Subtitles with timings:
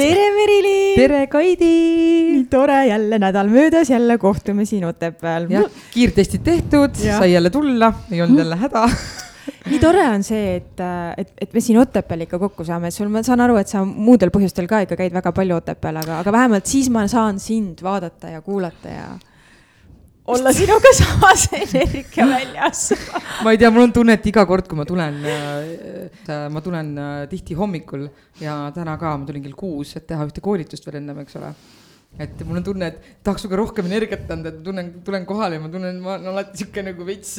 [0.00, 0.96] tere, Merilin!
[0.96, 1.70] tere, Kaidi!
[2.34, 5.48] nii tore, jälle nädal möödas, jälle kohtume siin Otepääl.
[5.50, 8.86] jah, kiirtestid tehtud, sai jälle tulla, ei olnud jälle häda
[9.70, 10.84] nii tore on see, et,
[11.20, 14.32] et, et me siin Otepääl ikka kokku saame, sul, ma saan aru, et sa muudel
[14.32, 18.32] põhjustel ka ikka käid väga palju Otepääl, aga, aga vähemalt siis ma saan sind vaadata
[18.36, 19.10] ja kuulata ja
[20.30, 22.84] olla sinuga samas energia väljas
[23.44, 26.94] ma ei tea, mul on tunne, et iga kord, kui ma tulen äh,, ma tulen
[26.98, 28.08] äh, tihti hommikul
[28.42, 31.54] ja täna ka, ma tulin kell kuus, et teha ühte koolitust veel ennem, eks ole
[32.18, 35.56] et mul on tunne, et tahaks sinuga rohkem energiat anda, et ma tunnen, tulen kohale
[35.56, 37.36] ja ma tunnen, ma olen alati sihuke nagu veits,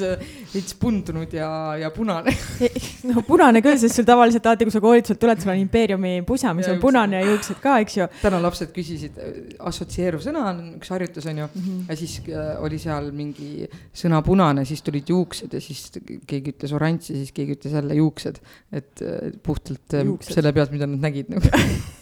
[0.53, 1.49] veits pundunud ja,
[1.81, 2.33] ja punane
[3.09, 6.55] no punane küll, sest sul tavaliselt alati, kui sa koolituselt tuled, sul on impeeriumi pusa,
[6.57, 8.09] mis ja, on punane ja juuksed ka, eks ju.
[8.23, 9.21] täna lapsed küsisid,
[9.59, 11.85] assotsieeruv sõna on üks harjutus on ju mm, -hmm.
[11.91, 15.91] ja siis äh, oli seal mingi sõna punane, siis tulid juuksed ja siis
[16.27, 18.41] keegi ütles oranž ja siis keegi ütles jälle juuksed.
[18.71, 20.33] et äh, puhtalt äh, juuksed.
[20.33, 21.45] selle pealt, mida nad nägid nagu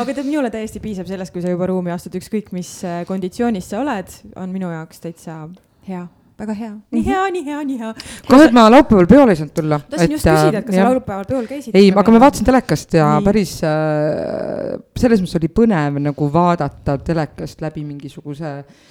[0.00, 3.72] aga tead, minule täiesti piisab sellest, kui sa juba ruumi astud, ükskõik mis äh, konditsioonis
[3.72, 5.42] sa oled, on minu jaoks täitsa
[5.88, 6.06] hea
[6.38, 7.88] väga hea, nii hea, nii hea, nii hea.
[8.28, 9.80] kahju, et ma laupäeval peole ei saanud tulla.
[9.90, 11.74] tahtsin just küsida, et kas sa laupäeval peol käisid?
[11.78, 13.26] ei, aga ma vaatasin telekast ja nii.
[13.26, 18.86] päris äh, selles mõttes oli põnev nagu vaadata telekast läbi mingisuguse äh,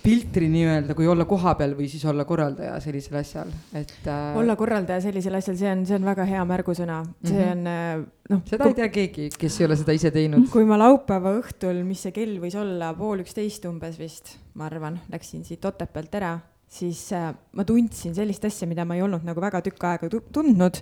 [0.00, 4.36] filtri nii-öelda, kui olla kohapeal või siis olla korraldaja sellisel asjal, et äh....
[4.40, 7.52] olla korraldaja sellisel asjal, see on, see on väga hea märgusõna, see mm -hmm.
[7.52, 8.42] on äh, noh.
[8.48, 8.72] seda kui...
[8.72, 10.48] ei tea keegi, kes ei ole seda ise teinud.
[10.52, 15.00] kui ma laupäeva õhtul, mis see kell võis olla, pool üksteist umbes vist, ma arvan,
[15.12, 16.38] läksin siit Otepäält ära,
[16.68, 20.80] siis äh, ma tundsin sellist asja, mida ma ei olnud nagu väga tükk aega tundnud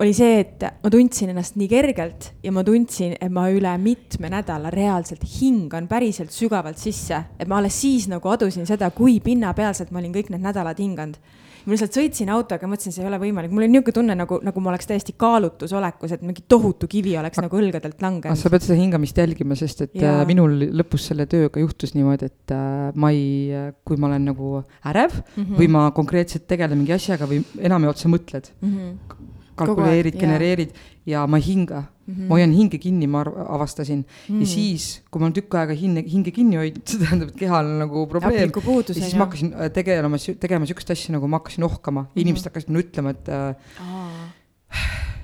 [0.00, 4.28] oli see, et ma tundsin ennast nii kergelt ja ma tundsin, et ma üle mitme
[4.32, 9.92] nädala reaalselt hingan päriselt sügavalt sisse, et ma alles siis nagu adusin seda, kui pinnapealselt
[9.94, 11.18] ma olin kõik need nädalad hinganud.
[11.66, 14.60] ma lihtsalt sõitsin autoga, mõtlesin, see ei ole võimalik, mul oli niisugune tunne nagu, nagu
[14.62, 18.38] ma oleks täiesti kaalutusolekus, et mingi tohutu kivi oleks nagu õlgadelt langenud.
[18.38, 20.20] sa pead seda hingamist jälgima, sest et ja.
[20.20, 24.60] Äh, minul lõpus selle tööga juhtus niimoodi, et äh, ma ei, kui ma olen nagu
[24.84, 25.56] ärev mm -hmm.
[25.56, 28.76] või ma konkreetselt tegelen mingi asjaga või enam ja otsa mõtled mm.
[28.76, 30.74] -hmm kalkuleerid, genereerid
[31.08, 32.14] ja ma ei hinga mm.
[32.14, 32.28] -hmm.
[32.28, 34.06] ma hoian hinge kinni, ma avastasin mm.
[34.28, 34.40] -hmm.
[34.40, 37.72] ja siis, kui ma olen tükk aega hinge, hinge kinni hoidnud, see tähendab, et kehal
[37.72, 38.50] on nagu probleem.
[38.50, 39.18] ja siis jah.
[39.18, 42.20] ma hakkasin äh, tegelema, tegema sihukest asja, nagu ma hakkasin ohkama mm, -hmm.
[42.24, 43.54] inimesed hakkasid mulle ütlema, et äh,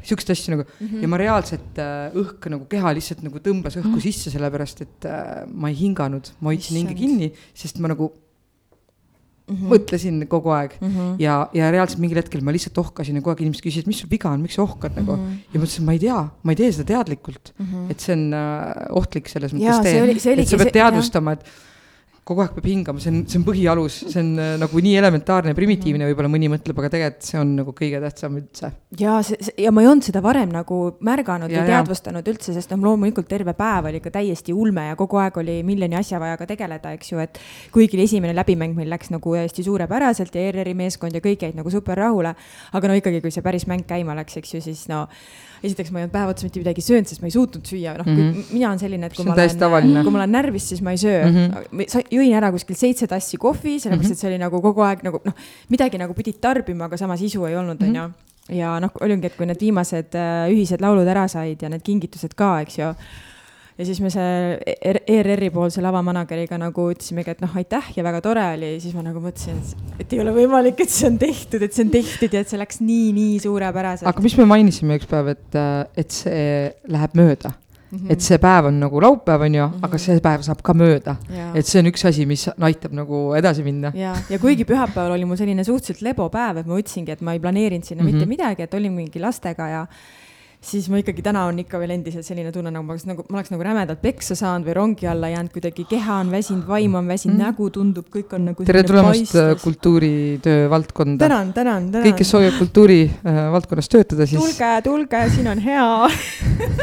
[0.07, 1.03] sihukest asja nagu mm -hmm.
[1.03, 4.09] ja ma reaalselt äh, õhk nagu keha lihtsalt nagu tõmbas õhku mm -hmm.
[4.09, 8.13] sisse, sellepärast et äh, ma ei hinganud, ma hoidsin hinge kinni, sest ma nagu
[9.43, 9.71] Mm -hmm.
[9.73, 11.15] mõtlesin kogu aeg mm -hmm.
[11.19, 14.11] ja, ja reaalselt mingil hetkel ma lihtsalt ohkasin ja kogu aeg inimesed küsisid, mis sul
[14.11, 15.25] viga on, miks sa ohkad nagu mm.
[15.27, 15.41] -hmm.
[15.53, 17.67] ja ma ütlesin, ma ei tea, ma ei tee seda teadlikult mm.
[17.67, 17.91] -hmm.
[17.91, 21.45] et see on äh, ohtlik selles mõttes tee, et sa pead teadvustama, et
[22.23, 25.55] kogu aeg peab hingama, see on, see on põhialus, see on äh, nagu nii elementaarne
[25.59, 28.71] primitiivne, võib-olla mõni mõtleb, aga tegelikult see on nagu kõige tähtsam üldse.
[29.01, 32.35] ja see, see, ja ma ei olnud seda varem nagu märganud ja, või teadvustanud ja.
[32.37, 35.99] üldse, sest noh, loomulikult terve päev oli ikka täiesti ulme ja kogu aeg oli miljoni
[35.99, 37.43] asja vaja ka tegeleda, eks ju, et
[37.75, 41.75] kuigi esimene läbimäng meil läks nagu hästi suurepäraselt ja ERR-i meeskond ja kõik jäid nagu
[41.75, 42.37] super rahule,
[42.71, 45.09] aga no ikkagi, kui see päris mäng käima läks, eks ju, siis no
[45.63, 48.09] esiteks ma ei olnud päev otsa mitte midagi söönud, sest ma ei suutnud süüa, noh
[48.09, 50.95] mm -hmm., mina olen selline, et kui ma olen, kui ma olen närvis, siis ma
[50.95, 51.37] ei söö mm.
[51.39, 52.13] -hmm.
[52.19, 54.13] jõin ära kuskil seitse tassi kohvi, sellepärast -hmm.
[54.13, 55.35] et see oli nagu kogu aeg nagu noh,
[55.69, 58.11] midagi nagu pidid tarbima, aga samas isu ei olnud, onju.
[58.49, 62.35] ja noh, oligi, et kui need viimased äh, ühised laulud ära said ja need kingitused
[62.35, 62.95] ka, eks ju
[63.83, 64.75] ja siis me see
[65.11, 69.23] ERR-i poolse lavamanageriga nagu ütlesimegi, et noh, aitäh ja väga tore oli, siis ma nagu
[69.23, 69.59] mõtlesin,
[69.99, 72.61] et ei ole võimalik, et see on tehtud, et see on tehtud ja et see
[72.61, 74.09] läks nii, nii suurepäraselt.
[74.11, 75.59] aga mis me mainisime üks päev, et,
[75.99, 76.47] et see
[76.95, 77.57] läheb mööda
[77.93, 78.13] Mm -hmm.
[78.13, 79.85] et see päev on nagu laupäev, on ju mm, -hmm.
[79.85, 81.17] aga see päev saab ka mööda.
[81.55, 83.93] et see on üks asi, mis aitab nagu edasi minna.
[83.95, 87.33] ja, ja kuigi pühapäeval oli mul selline suhteliselt lebo päev, et ma ütlesingi, et ma
[87.33, 88.13] ei planeerinud sinna mm -hmm.
[88.13, 89.87] mitte midagi, et olin mingi lastega ja
[90.63, 93.41] siis ma ikkagi täna on ikka veel endiselt selline tunne, nagu ma oleks nagu, ma
[93.41, 97.11] oleks nagu rämedalt peksa saanud või rongi alla jäänud, kuidagi keha on väsinud, vaim on
[97.11, 98.67] väsinud mm., nägu tundub, kõik on nagu.
[98.69, 101.25] tere tulemast äh, kultuuritöö valdkonda.
[101.25, 102.07] tänan, tänan, tänan.
[102.07, 104.39] kõik, kes soovivad kultuuri äh, valdkonnas töötada, siis.
[104.39, 105.91] tulge, tulge, siin on hea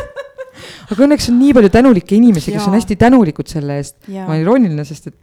[0.91, 4.01] aga õnneks on nii palju tänulikke inimesi, kes on hästi tänulikud selle eest.
[4.11, 5.19] ma olen irooniline, sest et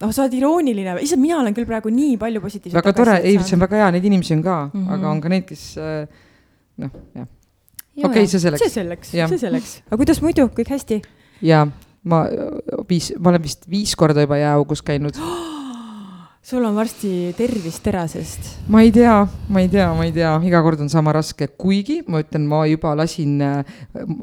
[0.00, 2.80] noh, sa oled irooniline, issand, mina olen küll praegu nii palju positiivset.
[2.80, 4.94] väga tore, ei, see on väga hea, neid inimesi on ka mm, -hmm.
[4.96, 6.22] aga on ka neid, kes äh,
[6.80, 7.34] noh, jah
[8.04, 8.64] okei okay,, see selleks.
[8.64, 11.02] see selleks, see selleks, aga kuidas muidu, kõik hästi?
[11.48, 11.66] jaa,
[12.08, 12.24] ma
[12.90, 15.18] viis, ma olen vist viis korda juba jääaugus käinud
[16.48, 18.46] sul on varsti tervis terasest.
[18.72, 19.16] ma ei tea,
[19.52, 22.62] ma ei tea, ma ei tea, iga kord on sama raske, kuigi ma ütlen, ma
[22.64, 23.74] juba lasin äh,,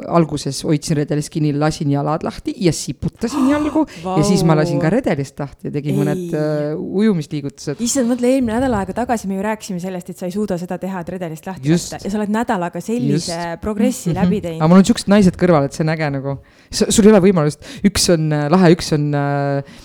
[0.09, 4.17] alguses hoidsin redelist kinni, lasin jalad lahti ja siputasin jalgu wow.
[4.17, 5.99] ja siis ma lasin ka redelist lahti ja tegin ei.
[6.01, 6.73] mõned äh,
[7.03, 7.85] ujumisliigutused.
[7.85, 10.81] issand, mõtle eelmine nädal aega tagasi me ju rääkisime sellest, et sa ei suuda seda
[10.81, 13.61] teha, et redelist lahti lasta ja sa oled nädalaga sellise Just.
[13.61, 14.23] progressi mm -hmm.
[14.25, 14.63] läbi teinud.
[14.63, 16.39] aga mul on siuksed naised kõrval, et see on äge nagu,
[16.73, 19.77] sul ei ole võimalust, üks on äh, lahe, üks on äh,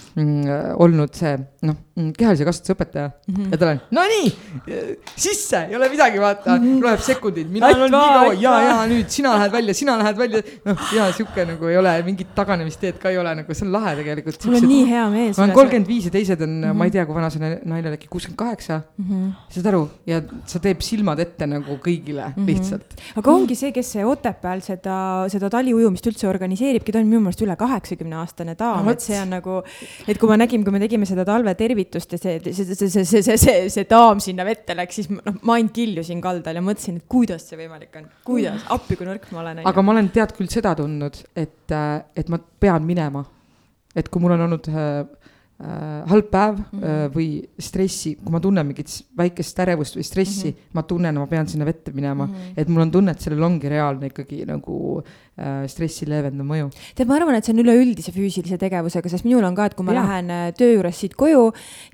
[0.81, 1.37] olnud see
[1.67, 3.51] noh, mm, kehalise kasvatuse õpetaja mm -hmm.
[3.53, 4.31] ja tal on, no nii,
[5.15, 6.83] sisse, ei ole midagi, vaata mm, -hmm.
[6.85, 10.43] loeb sekundid, mina olen nii kaua, ja, ja nüüd sina lähed välja, sina lähed välja.
[10.65, 13.95] noh, ja sihuke nagu ei ole mingit taganemisteed ka ei ole nagu, see on lahe
[14.01, 14.45] tegelikult.
[14.47, 15.35] mul on nii hea meel.
[15.37, 16.81] ma olen kolmkümmend viis ja teised on mm, -hmm.
[16.83, 18.81] ma ei tea, kui vana see naine on, äkki kuuskümmend kaheksa.
[18.97, 19.29] Mhm.
[19.51, 22.47] saad aru, ja sa teeb silmad ette nagu kõigile mm -hmm.
[22.47, 22.97] lihtsalt.
[23.17, 27.57] aga ongi see, kes Otepääl seda, seda taliujumist üldse organiseeribki, ta on minu meelest üle
[27.57, 29.63] kaheksakümne aastane daam no,, et see on nagu
[30.09, 33.23] et kui ma nägin, kui me tegime seda talvetervitust ja see, see, see, see, see,
[33.23, 37.01] see, see, see daam sinna vette läks, siis noh, ma ainult killusin kaldal ja mõtlesin,
[37.01, 39.63] et kuidas see võimalik on, kuidas, appi kui nõrk ma olen.
[39.71, 41.77] aga ma olen tead küll seda tundnud, et,
[42.17, 43.25] et ma pean minema.
[43.97, 45.01] et kui mul on olnud äh,
[45.61, 46.85] äh, halb päev mm -hmm.
[46.85, 50.75] äh, või stressi, kui ma tunnen mingit väikest ärevust või stressi mm, -hmm.
[50.75, 52.33] ma tunnen, ma pean sinna vette minema mm.
[52.33, 52.53] -hmm.
[52.57, 55.30] et mul on tunne, et sellel ongi reaalne ikkagi nagu äh,
[55.71, 56.69] stressi leevendav mõju.
[56.99, 59.87] tead, ma arvan, et see on üleüldise füüsilise tegevusega, sest minul on ka, et kui
[59.87, 60.03] ma ja.
[60.03, 61.47] lähen äh, töö juures siit koju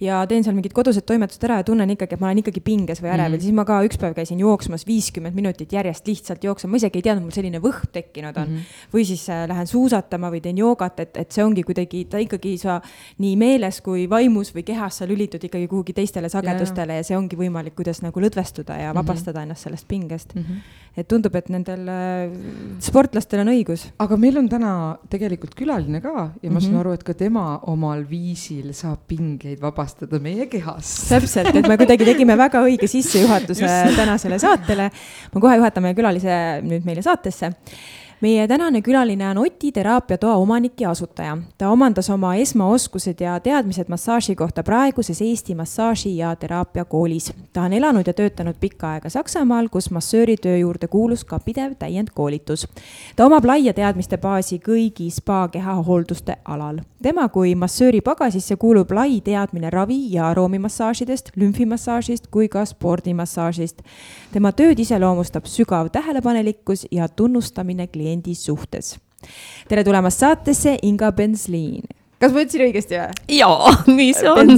[0.03, 3.03] ja teen seal mingid kodused toimetused ära ja tunnen ikkagi, et ma olen ikkagi pinges
[3.05, 3.45] või ärevil mm, -hmm.
[3.45, 7.07] siis ma ka üks päev käisin jooksmas viiskümmend minutit järjest lihtsalt jooksma, ma isegi ei
[7.07, 8.57] teadnud, mul selline võhm tekkinud on mm.
[8.57, 8.95] -hmm.
[8.95, 12.57] või siis äh, lähen suusatama või teen joogat, et, et see ongi kuidagi, ta ikkagi
[12.59, 12.81] sa
[13.23, 17.17] nii meeles kui vaimus või kehas sa lülitud ikkagi kuhugi teistele sagedustele ja, ja see
[17.19, 18.99] ongi võimalik, kuidas nagu lõdvestuda ja mhm.
[18.99, 19.43] vabastada mm -hmm.
[19.43, 20.43] ennast sellest pingest mm.
[20.43, 20.61] -hmm.
[20.97, 21.89] et tundub, et nendel
[23.27, 23.85] äh, sportlastel on õigus.
[23.99, 24.73] aga meil on täna
[25.11, 26.61] tegelikult külaline ka ja ma mm -hmm.
[26.61, 26.81] saan mhm.
[26.81, 31.09] aru, et ka tema omal viisil saab pingeid vabastada meie kehas.
[31.09, 34.91] täpselt, et me kuidagi tegime väga õige sissejuhatuse tänasele saatele.
[35.35, 37.53] ma kohe juhatan meie külalise nüüd meile saatesse
[38.21, 41.39] meie tänane külaline on Oti teraapiatoa omanik ja asutaja.
[41.59, 47.33] ta omandas oma esmaoskused ja teadmised massaaži kohta praeguses Eesti Massaaži- ja Teraapiakoolis.
[47.53, 51.73] ta on elanud ja töötanud pikka aega Saksamaal, kus massööri töö juurde kuulus ka pidev
[51.79, 52.69] täiendkoolitus.
[53.17, 56.79] ta omab laia teadmiste baasi kõigi spa kehahoolduste alal.
[57.03, 63.83] tema kui massööri pagasisse kuulub lai teadmine ravi- ja aroomimassaažidest, lümfimassaažist kui ka spordimassaažist.
[64.33, 68.97] tema tööd iseloomustab sügav tähelepanelikkus ja tunnustamine klientidele kliendi suhtes.
[69.69, 71.83] tere tulemast saatesse, Inga Bensliin.
[72.23, 73.39] kas ma ütlesin õigesti või?
[73.41, 74.55] jaa, nii see on.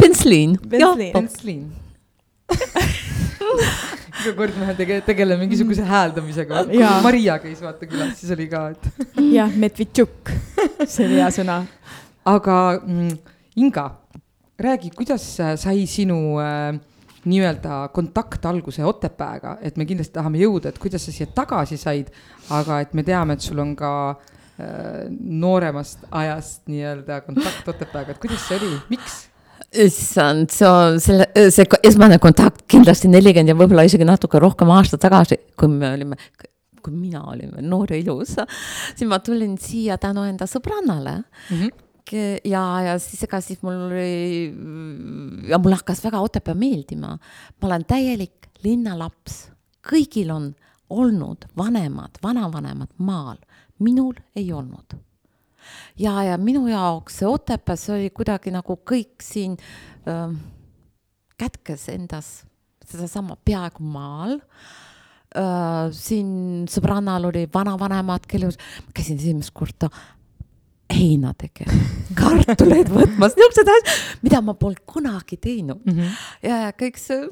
[0.00, 0.56] Bensliin.
[0.64, 1.12] Bensliin.
[1.12, 1.66] Bensliin.
[4.18, 6.64] iga kord me tege-, tegeleme mingisuguse hääldamisega.
[7.04, 8.88] Maria käis vaata külas, siis oli ka, et.
[9.36, 10.32] jah, Medvedtšuk,
[10.86, 11.60] see oli hea sõna.
[12.28, 13.12] aga mm,
[13.60, 13.84] Inga,
[14.58, 15.28] räägi, kuidas
[15.60, 16.78] sai sinu äh,
[17.28, 22.10] nii-öelda kontaktalguse Otepääga, et me kindlasti tahame jõuda, et kuidas sa siia tagasi said,
[22.54, 28.22] aga et me teame, et sul on ka äh, nooremast ajast nii-öelda kontakt Otepääga, et
[28.22, 29.24] kuidas see oli, miks?
[29.68, 35.02] issand, see on selle, see esmane kontakt kindlasti nelikümmend ja võib-olla isegi natuke rohkem aastat
[35.04, 36.16] tagasi, kui me olime,
[36.80, 38.38] kui mina olin veel noor ja ilus,
[38.94, 41.60] siis ma tulin siia tänu enda sõbrannale mm.
[41.60, 41.76] -hmm
[42.12, 43.92] ja, ja siis ega siis mul
[45.48, 47.18] ja mulle hakkas väga Otepää meeldima.
[47.60, 49.48] ma olen täielik linnalaps,
[49.86, 50.54] kõigil on
[50.90, 53.36] olnud vanemad, vanavanemad maal,
[53.78, 54.96] minul ei olnud.
[55.98, 59.56] ja, ja minu jaoks see Otepää, see oli kuidagi nagu kõik siin
[60.08, 60.34] äh,
[61.38, 62.42] kätkes endas
[62.88, 64.38] sedasama peaaegu maal
[65.36, 65.90] äh,.
[65.92, 68.48] siin sõbrannal oli vanavanemad, kelle,
[68.86, 69.90] ma käisin esimest korda
[70.92, 71.78] heina tegema,
[72.18, 73.90] kartuleid võtmas, niisugused asjad,
[74.24, 75.96] mida ma polnud kunagi teinud mm.
[75.98, 76.22] -hmm.
[76.48, 77.28] ja, ja kõik see,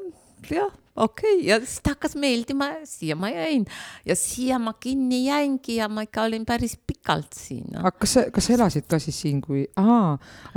[0.51, 1.47] jah, okei okay.
[1.49, 3.67] ja siis ta hakkas meeldima ja siia ma jäin
[4.07, 7.81] ja siia ma kinni jäingi ja ma ikka olin päris pikalt siin no..
[7.81, 10.17] aga kas sa, kas sa elasid ka siis siin, kui, aa,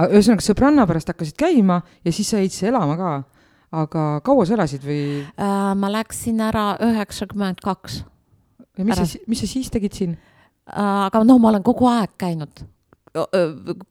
[0.10, 3.12] ühesõnaga sõbranna pärast hakkasid käima ja siis sa jäid siia elama ka?
[3.80, 5.76] aga kaua sa elasid või äh,?
[5.78, 8.04] ma läksin ära üheksakümmend kaks.
[8.78, 11.08] ja mis sa, mis sa siis tegid siin äh,?
[11.08, 12.68] aga noh, ma olen kogu aeg käinud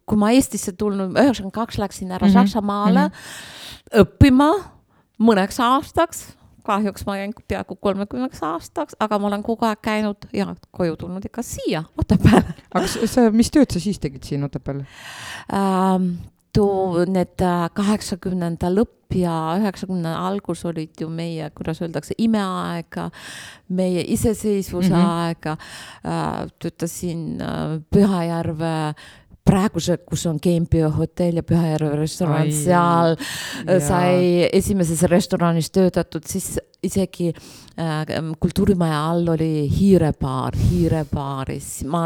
[0.06, 2.38] kui ma Eestisse tulnud, üheksakümmend kaks läksin ära mm -hmm.
[2.38, 4.02] Saksamaale mm -hmm.
[4.02, 4.50] õppima
[5.18, 6.26] mõneks aastaks,
[6.62, 11.25] kahjuks ma jäin peaaegu kolmekümneks aastaks, aga ma olen kogu aeg käinud ja koju tulnud
[11.25, 12.54] ikka siia Otepääle.
[12.75, 14.84] aga sa, mis tööd sa siis tegid siin Otepääl
[15.52, 16.18] ähm,?
[16.58, 17.42] Liidu need
[17.75, 22.98] kaheksakümnenda lõpp ja üheksakümne algus olid ju meie, kuidas öeldakse, imeaeg,
[23.68, 25.06] meie iseseisvuse mm -hmm.
[25.06, 26.52] aeg.
[26.58, 27.38] töötasin
[27.90, 28.94] Pühajärve
[29.48, 33.78] praeguse, kus on Kempio hotell ja Pühajärve restoran, seal ja.
[33.82, 38.04] sai esimeses restoranis töötatud, siis isegi äh,
[38.40, 41.70] kultuurimaja all oli hiirebaar, hiirebaaris.
[41.90, 42.02] ma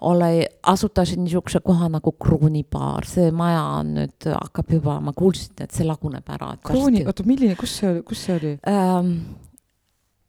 [0.00, 5.72] olen, asutasin niisuguse koha nagu Kroonibaar, see maja on nüüd, hakkab juba, ma kuulsin, et
[5.72, 6.52] see laguneb ära.
[6.64, 9.16] krooni, oota, milline, kus see, kus see oli ähm,?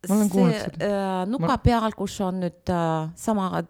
[0.03, 1.19] ma olen kuulnud seda äh,.
[1.31, 3.63] nuka peal, kus on nüüd äh, sama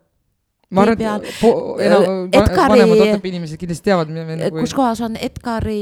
[0.74, 1.44] ma arvan, et
[1.88, 4.12] enam, Edgari, vanemad Otepää inimesed kindlasti teavad.
[4.14, 4.60] Nagu...
[4.60, 5.80] kus kohas on Edgari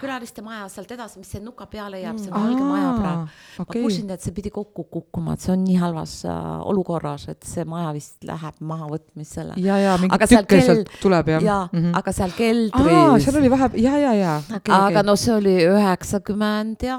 [0.00, 2.72] külaliste maja sealt edasi, mis see nuka peale jääb, see on valge mm.
[2.72, 3.64] maja praegu okay..
[3.64, 7.48] ma kuulsin, et see pidi kokku kukkuma, et see on nii halvas uh, olukorras, et
[7.48, 9.58] see maja vist läheb mahavõtmisele.
[9.64, 11.44] ja, ja mingi tükk sealt tuleb jah.
[11.44, 11.98] ja mm, -hmm.
[12.02, 13.24] aga seal keldris.
[13.24, 14.74] seal oli vahe, ja, ja, ja okay,.
[14.74, 15.06] aga okay.
[15.10, 16.98] no see oli üheksakümmend ja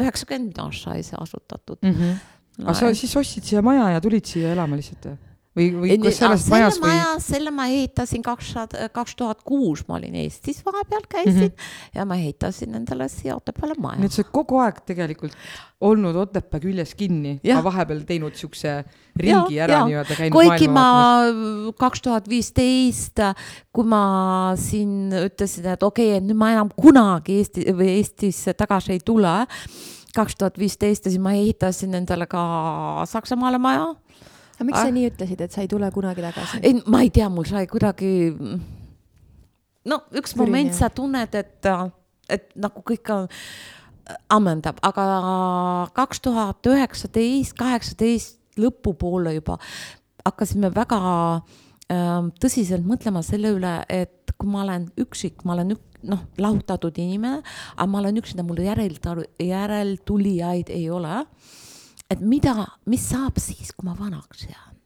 [0.00, 1.92] üheksakümmend aastat sai see asutatud mm.
[1.92, 2.64] -hmm.
[2.64, 5.18] aga sa siis ostsid siia maja ja tulid siia elama lihtsalt või?
[5.56, 6.96] Või, või kas selles majas või?
[7.24, 8.52] selle ma ehitasin kaks,
[8.94, 11.94] kaks tuhat kuus, ma olin Eestis vahepeal käisin mm -hmm.
[11.94, 14.00] ja ma ehitasin endale siia Otepääle maja.
[14.00, 15.36] nii et sa oled kogu aeg tegelikult
[15.80, 18.84] olnud Otepää küljes kinni, aga vahepeal teinud siukse
[19.16, 20.86] ringi ja, ära nii-öelda käinud kuigi ma
[21.78, 23.20] kaks tuhat viisteist,
[23.72, 28.54] kui ma siin ütlesin, et okei okay,, et nüüd ma enam kunagi Eesti või Eestisse
[28.54, 29.46] tagasi ei tule,
[30.16, 33.94] kaks tuhat viisteist ja siis ma ehitasin endale ka Saksamaale maja
[34.56, 34.88] aga miks ah.
[34.88, 36.60] sa nii ütlesid, et sa ei tule kunagi tagasi?
[36.64, 38.12] ei, ma ei tea, mul sai kuidagi.
[39.86, 40.78] no üks Fürin, moment jah.
[40.80, 41.70] sa tunned, et,
[42.32, 43.28] et nagu kõik on
[44.32, 45.04] ammendab, aga
[45.96, 49.58] kaks tuhat üheksateist, kaheksateist lõpupoole juba
[50.26, 51.00] hakkasime väga
[51.92, 56.98] äh, tõsiselt mõtlema selle üle, et kui ma olen üksik, ma olen ük, noh, lahutatud
[57.02, 57.42] inimene,
[57.76, 58.96] aga ma olen üksinda, mul järel,
[59.42, 61.22] järeltulijaid ei ole
[62.10, 64.76] et mida, mis saab siis, kui ma vanaks jään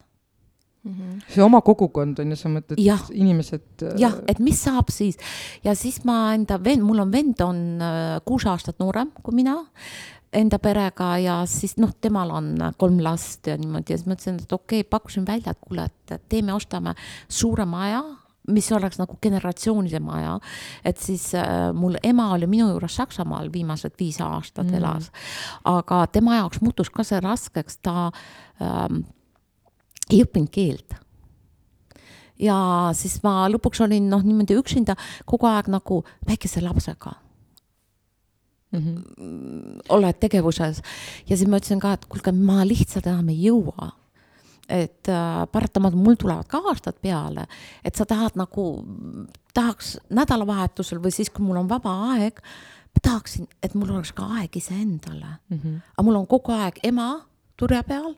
[0.84, 0.92] mm.
[0.92, 1.32] -hmm.
[1.34, 2.98] see oma kogukond on ju, sa mõtled ja.
[3.12, 3.82] inimesed.
[3.82, 5.18] Äh, jah, et mis saab siis
[5.64, 9.56] ja siis ma enda vend, mul on vend on äh, kuus aastat noorem kui mina
[10.32, 14.52] enda perega ja siis noh, temal on kolm last ja niimoodi ja siis mõtlesin, et
[14.52, 16.94] okei okay,, pakkusin välja, et kuule, et teeme, ostame
[17.28, 18.04] suure maja
[18.48, 20.38] mis oleks nagu generatsioonide maja.
[20.84, 24.74] et siis äh, mul ema oli minu juures Saksamaal viimased viis aastat mm.
[24.80, 25.10] elas,
[25.64, 28.10] aga tema jaoks muutus ka see raskeks, ta
[28.62, 29.04] ähm,
[30.10, 30.96] ei õppinud keelt
[32.40, 32.56] ja
[32.96, 34.96] siis ma lõpuks olin noh, niimoodi üksinda
[35.28, 37.12] kogu aeg nagu väikese lapsega
[38.72, 38.80] mm.
[38.80, 39.80] -hmm.
[39.88, 40.82] oled tegevuses
[41.28, 43.92] ja siis ma ütlesin ka, et kuulge, ma lihtsalt enam ei jõua
[44.70, 47.46] et äh, paratamatult mul tulevad ka aastad peale,
[47.84, 48.66] et sa tahad nagu,
[49.54, 52.38] tahaks nädalavahetusel või siis, kui mul on vaba aeg,
[52.90, 55.58] ma tahaksin, et mul oleks ka aeg iseendale mm.
[55.58, 55.80] -hmm.
[55.94, 57.10] aga mul on kogu aeg ema
[57.56, 58.14] turja peal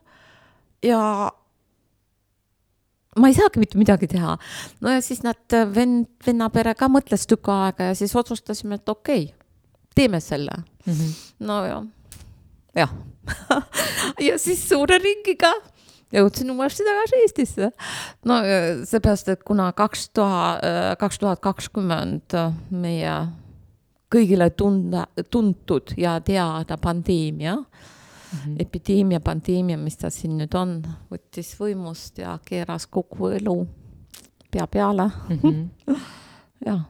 [0.83, 1.31] ja
[3.17, 4.37] ma ei saagi mitte midagi teha.
[4.81, 9.23] no ja siis nad, vend, vennapere ka mõtles tükk aega ja siis otsustasime, et okei
[9.23, 9.37] okay,,
[9.95, 10.55] teeme selle
[10.85, 10.93] mm.
[10.93, 11.11] -hmm.
[11.39, 11.83] no ja,
[12.75, 12.95] jah
[14.27, 15.53] ja siis suure ringiga
[16.13, 17.71] jõudsin uuesti tagasi Eestisse.
[18.25, 18.39] no
[18.83, 20.61] seepärast, et kuna kaks tuhat,
[20.99, 22.37] kaks tuhat kakskümmend
[22.69, 23.15] meie
[24.13, 28.55] kõigile tunda, tuntud ja teada pandeemia mm, -hmm.
[28.59, 33.67] epideemia, pandeemia, mis ta siin nüüd on, võttis võimust ja keeras kogu elu
[34.51, 35.39] pea peale mm.
[35.43, 35.95] -hmm.
[36.67, 36.81] jah.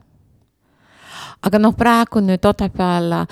[1.42, 3.26] aga noh, praegu nüüd Otepääl Äh,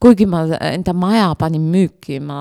[0.00, 2.38] kuigi ma enda maja panin müüki, ma,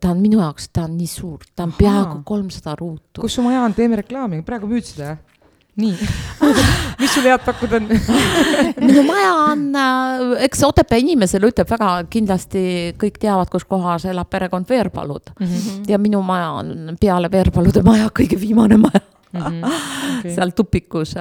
[0.00, 1.78] ta on minu jaoks, ta on nii suur, ta on Aha.
[1.78, 3.20] peaaegu kolmsada ruutu.
[3.20, 5.18] kus su maja on, teeme reklaami, praegu müüd seda, jah?
[5.78, 5.94] nii
[7.00, 7.86] mis sul head pakkuda on
[8.88, 12.62] minu maja on, äh, eks Otepää inimesele ütleb väga kindlasti,
[12.98, 15.46] kõik teavad, kus kohas elab perekond Veerpalud mm.
[15.46, 15.84] -hmm.
[15.92, 19.40] ja minu maja on peale Veerpalude maja kõige viimane maja mm.
[19.40, 19.78] -hmm.
[20.18, 20.34] Okay.
[20.34, 21.14] seal tupikus.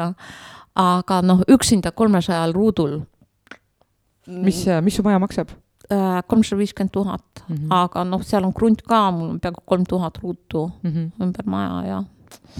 [0.75, 2.99] aga noh, üksinda kolmesajal ruudul
[4.27, 5.53] mis, mis su maja maksab?
[5.87, 7.71] Äh, kolmsada viiskümmend tuhat, mhm.
[7.71, 11.23] aga noh, seal on krunt ka, mul on peaaegu kolm tuhat ruutu mm -hmm.
[11.23, 11.99] ümber maja ja.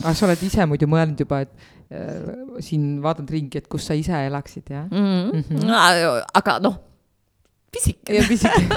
[0.04, 1.52] aga sa oled ise muidu mõelnud juba, et
[1.92, 4.98] äh, siin vaatad ringi, et kus sa ise elaksid, jah mm?
[4.98, 5.34] -hmm.
[5.34, 6.24] Mm -hmm.
[6.34, 6.80] aga noh
[7.72, 8.22] pisikene.
[8.28, 8.76] pisikene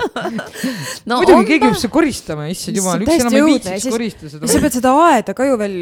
[1.09, 4.51] no, muidugi keegi peab seda koristama, issand jumal, üks enam ei viitsiks koristada seda.
[4.51, 5.77] sa pead seda aeda ka ju veel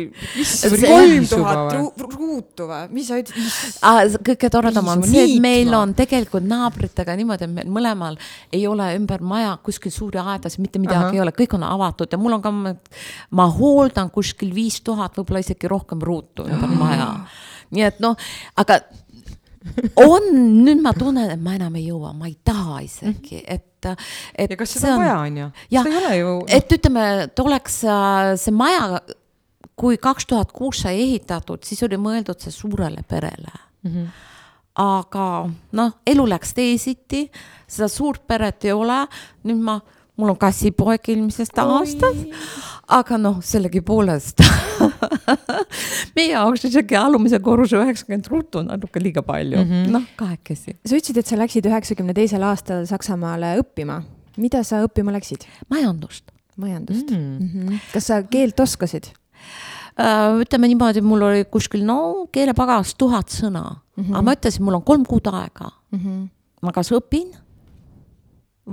[0.82, 4.20] kolm tuhat ruutu või, mis sa ütlesid?
[4.28, 8.20] kõige toredam on see, et meil on tegelikult naabritega niimoodi, et meil mõlemal
[8.52, 11.16] ei ole ümber maja kuskil suuri aedasid, mitte midagi Aha.
[11.16, 12.54] ei ole, kõik on avatud ja mul on ka,
[13.40, 17.12] ma hooldan kuskil viis tuhat, võib-olla isegi rohkem ruutu ümber maja.
[17.72, 18.16] nii et noh,
[18.60, 18.82] aga
[20.04, 20.28] on,
[20.64, 24.50] nüüd ma tunnen, et ma enam ei jõua, ma ei taha isegi, et, et.
[24.50, 25.48] ja kas seda on vaja, on ju?
[25.70, 29.02] seda ei ole ju et ütleme, et oleks äh, see maja,
[29.78, 33.92] kui kaks tuhat kuus sai ehitatud, siis oli mõeldud see suurele perele mm.
[33.92, 34.08] -hmm.
[34.84, 35.28] aga
[35.78, 37.28] noh, elu läks teisiti,
[37.66, 39.04] seda suurt peret ei ole,
[39.44, 39.80] nüüd ma
[40.18, 42.26] mul on kassipoeg eelmisest aastast,
[42.98, 44.42] aga noh, sellegipoolest
[46.16, 50.76] meie jaoks isegi alumise korruse üheksakümmend ruutu on natuke liiga palju mm -hmm., noh, kahekesi.
[50.84, 54.02] sa ütlesid, et sa läksid üheksakümne teisel aastal Saksamaale õppima.
[54.36, 55.46] mida sa õppima läksid?
[55.70, 56.32] majandust.
[56.56, 57.38] majandust mm.
[57.38, 57.80] -hmm.
[57.92, 59.12] kas sa keelt oskasid?
[59.98, 63.64] Uh, ütleme niimoodi, mul oli kuskil no keelepagas tuhat sõna
[63.96, 64.14] mm, -hmm.
[64.14, 65.98] aga ma ütlesin, mul on kolm kuud aega mm.
[65.98, 66.28] -hmm.
[66.62, 67.34] ma kas õpin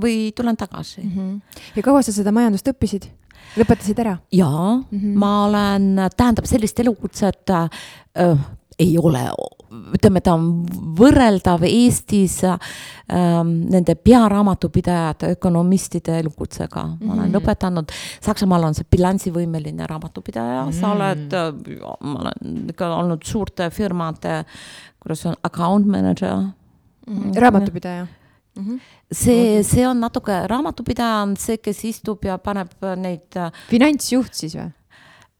[0.02, 1.12] või tulen tagasi mm.
[1.12, 1.62] -hmm.
[1.76, 3.10] ja kaua sa seda majandust õppisid?
[3.56, 4.18] lõpetasid ära?
[4.32, 5.16] jaa mm, -hmm.
[5.22, 7.70] ma olen, tähendab sellist elukutset äh,
[8.80, 9.22] ei ole,
[9.96, 10.66] ütleme, ta on
[11.00, 12.58] võrreldav Eestis äh,
[13.46, 16.92] nende pearaamatupidajate, ökonomistide elukutsega mm.
[16.92, 17.06] -hmm.
[17.06, 17.36] ma olen mhm.
[17.38, 20.80] lõpetanud, Saksamaal on see bilansivõimeline raamatupidaja mm, -hmm.
[20.80, 21.32] sa oled,
[22.02, 24.44] ma olen ikka olnud suurte firmade,
[25.00, 26.52] kuidas on, account manager mm.
[27.08, 27.40] -hmm.
[27.40, 28.08] raamatupidaja
[28.56, 28.64] mm.
[28.64, 28.80] -hmm.
[29.12, 33.28] see, see on natuke, raamatupidaja on see, kes istub ja paneb neid.
[33.36, 34.72] Äh, finantsjuht siis või?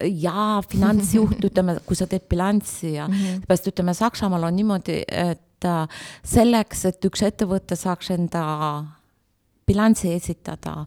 [0.04, 3.40] jaa, finantsjuht, ütleme, kui sa teed bilanssi ja mm -hmm.
[3.40, 5.88] seepärast ütleme, Saksamaal on niimoodi, et äh,
[6.24, 8.44] selleks, et üks ettevõte saaks enda
[9.66, 10.86] bilanssi esitada,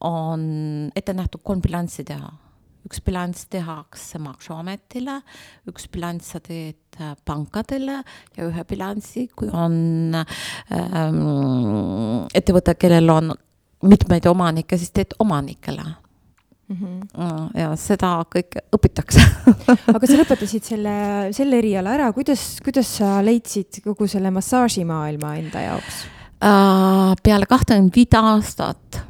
[0.00, 2.32] on ette nähtud kolm bilanssi teha
[2.86, 5.20] üks bilanss tehakse Maksuametile,
[5.70, 8.02] üks bilanss sa teed äh, pankadele
[8.36, 11.22] ja ühe bilansi, kui on ähm,
[12.34, 13.32] ettevõte, kellel on
[13.88, 15.84] mitmeid omanikke, siis teed omanikele
[16.68, 16.76] mm.
[16.76, 17.58] -hmm.
[17.58, 19.22] ja seda kõike õpitakse
[19.96, 20.94] aga sa lõpetasid selle,
[21.32, 26.02] selle eriala ära, kuidas, kuidas sa leidsid kogu selle massaažimaailma enda jaoks
[26.42, 27.14] uh,?
[27.22, 29.02] peale kahtekümmet viit aastat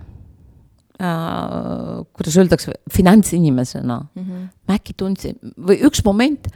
[1.02, 4.22] äh, kuidas öeldakse, finantsinimesena mm.
[4.22, 4.48] -hmm.
[4.68, 6.48] ma äkki tundsin või üks moment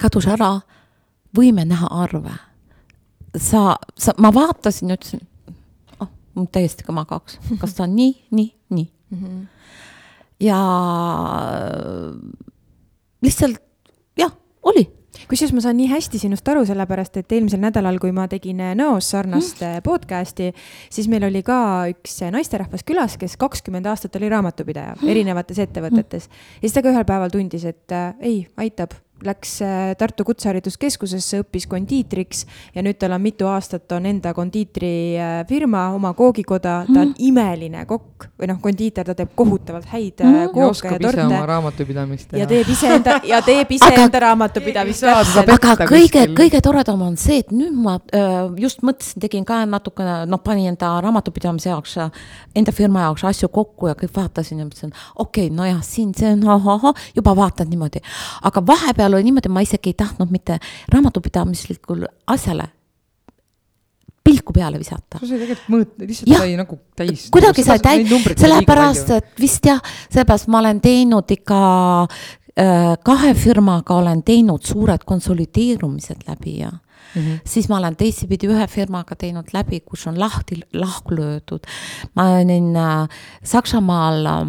[0.00, 0.60] kadus ära
[1.36, 2.32] võime näha arve.
[3.36, 5.20] sa, sa, ma vaatasin ja ütlesin,
[6.00, 9.18] oh, mul täiesti kõma kaks, kas ta on nii, nii, nii mm.
[9.18, 9.46] -hmm.
[10.40, 10.58] ja
[13.22, 13.62] lihtsalt
[14.16, 18.26] jah, oli kusjuures ma saan nii hästi sinust aru, sellepärast et eelmisel nädalal, kui ma
[18.30, 19.84] tegin Nõos sarnast mm.
[19.86, 20.50] podcast'i,
[20.92, 21.58] siis meil oli ka
[21.92, 25.08] üks naisterahvas külas, kes kakskümmend aastat oli raamatupidaja mm.
[25.14, 26.28] erinevates ettevõtetes.
[26.28, 28.96] ja siis ta ka ühel päeval tundis, et äh, ei, aitab
[29.26, 35.84] läks äh, Tartu Kutsehariduskeskusesse, õppis kondiitriks ja nüüd tal on mitu aastat on enda kondiitrifirma,
[35.96, 37.14] oma koogikoda, ta on mm.
[37.28, 40.52] imeline kokk või noh, kondiiter, ta teeb kohutavalt häid mm.
[40.54, 41.40] kooke ja, ja torte.
[41.52, 42.42] raamatupidamist teha.
[42.42, 45.06] ja teeb iseenda ja teeb iseenda raamatupidamist.
[45.06, 50.22] aga kõige, kõige toredam on see, et nüüd ma äh, just mõtlesin, tegin ka natukene,
[50.30, 51.98] noh, panin enda raamatupidamise jaoks,
[52.58, 56.32] enda firma jaoks asju kokku ja kõik vaatasin ja mõtlesin, okei okay,, nojah, siin see
[56.34, 58.02] on ahahah, juba vaatad niimoodi,
[58.48, 60.58] aga vahepeal vahepeal oli niimoodi, ma isegi ei tahtnud mitte
[60.92, 62.68] raamatupidamislikul asjale
[64.24, 65.18] pilku peale visata.
[65.18, 67.28] sai tegelikult mõõt, lihtsalt sai nagu täis.
[67.34, 71.58] kuidagi sai täis, sellepärast, et vist jah, sellepärast ma olen teinud ikka
[72.06, 76.72] äh, kahe firmaga olen teinud suured konsolideerumised läbi ja
[77.12, 77.40] Mm -hmm.
[77.44, 81.60] siis ma olen teistpidi ühe firmaga teinud läbi, kus on lahti, lahku löödud.
[82.14, 83.08] ma olin äh,
[83.44, 84.48] Saksamaal äh,,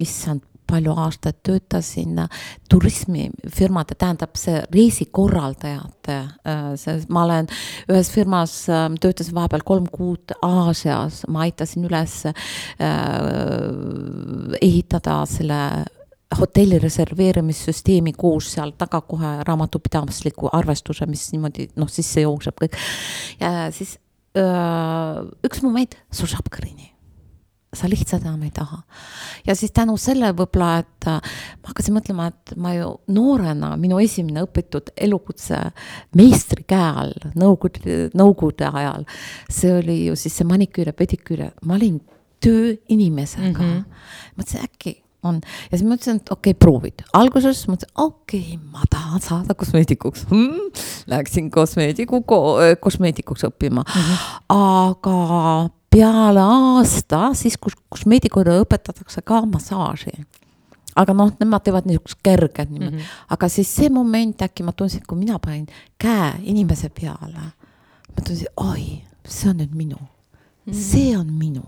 [0.00, 2.20] issand, palju aastaid töötasin
[2.70, 7.50] turismifirmade, tähendab see reisikorraldajate, äh, see, ma olen
[7.90, 12.34] ühes firmas, äh, töötasin vahepeal kolm kuud Aasias, ma aitasin üles äh,
[14.60, 15.60] ehitada selle
[16.34, 22.80] hotelli reserveerimissüsteemi koos seal taga kohe raamatupidamisliku arvestuse, mis niimoodi noh, sisse jookseb kõik.
[23.40, 23.98] ja siis
[24.38, 25.94] öö, üks moment,
[26.50, 26.93] kõrini
[27.78, 28.82] sa lihtsalt enam ei taha.
[29.46, 34.00] ja siis tänu selle võib-olla, et äh, ma hakkasin mõtlema, et ma ju noorena, minu
[34.02, 35.60] esimene õpitud elukutse
[36.16, 39.06] meistri käe all, nõukogude, nõukogude ajal,
[39.50, 42.00] see oli ju siis see maniküür ja pediküür, ma olin
[42.44, 43.72] tööinimesega mm.
[43.72, 44.36] -hmm.
[44.36, 47.04] mõtlesin, äkki on ja siis mõtlesin, et okei okay,, proovid.
[47.16, 50.72] alguses mõtlesin, okei okay,, ma tahan saada kosmeetikuks hmm,.
[51.10, 52.22] Läksin kosmeetiku,
[52.80, 54.18] kosmeetikuks õppima mm, -hmm.
[54.48, 55.16] aga
[55.94, 60.14] peale aasta, siis kus, kus meedikule õpetatakse ka massaaži.
[60.94, 63.22] aga noh, nemad teevad niisugust kerget niimoodi mm, -hmm.
[63.34, 65.66] aga siis see moment äkki ma tundsin, kui mina panin
[65.98, 67.50] käe inimese peale,
[68.16, 70.74] ma tundsin, oi, see on nüüd minu mm, -hmm.
[70.90, 71.62] see on minu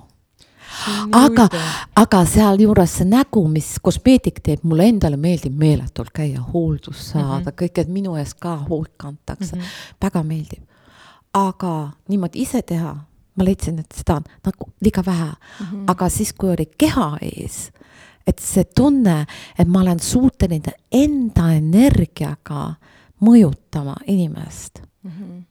[1.12, 1.48] aga,
[1.96, 7.44] aga sealjuures see nägu, mis kosmeetik teeb, mulle endale meeldib meeletult käia hooldust saada mm,
[7.44, 7.58] -hmm.
[7.62, 10.00] kõik, et minu eest ka hoolt kantakse mm, -hmm.
[10.02, 10.62] väga meeldib
[11.36, 11.72] aga
[12.08, 12.94] niimoodi ise teha,
[13.36, 15.66] ma leidsin, et seda on nagu liiga vähe mm.
[15.66, 15.84] -hmm.
[15.92, 17.70] aga siis, kui oli keha ees,
[18.26, 19.26] et see tunne,
[19.58, 22.74] et ma olen suuteline enda energiaga
[23.20, 25.10] mõjutama inimest mm.
[25.10, 25.44] -hmm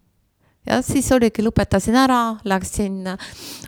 [0.65, 3.03] ja siis oligi, lõpetasin ära, läksin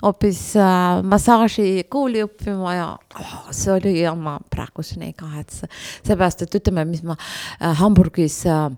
[0.01, 2.87] hoopis äh, massaažikooli õppima ja
[3.19, 5.69] oh, see oli ja ma praeguseni ei kahetse.
[6.03, 8.69] seepärast, et ütleme, mis ma äh, Hamburgis äh,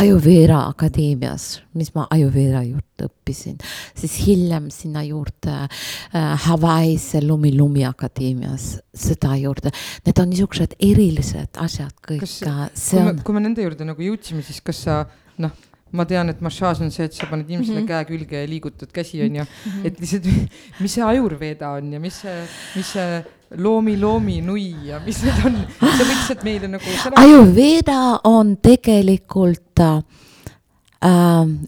[0.00, 3.58] Ayurveda akadeemias, mis ma Ayurveda juurde õppisin,
[3.98, 9.72] siis hiljem sinna juurde äh, Hawaii's Lumi Lumi akadeemias seda juurde.
[10.06, 12.24] Need on niisugused erilised asjad kõik.
[12.24, 15.02] kui me, kui me nende juurde nagu jõudsime, siis kas sa
[15.40, 15.52] noh
[15.92, 17.88] ma tean, et massaaž on see, et sa paned inimesele mm -hmm.
[17.88, 19.44] käe külge ja liigutad käsi, onju.
[19.66, 19.86] Mhm.
[19.86, 20.24] et lihtsalt,
[20.82, 23.24] mis see ajurveeda on ja mis see, mis see
[23.56, 26.96] loomi, loomi, nui ja mis need on, sa võid lihtsalt meile nagu.
[27.16, 30.02] ajurveeda on tegelikult äh,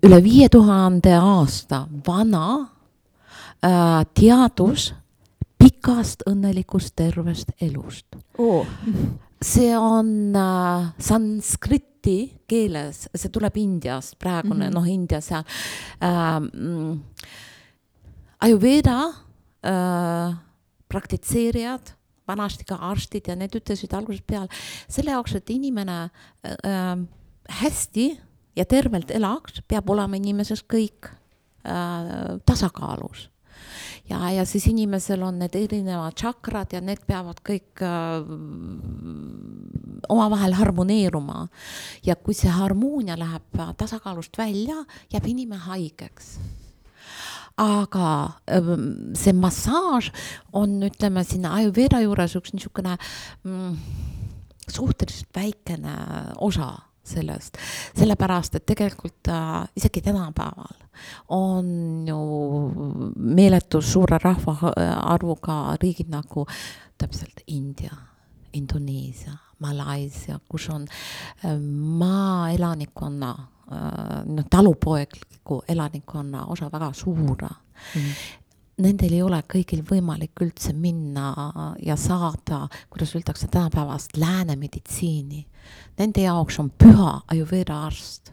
[0.06, 2.46] üle viie tuhande aasta vana
[3.64, 4.92] äh, teadus
[5.58, 8.06] pikast õnnelikust tervest elust
[8.38, 8.66] oh.
[9.42, 14.74] see on äh, sanskrit tibeti keeles, see tuleb Indiast, praegune mm -hmm.
[14.74, 15.44] noh, India seal
[16.02, 17.00] ähm,.
[18.42, 19.12] Ayurveda
[19.62, 20.34] äh,
[20.88, 21.94] praktitseerijad,
[22.26, 24.48] vanasti ka arstid ja need ütlesid algusest peale,
[24.88, 26.10] selle jaoks, et inimene
[26.42, 27.06] äh,
[27.48, 28.18] hästi
[28.56, 31.06] ja tervelt elaks, peab olema inimeses kõik
[31.64, 33.31] äh, tasakaalus
[34.10, 38.24] ja, ja siis inimesel on need erinevad tšakrad ja need peavad kõik äh,
[40.08, 41.48] omavahel harmoneeruma.
[42.06, 46.36] ja kui see harmoonia läheb tasakaalust välja, jääb inimene haigeks
[47.60, 50.10] aga ähm, see massaaž
[50.52, 52.96] on, ütleme sinna Ayurveda juures üks niisugune
[53.44, 53.76] mm,
[54.72, 55.96] suhteliselt väikene
[56.40, 56.72] osa
[57.04, 57.58] sellest,
[57.98, 60.78] sellepärast et tegelikult äh, isegi tänapäeval
[61.34, 62.18] on ju
[63.16, 66.46] meeletu suure rahvaarvuga riigid nagu
[66.98, 67.96] täpselt India,
[68.52, 71.58] Indoneesia, Malaisia, kus on äh,
[72.04, 73.34] maaelanikkonna
[74.26, 77.48] noh, talupoegliku elanikkonna osa väga suur mm.
[77.94, 78.41] -hmm
[78.82, 81.32] nendel ei ole kõigil võimalik üldse minna
[81.82, 85.44] ja saada, kuidas öeldakse, tänapäevast lääne meditsiini.
[85.98, 88.32] Nende jaoks on püha Ayurveda arst.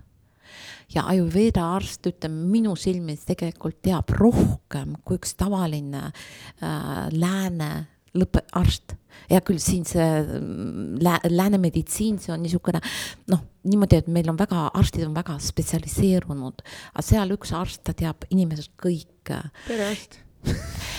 [0.93, 8.95] ja Ayurveda arst, ütleme minu silmis tegelikult teab rohkem kui üks tavaline äh, lääne lõppearst.
[9.29, 12.81] hea küll, siin see mm, lää, lääne meditsiin, see on niisugune
[13.29, 17.93] noh, niimoodi, et meil on väga, arstid on väga spetsialiseerunud, aga seal üks arst, ta
[17.93, 19.43] teab inimesest kõike.
[19.67, 20.23] perearst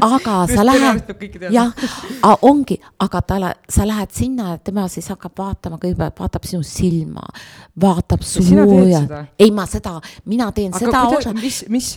[0.00, 1.72] aga sa lähed, jah,
[2.46, 7.24] ongi, aga talle, sa lähed sinna, et tema siis hakkab vaatama, kõigepealt vaatab sinu silma,
[7.82, 9.02] vaatab sooja.
[9.38, 9.96] ei, ma seda,
[10.30, 11.34] mina teen aga seda osa.
[11.36, 11.90] mis, mis,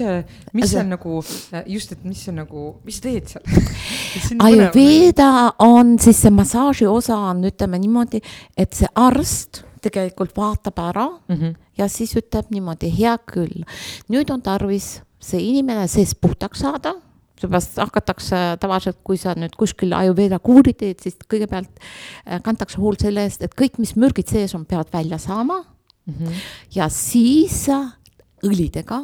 [0.54, 1.22] mis see on nagu,
[1.70, 5.30] just, et mis on nagu, mis sa teed seal Ayurveda
[5.66, 8.24] on siis see massaaži osa on, ütleme niimoodi,
[8.58, 11.56] et see arst tegelikult vaatab ära mm -hmm.
[11.78, 13.66] ja siis ütleb niimoodi, hea küll,
[14.10, 16.96] nüüd on tarvis see inimene sees puhtaks saada
[17.40, 23.04] seepärast hakatakse tavaliselt, kui sa nüüd kuskil Ayurveda kuuri teed, siis kõigepealt äh, kantakse hoolt
[23.04, 26.14] selle eest, et kõik, mis mürgid sees on, peavad välja saama mm.
[26.14, 26.42] -hmm.
[26.76, 27.92] ja siis äh,
[28.46, 29.02] õlidega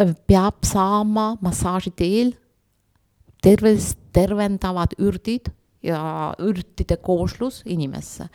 [0.00, 2.34] äh, peab saama massaaži teel
[3.42, 5.52] tervist tervendavad ürdid
[5.82, 8.28] ja ürtide kooslus inimesse.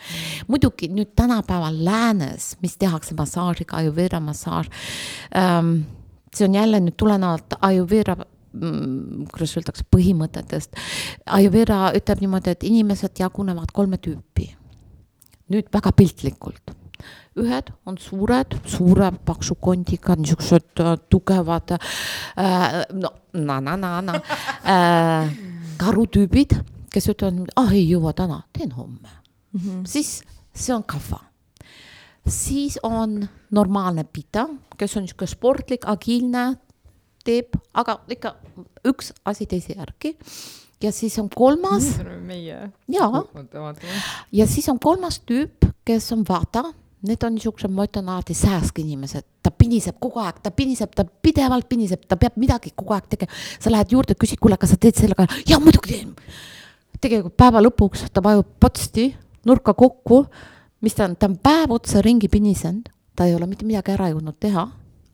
[0.48, 4.70] muidugi nüüd tänapäeval läänes, mis tehakse massaažiga, Ayurveda massaaž
[5.36, 5.86] ähm,,
[6.36, 8.18] see on jälle nüüd tulenevalt Ayurveda
[8.56, 10.78] Mm, kuidas öeldakse, põhimõtetest.
[11.36, 14.54] Ayurveda ütleb niimoodi, et inimesed jagunevad kolme tüüpi.
[15.52, 16.72] nüüd väga piltlikult.
[17.36, 24.16] ühed on suured, suure paksu kondiga, niisugused äh, tugevad äh, no na-na-na-na
[24.64, 25.30] äh,
[25.78, 26.56] karutüübid,
[26.90, 29.10] kes ütlevad, ah ei jõua täna, teen homme
[29.52, 29.60] mm.
[29.60, 29.86] -hmm.
[29.86, 31.20] siis see on kahva
[32.28, 36.46] siis on normaalne pita, kes on niisugune sportlik, agiilne,
[37.26, 38.36] teeb, aga ikka
[38.86, 40.16] üks asi teise järgi.
[40.84, 41.98] ja siis on kolmas.
[42.22, 42.72] meie.
[42.88, 43.24] jaa.
[44.32, 46.64] ja siis on kolmas tüüp, kes on vaata,
[47.06, 51.06] need on niisugused, ma ütlen alati sääsk inimesed, ta piniseb kogu aeg, ta piniseb, ta
[51.06, 53.32] pidevalt piniseb, ta peab midagi kogu aeg tegema.
[53.60, 56.16] sa lähed juurde, küsid, kuule, kas sa teed sellega, ja muidugi teen.
[57.02, 59.12] tegelikult päeva lõpuks ta vajub potsti
[59.46, 60.26] nurka kokku,
[60.82, 64.10] mis ta on, ta on päev otsa ringi pinisenud, ta ei ole mitte midagi ära
[64.12, 64.68] jõudnud teha,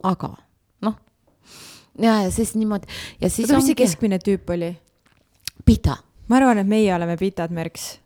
[0.03, 0.33] aga
[1.99, 2.87] ja, ja siis niimoodi
[3.21, 3.49] ja siis.
[3.49, 4.71] oota, mis see keskmine tüüp oli?
[5.65, 5.97] Pita.
[6.27, 7.99] ma arvan, et meie oleme pitad, Merks.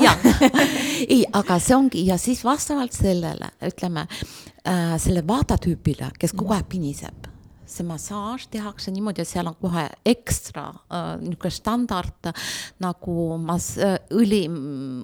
[0.00, 0.24] jah,
[1.12, 6.68] ei, aga see ongi ja siis vastavalt sellele, ütleme äh, selle vaatatüübile, kes kogu aeg
[6.72, 7.28] piniseb
[7.72, 12.32] see massaaž tehakse niimoodi, et seal on kohe ekstra äh, niisugune standard
[12.84, 14.44] nagu mas- äh,, õli,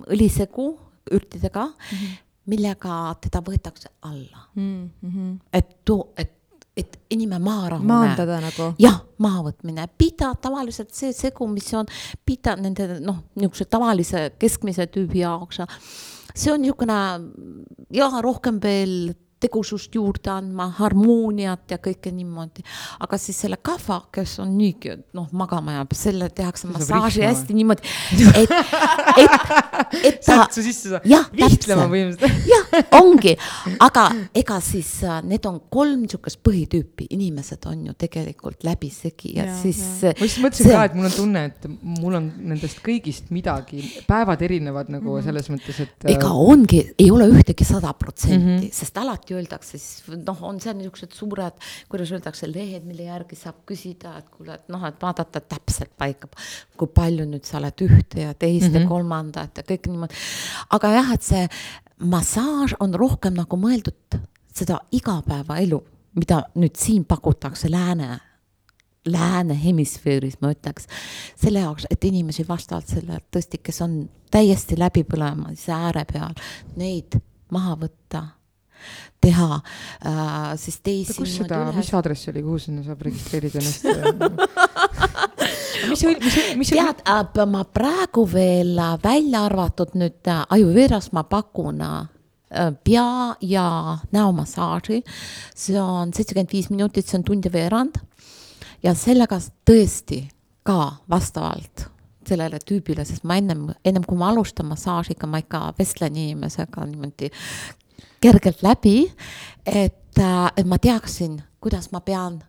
[0.08, 0.66] õlisegu
[1.12, 2.16] ürtidega mm, -hmm.
[2.46, 4.90] millega teda võetakse alla mm.
[5.04, 5.38] -hmm.
[5.52, 6.34] et too, et
[6.78, 7.88] et inimene maha rahuneb.
[7.90, 8.68] maandada nagu.
[8.78, 11.88] jah, mahavõtmine, pita tavaliselt see segu, mis on
[12.26, 15.58] pita nende noh, niisuguse tavalise keskmise tüübi jaoks.
[16.34, 16.98] see on niisugune
[17.90, 22.64] ja rohkem veel tegusust juurde andma, harmooniat ja kõike niimoodi.
[23.00, 27.86] aga siis selle kahva, kes on niigi, noh, magama jääb, selle tehakse massaaži hästi niimoodi,
[28.42, 28.54] et,
[29.22, 29.36] et,
[30.02, 30.42] et ta.
[30.42, 31.06] särtsu sisse saab.
[31.38, 32.48] vihtlema põhimõtteliselt.
[32.50, 33.36] jah, ongi,
[33.84, 39.48] aga ega siis äh, need on kolm niisugust põhitüüpi, inimesed on ju tegelikult läbisegi ja,
[39.48, 39.80] ja siis.
[40.02, 40.74] ma just mõtlesin see...
[40.74, 41.70] ka, et mul on tunne, et
[42.02, 45.24] mul on nendest kõigist midagi, päevad erinevad nagu -hmm.
[45.26, 46.08] selles mõttes, et.
[46.10, 48.68] ega ongi, ei ole ühtegi sada protsenti, mhm.
[48.74, 53.36] sest alati alati öeldakse, siis noh, on seal niisugused suured, kuidas öeldakse, lehed, mille järgi
[53.36, 56.28] saab küsida, et kuule, et noh, et vaadata täpselt paika,
[56.76, 58.82] kui palju nüüd sa oled ühte ja teist mm -hmm.
[58.82, 60.14] ja kolmandat ja kõik niimoodi.
[60.70, 61.48] aga jah, et see
[61.98, 64.20] massaaž on rohkem nagu mõeldud
[64.54, 65.82] seda igapäevaelu,
[66.14, 68.20] mida nüüd siin pakutakse lääne
[69.06, 70.86] lääne hemisfääris, ma ütleks,
[71.36, 76.34] selle jaoks, et inimesi vastavalt sellele tõesti, kes on täiesti läbi põlemas ääre peal,
[76.76, 77.16] neid
[77.50, 78.37] maha võtta
[79.20, 79.60] teha
[80.06, 81.16] äh, siis teisi.
[81.18, 83.84] kus seda, mis aadress oli, kuhu sinna saab registreerida ennast
[85.90, 87.02] mis oli, mis see, mis see tead
[87.42, 91.84] äh,, ma praegu veel äh, välja arvatud nüüd äh, Ajuveeras ma pakun
[92.84, 95.02] pea ja näomassaaži.
[95.54, 98.00] see on seitsekümmend viis minutit, see on tund ja veerand.
[98.82, 99.36] ja sellega
[99.68, 100.22] tõesti
[100.64, 100.78] ka
[101.10, 101.88] vastavalt
[102.28, 107.30] sellele tüübile, sest ma ennem, ennem kui ma alustan massaažiga, ma ikka vestlen inimesega niimoodi
[108.20, 108.98] kergelt läbi,
[109.66, 112.40] et, äh, et ma teaksin, kuidas ma pean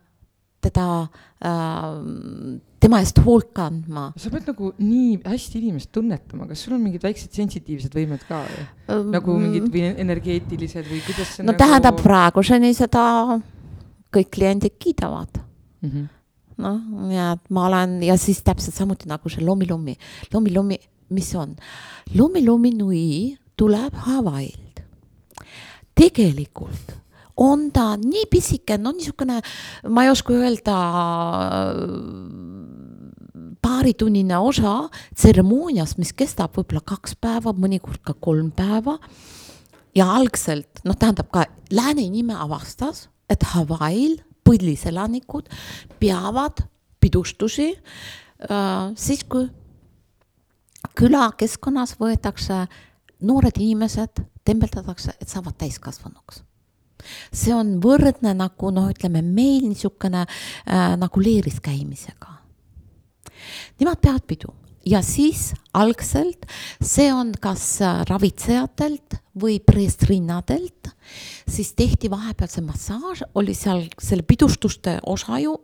[0.60, 1.08] teda
[1.40, 4.10] äh,, tema eest hoolt kandma.
[4.20, 8.42] sa pead nagu nii hästi inimest tunnetama, kas sul on mingid väiksed sensitiivsed võimed ka
[8.44, 8.62] või
[8.94, 9.10] um,?
[9.14, 11.60] nagu mingid või energeetilised või kuidas see no nagu...
[11.60, 13.04] tähendab, praeguseni seda
[14.12, 16.08] kõik kliendid kiidavad mm -hmm.
[16.64, 19.96] noh, ja ma olen ja siis täpselt samuti nagu see lomilumi,
[20.32, 20.80] lomilumi,
[21.16, 21.56] mis on,
[22.16, 23.06] lomilumi nui
[23.56, 24.69] tuleb Hawaii'l
[26.00, 26.96] tegelikult
[27.40, 29.38] on ta nii pisike, no niisugune,
[29.88, 30.76] ma ei oska öelda,
[33.64, 34.74] paaritunnine osa
[35.14, 38.98] tseremooniast, mis kestab võib-olla kaks päeva, mõnikord ka kolm päeva.
[39.94, 45.48] ja algselt, noh, tähendab ka lääne inimene avastas, et Hawaii'l põliselanikud
[45.98, 46.62] peavad
[47.00, 49.48] pidustusi äh, siis, kui
[50.96, 52.66] külakeskkonnas võetakse
[53.26, 56.44] noored inimesed tembeldatakse, et saavad täiskasvanuks.
[57.32, 62.36] See on võrdne nagu noh, ütleme meil niisugune äh, nagu leeris käimisega.
[63.80, 64.52] Nemad peavad pidu.
[64.88, 66.46] Ja siis algselt
[66.80, 70.88] see on kas äh, ravitsejatelt või preestrinnadelt,
[71.48, 75.58] siis tehti vahepeal see massaaž, oli seal selle pidustuste osa ju,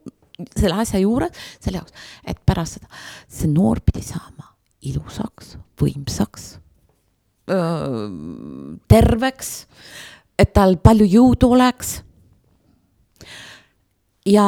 [0.53, 1.33] selle asja juures,
[1.65, 1.97] selle jaoks,
[2.29, 2.93] et pärast seda
[3.25, 4.53] see noor pidi saama
[4.87, 6.55] ilusaks, võimsaks
[8.89, 9.51] terveks,
[10.39, 12.03] et tal palju jõudu oleks.
[14.27, 14.43] ja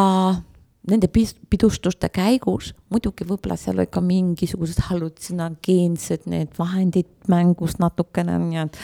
[0.90, 1.06] nende
[1.50, 8.78] pidustuste käigus muidugi võib-olla seal olid ka mingisugused hallutsionageensed need vahendid mängus natukene, nii et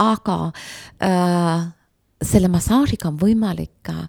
[0.00, 0.38] aga
[1.00, 1.70] äh,
[2.20, 4.04] selle massaažiga on võimalik äh,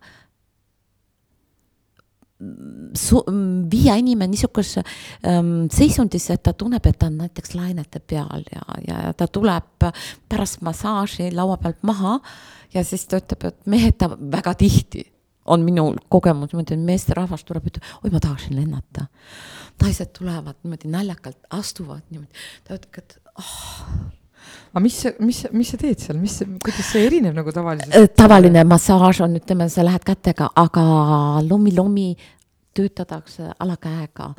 [3.72, 4.84] viia inimene niisugusesse
[5.28, 9.88] ähm, seisundisse, et ta tunneb, et ta on näiteks lainete peal ja, ja, ta tuleb
[10.30, 12.20] pärast massaaži laua pealt maha
[12.74, 15.06] ja siis ta ütleb, et mehed ta väga tihti
[15.46, 19.08] on minul kogemus niimoodi, et meesterahvas tuleb, ütleb, oi, ma tahaksin lennata.
[19.82, 24.21] naised tulevad niimoodi naljakalt, astuvad niimoodi, ta ütleb, et oh
[24.72, 27.96] aga mis, mis, mis sa teed seal, mis, kuidas see erineb nagu tavalisest?
[27.98, 30.86] Äh, tavaline massaaž on, ütleme, sa lähed kätega, aga
[31.48, 32.14] lommi-lommi
[32.78, 34.30] töötatakse alakäega.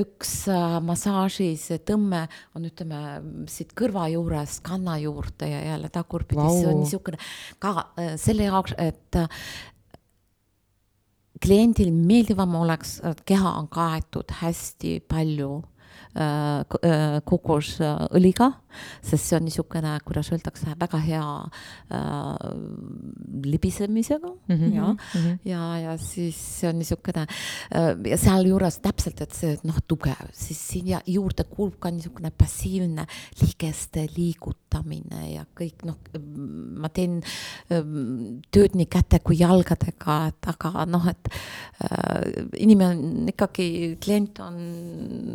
[0.00, 3.02] üks äh, massaaži see tõmme on, ütleme,
[3.50, 7.20] siit kõrva juurest kanna juurde ja jälle tagurpidi wow., see on niisugune
[7.62, 9.22] ka äh, selle jaoks, et
[11.44, 15.52] kliendil meeldivam oleks, et keha on kaetud hästi palju
[16.18, 18.50] äh, kokosõliga,
[19.02, 21.28] sest see on niisugune, kuidas öeldakse, väga hea
[21.94, 22.50] äh,
[23.44, 24.74] libisemisega mm -hmm.
[24.74, 25.38] ja mm, -hmm.
[25.44, 27.26] ja, ja siis see on niisugune
[28.10, 33.06] ja sealjuures täpselt, et see noh, tugev, siis siia juurde kuulub ka niisugune passiivne
[33.40, 35.98] ligeste liigutamine ja kõik noh,
[36.80, 37.22] ma teen
[38.50, 41.30] tööd nii käte kui jalgadega, et aga noh, et
[41.84, 43.68] äh, inimene on ikkagi,
[44.02, 44.58] klient on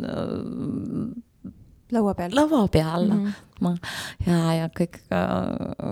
[0.04, 1.29] äh,
[1.92, 2.34] laua peal.
[2.34, 3.32] laua peal mm, -hmm.
[3.60, 3.74] ma
[4.26, 4.98] ja, ja kõik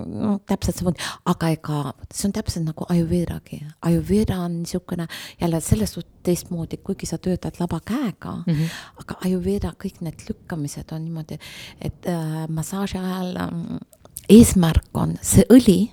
[0.06, 1.82] no täpselt samamoodi, aga ega
[2.12, 5.06] see on täpselt nagu Ayurvedagi, Ayurveda on niisugune
[5.40, 8.68] jälle selles suhtes teistmoodi, kuigi sa töötad laba käega mm, -hmm.
[9.02, 11.38] aga Ayurveda kõik need lükkamised on niimoodi,
[11.80, 13.48] et äh, massaaži ajal äh,
[14.28, 15.90] eesmärk on see õli,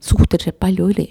[0.00, 1.08] suhteliselt palju õli,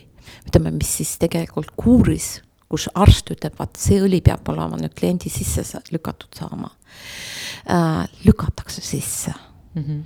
[0.48, 2.42] ütleme, mis siis tegelikult kuuris
[2.74, 6.83] kus arst ütleb, vaat see õli peab olema nüüd kliendi sisse lükatud saama äh,,
[8.26, 9.34] lükatakse sisse
[9.76, 9.84] mm.
[9.84, 10.04] -hmm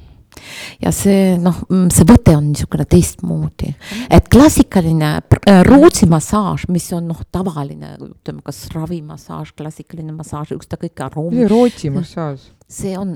[0.81, 3.71] ja see noh, mm, see võte on niisugune teistmoodi,
[4.13, 11.05] et klassikaline äh, Rootsi massaaž, mis on noh, tavaline, ütleme, kas ravimassaaž, klassikaline massaaž, ükskõik
[11.07, 11.47] aroomi.
[11.49, 12.51] Rootsi massaaž.
[12.67, 13.15] see on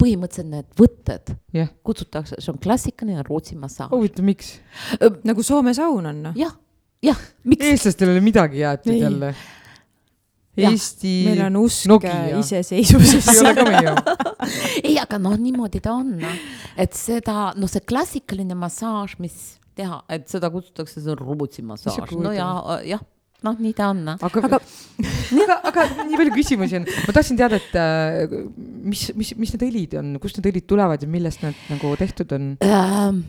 [0.00, 1.70] põhimõtteliselt need võtted yeah.
[1.86, 3.92] kutsutakse, see on klassikaline Rootsi massaaž.
[3.94, 4.56] huvitav, miks?
[5.24, 6.38] nagu Soome saun on noh?
[6.38, 6.54] jah,
[7.04, 7.66] jah, miks?
[7.70, 9.34] eestlastel ei ole midagi jäetud jälle
[10.52, 11.12] Eesti.
[11.30, 12.36] meil on usk Nokia.
[12.36, 13.94] iseseisvusesse ei ole ka meie
[14.88, 16.18] ei, aga noh, niimoodi ta on,
[16.76, 19.38] et seda, noh, see klassikaline massaaž, mis
[19.78, 22.50] teha, et seda kutsutakse, see on Rootsi massaaž, no ja,
[22.84, 23.00] jah
[23.46, 24.02] noh, nii ta on.
[24.14, 24.60] aga, aga,
[25.44, 28.36] aga, aga nii palju küsimusi on, ma tahtsin teada, et äh,
[28.84, 32.36] mis, mis, mis need õlid on, kust need õlid tulevad ja millest need nagu tehtud
[32.38, 33.24] on ähm,?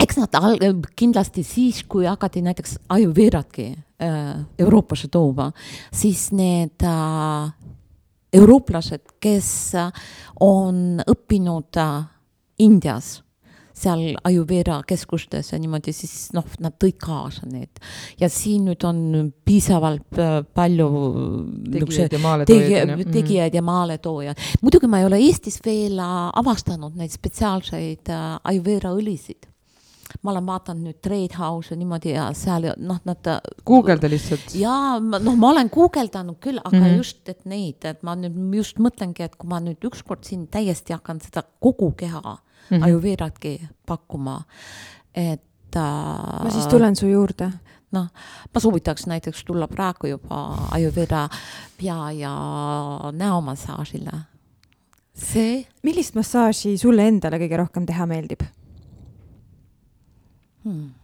[0.00, 0.58] Eks nad al-,
[0.96, 3.68] kindlasti siis, kui hakati näiteks Ayurvedatki
[4.02, 5.50] äh, Euroopasse tooma,
[5.92, 7.52] siis need äh,
[8.36, 9.50] eurooplased, kes
[10.44, 12.02] on õppinud äh,
[12.64, 13.20] Indias
[13.76, 17.76] seal Ayurveda keskustes ja niimoodi, siis noh, nad tõid kaasa need.
[18.20, 19.02] ja siin nüüd on
[19.44, 20.88] piisavalt äh, palju
[21.74, 24.46] tegijaid ja maaletoojaid tegi, ja maaletoojaid.
[24.62, 28.08] muidugi ma ei ole Eestis veel äh, avastanud neid spetsiaalseid
[28.44, 29.50] Ayurveda õlisid
[30.22, 33.30] ma olen vaadanud nüüd Trade House'i niimoodi ja seal noh, nad.
[33.66, 34.54] guugelda lihtsalt.
[34.58, 36.96] jaa, noh, ma olen guugeldanud küll, aga mm -hmm.
[36.96, 40.92] just, et neid, et ma nüüd just mõtlengi, et kui ma nüüd ükskord siin täiesti
[40.96, 42.84] hakkan seda kogu keha mm -hmm.
[42.84, 44.42] ajuveeratki pakkuma,
[45.14, 46.44] et äh,.
[46.44, 47.52] ma siis tulen su juurde
[47.94, 48.06] noh,
[48.54, 51.28] ma soovitaks näiteks tulla praegu juba Ayurveda
[51.78, 52.34] pea ja
[53.12, 54.10] näomassaažile.
[55.14, 55.66] see.
[55.82, 58.42] millist massaaži sulle endale kõige rohkem teha meeldib?
[60.66, 60.94] Hmm.?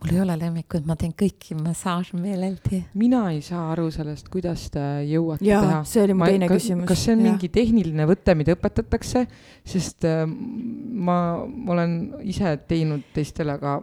[0.00, 2.80] mul ei ole lemmikuid, ma teen kõiki massaaže meeleldi.
[2.98, 5.80] mina ei saa aru sellest, kuidas te jõuate ja, teha.
[5.88, 6.88] see oli mu teine ka, küsimus.
[6.88, 7.26] kas see on ja.
[7.28, 9.26] mingi tehniline võte, mida õpetatakse,
[9.74, 11.98] sest äh, ma, olen
[12.32, 13.76] ise teinud teistele, aga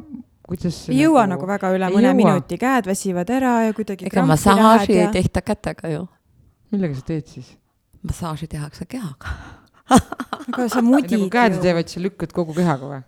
[0.47, 2.17] kuidas ei jõua nagu, nagu väga üle mõne jõua.
[2.23, 5.05] minuti, käed väsivad ära ja kuidagi ega massaaži ja...
[5.05, 6.07] ei tehta kätega ju.
[6.73, 7.53] millega sa teed siis?
[8.01, 9.37] massaaži tehakse kehaga
[10.47, 13.05] aga sa mudid nagu käed teevad, sa lükkad kogu kehaga või?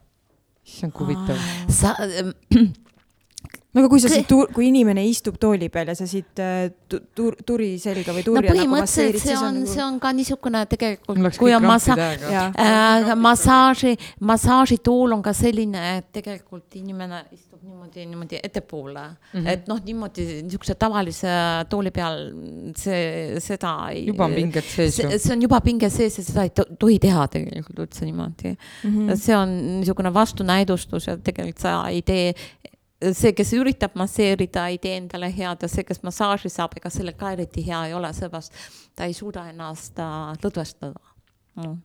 [0.69, 1.37] Issand, kui huvitav.
[1.67, 2.33] sa ähm,
[3.73, 7.37] no aga kui sa siit, kui inimene istub tooli peal ja sa siit äh, tur,
[7.45, 9.73] turi selga või turja no, nagu masseerid, see on, nagu...
[9.73, 13.93] see on ka niisugune tegelikult, kui on massa-, äh, massaaži,
[14.25, 19.47] massaažitool on ka selline, et tegelikult inimene istub niimoodi, niimoodi ettepoole mm, -hmm.
[19.53, 21.27] et noh, niimoodi niisuguse tavalise
[21.69, 22.17] tooli peal
[22.75, 24.05] see, seda ei.
[24.07, 25.09] juba on pinged sees ju.
[25.17, 28.89] see on juba pinge sees ja seda ei tohi teha tegelikult üldse niimoodi mm.
[28.89, 29.15] -hmm.
[29.15, 32.33] see on niisugune vastunäidustus ja tegelikult sa ei tee
[32.99, 37.15] see, kes üritab masseerida, ei tee endale head ja see, kes massaaži saab, ega sellel
[37.19, 38.55] ka eriti hea ei ole, seepärast
[38.95, 40.99] ta ei suuda ennast äh, lõdvestada
[41.59, 41.77] mm..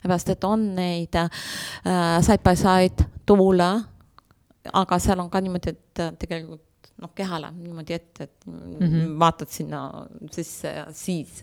[0.00, 1.30] seepärast, et on neid äh,
[2.26, 3.70] side by side toole,
[4.72, 8.78] aga seal on ka niimoodi, et äh, tegelikult noh, keha läheb niimoodi ette, et mm
[8.86, 9.18] -hmm.
[9.18, 11.42] vaatad sinna sisse ja siis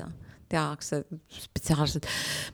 [0.52, 1.02] tehakse
[1.34, 2.08] spetsiaalselt,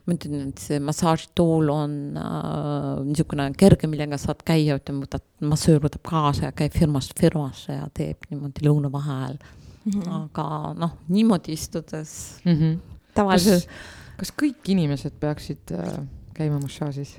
[0.04, 5.82] ma ütlen, et see massaažitool on äh, niisugune kerge, millega saad käia, ütleme, võtad, massöör
[5.84, 9.92] võtab kaasa ja käib firmast firmasse ja teeb niimoodi lõunavaheajal mm.
[9.92, 10.16] -hmm.
[10.20, 12.78] aga noh, niimoodi istudes mm -hmm.
[13.14, 13.68] tavaliselt.
[14.16, 15.98] kas kõik inimesed peaksid äh,
[16.34, 17.18] käima massaažis?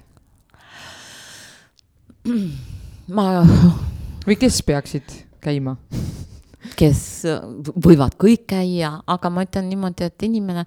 [3.07, 3.45] ma.
[4.27, 5.77] või kes peaksid käima
[6.77, 6.99] kes
[7.85, 10.65] võivad kõik käia, aga ma ütlen niimoodi, et inimene,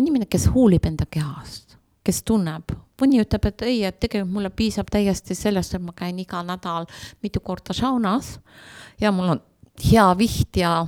[0.00, 1.76] inimene, kes hoolib enda kehast,
[2.06, 6.18] kes tunneb, mõni ütleb, et ei, et tegelikult mulle piisab täiesti sellest, et ma käin
[6.22, 6.88] iga nädal
[7.22, 8.36] mitu korda saunas
[9.00, 9.42] ja mul on
[9.84, 10.86] hea viht ja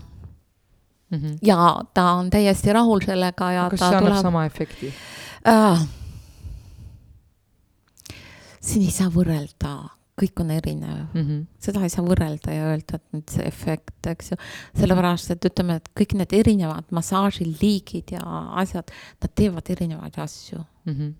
[1.10, 1.38] mm, -hmm.
[1.42, 4.22] ja ta on täiesti rahul sellega ja kas see annab tuleb...
[4.22, 4.94] sama efekti
[5.48, 5.86] äh,?
[8.60, 11.22] siin ei saa võrrelda kõik on erinev mm.
[11.22, 11.44] -hmm.
[11.62, 14.40] seda ei saa võrrelda ja öelda, et nüüd see efekt, eks ju.
[14.80, 18.24] sellepärast, et ütleme, et kõik need erinevad massaažiliigid ja
[18.62, 18.90] asjad,
[19.22, 20.92] nad teevad erinevaid asju mm.
[20.94, 21.14] -hmm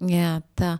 [0.00, 0.78] nii et äh,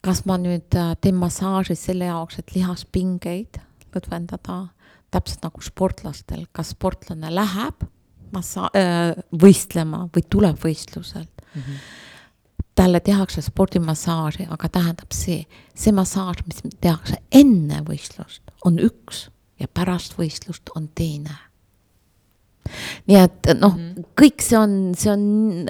[0.00, 3.60] kas ma nüüd äh, teen massaaži selle jaoks, et lihaspingeid
[3.92, 4.68] lõdvendada,
[5.12, 7.84] täpselt nagu sportlastel, kas sportlane läheb
[8.32, 11.60] massa- äh,, võistlema või tuleb võistluselt mm.
[11.60, 12.03] -hmm
[12.74, 15.44] talle tehakse spordimassaaži, aga tähendab see,
[15.78, 19.28] see massaaž, mis tehakse enne võistlust, on üks
[19.62, 21.36] ja pärast võistlust on teine.
[23.06, 24.04] nii et noh mm, -hmm.
[24.20, 25.68] kõik see on, see on,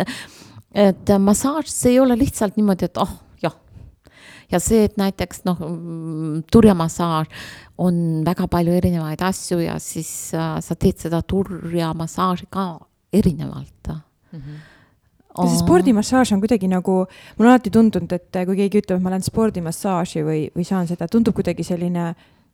[0.71, 3.11] et massaaž, see ei ole lihtsalt niimoodi, et oh
[3.43, 3.57] jah.
[4.51, 5.59] ja see, et näiteks noh,
[6.53, 7.27] turjamassaaž
[7.79, 12.79] on väga palju erinevaid asju ja siis äh, sa teed seda turjamassaaži ka
[13.13, 14.39] erinevalt mm.
[14.39, 14.74] -hmm
[15.35, 17.01] kas see spordimassaaž on kuidagi nagu,
[17.37, 20.87] mulle on alati tundunud, et kui keegi ütleb, et ma lähen spordimassaaži või, või saan
[20.91, 22.13] seda, tundub kuidagi selline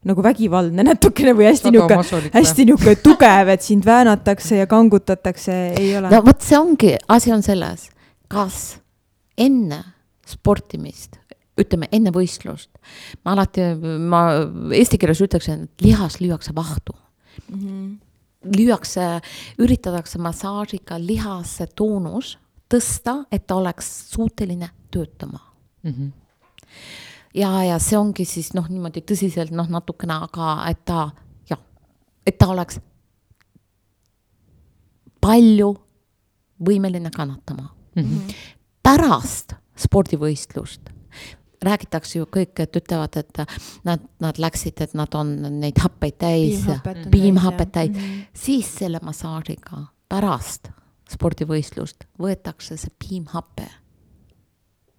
[0.09, 5.95] nagu vägivaldne natukene või hästi niisugune, hästi niisugune tugev, et sind väänatakse ja kangutatakse, ei
[5.99, 6.13] ole?
[6.13, 7.91] no vot, see ongi, asi on selles,
[8.33, 8.79] kas
[9.41, 9.83] enne
[10.31, 11.19] sportimist,
[11.61, 12.71] ütleme enne võistlust,
[13.27, 13.73] ma alati,
[14.09, 14.27] ma
[14.77, 17.59] eesti keeles ütleksin, et lihas lüüakse vahtu mm.
[17.59, 17.89] -hmm.
[18.57, 19.09] lüüakse,
[19.61, 22.39] üritatakse massaažiga lihasse toonus
[22.71, 25.39] tõsta, et ta oleks suuteline töötama
[25.83, 25.91] mm.
[25.91, 26.13] -hmm.
[27.35, 31.11] ja, ja see ongi siis noh, niimoodi tõsiselt noh, natukene, aga et ta
[31.51, 31.61] jah,
[32.27, 32.81] et ta oleks
[35.21, 35.75] palju
[36.67, 38.03] võimeline kannatama mm.
[38.03, 38.35] -hmm.
[38.83, 40.91] pärast spordivõistlust
[41.63, 43.39] räägitakse ju kõik, et ütlevad, et
[43.85, 46.65] nad, nad läksid, et nad on neid happeid täis,
[47.11, 48.27] piimhapet täis, mm -hmm.
[48.35, 50.71] siis selle massaažiga pärast
[51.11, 53.69] spordivõistlust, võetakse see piimhape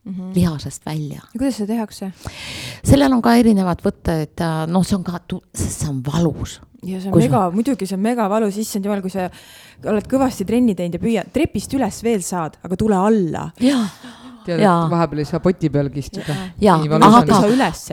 [0.03, 0.35] mm -hmm.
[0.35, 1.21] lihasest välja.
[1.33, 2.11] ja kuidas seda tehakse?
[2.83, 5.19] sellel on ka erinevad võtted, noh, see on ka,
[5.55, 6.61] sest see on valus.
[6.83, 9.29] ja see on kui mega sa..., muidugi see on mega valus, issand jumal, kui sa
[9.85, 13.51] oled kõvasti trenni teinud ja püüad trepist üles veel saad, aga tule alla.
[14.45, 16.35] tead, et vahepeal ei saa poti pealgi istuda.
[16.61, 17.43] jaa, aga,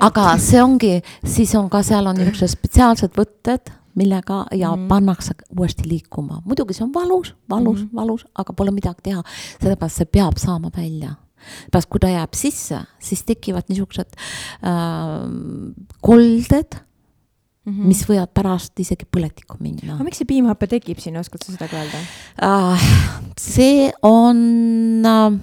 [0.01, 0.95] aga see ongi,
[1.25, 4.89] siis on ka seal on niisugused spetsiaalsed võtted millega ja mm -hmm.
[4.89, 6.43] pannakse uuesti liikuma.
[6.45, 7.97] muidugi see on valus, valus mm, -hmm.
[8.01, 9.23] valus, aga pole midagi teha,
[9.63, 11.15] sellepärast see peab saama välja.
[11.71, 15.29] pärast, kui ta jääb sisse, siis tekivad niisugused äh,
[16.01, 16.75] kolded
[17.65, 17.87] mm, -hmm.
[17.87, 19.95] mis võivad pärast isegi põletikku minna.
[19.95, 21.99] aga miks see piimhape tekib siin, oskad sa seda ka öelda
[22.43, 22.91] äh,?
[23.39, 25.39] see on äh,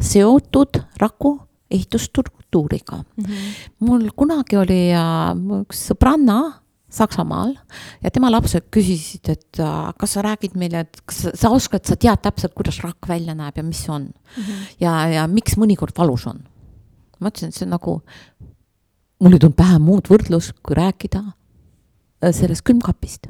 [0.00, 1.38] seotud raku
[1.70, 3.24] ehitusstruktuuriga mm.
[3.24, 3.70] -hmm.
[3.78, 6.38] mul kunagi oli äh, üks sõbranna
[6.88, 7.52] Saksamaal
[8.00, 11.98] ja tema lapsed küsisid, et äh, kas sa räägid meile, et kas sa oskad, sa
[12.00, 14.42] tead täpselt, kuidas rakk välja näeb ja mis see on mm.
[14.42, 14.62] -hmm.
[14.80, 16.40] ja, ja miks mõnikord valus on.
[17.20, 18.00] ma ütlesin, et see on nagu,
[19.20, 21.22] mul ei tulnud pähe muud võrdlust, kui rääkida
[22.24, 23.28] äh, sellest külmkapist.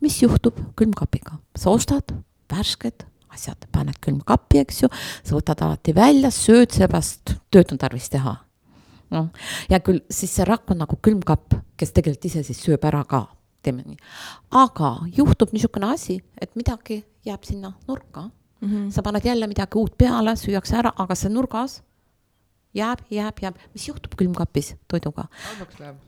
[0.00, 2.14] mis juhtub külmkapiga, sa ostad
[2.48, 4.88] värsked asjad, paned külmkappi, eks ju,
[5.24, 8.49] sa võtad alati välja, sööd, seepärast tööd on tarvis teha
[9.14, 9.28] noh,
[9.70, 13.24] hea küll, siis see rakk on nagu külmkapp, kes tegelikult ise siis sööb ära ka,
[13.64, 13.98] teeme nii.
[14.62, 18.30] aga juhtub niisugune asi, et midagi jääb sinna nurka
[18.60, 18.68] mm.
[18.68, 18.90] -hmm.
[18.90, 21.82] sa paned jälle midagi uut peale, süüakse ära, aga see nurgas
[22.74, 23.56] jääb, jääb, jääb.
[23.74, 25.24] mis juhtub külmkapis toiduga?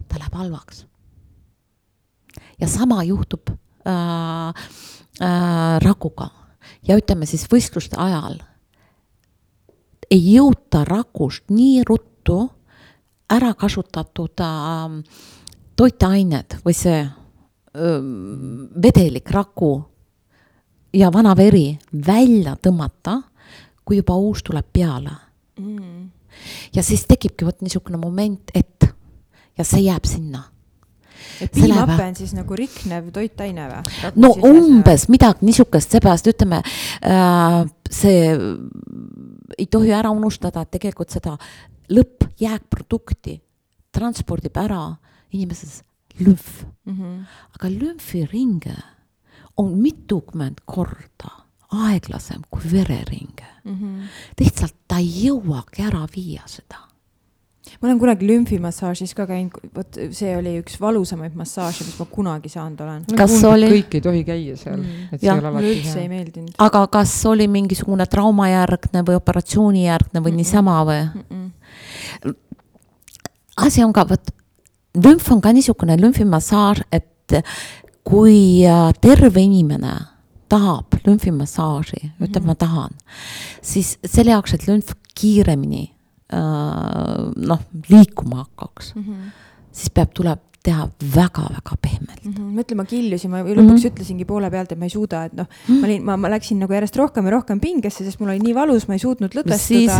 [0.08, 0.86] ta läheb halvaks.
[2.60, 4.48] ja sama juhtub äh,
[5.20, 6.30] äh, rakuga
[6.88, 8.38] ja ütleme siis võistluste ajal
[10.10, 12.50] ei jõuta rakust nii ruttu
[13.32, 15.18] ära kasutatud äh,
[15.76, 17.02] toitained või see
[17.72, 19.82] vedelik, raku
[20.92, 23.18] ja vana veri välja tõmmata,
[23.84, 25.14] kui juba uus tuleb peale.
[25.60, 26.10] Mm..
[26.72, 28.86] ja siis tekibki vot niisugune moment, et
[29.58, 30.46] ja see jääb sinna.
[31.40, 33.98] Et piimahape on siis nagu riknev toitaine või?
[34.20, 36.62] no umbes midagi niisugust, seepärast ütleme
[37.04, 37.58] äh,,
[37.90, 38.32] see
[39.58, 41.36] ei tohi ära unustada, et tegelikult seda
[41.92, 43.38] lõppjääkprodukti
[43.92, 44.82] transpordib ära
[45.32, 45.82] inimeses
[46.20, 46.92] lümf mm.
[46.92, 47.24] -hmm.
[47.56, 48.76] aga lümfiringe
[49.56, 51.30] on mitukümmend korda
[51.72, 53.74] aeglasem kui vereringe mm.
[53.74, 54.08] -hmm.
[54.40, 56.91] lihtsalt ta ei jõuagi ära viia seda
[57.80, 62.52] ma olen kunagi lümfimassaažis ka käinud, vot see oli üks valusamaid massaaže, mis ma kunagi
[62.52, 63.04] saanud olen.
[63.16, 63.70] kas oli?
[63.78, 65.96] kõik ei tohi käia seal mm., et see ei ole alati hea.
[66.02, 66.54] ei meeldinud.
[66.58, 70.36] aga kas oli mingisugune traumajärgne või operatsioonijärgne või mm -mm.
[70.44, 71.26] niisama või mm?
[71.30, 71.50] -mm
[73.56, 74.30] asi on ka, vot
[75.04, 77.36] lümf on ka niisugune lümfimassaaž, et
[78.04, 79.94] kui äh, terve inimene
[80.52, 82.28] tahab lümfimassaaži mm, -hmm.
[82.28, 82.90] ütleb, ma tahan,
[83.62, 85.92] siis selle jaoks, et lümf kiiremini
[86.32, 89.28] noh, liikuma hakkaks mm, -hmm.
[89.72, 90.84] siis peab, tuleb teha
[91.16, 92.32] väga-väga pehmelt mm.
[92.32, 92.50] -hmm.
[92.54, 93.90] ma ütlen, ma killusin, ma lõpuks mm -hmm.
[93.90, 95.80] ütlesingi poole pealt, et ma ei suuda, et noh -hmm.
[95.80, 98.54] ma olin, ma, ma läksin nagu järjest rohkem ja rohkem pingesse, sest mul oli nii
[98.54, 99.90] valus, ma ei suutnud lõdvestuda siis...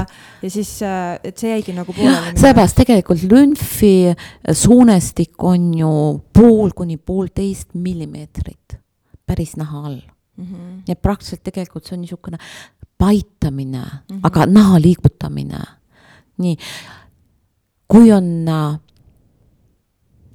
[0.42, 2.38] ja siis, äh, et see jäigi nagu pooleli.
[2.38, 4.14] seepärast tegelikult lümfi
[4.52, 8.78] soonestik on ju pool kuni poolteist millimeetrit
[9.26, 10.00] päris naha all
[10.36, 10.44] mm.
[10.44, 10.82] -hmm.
[10.88, 12.38] et praktiliselt tegelikult see on niisugune
[12.98, 14.20] paitamine mm, -hmm.
[14.22, 15.58] aga naha liigutamine.
[16.38, 16.56] Nii,
[17.92, 18.80] kui on äh,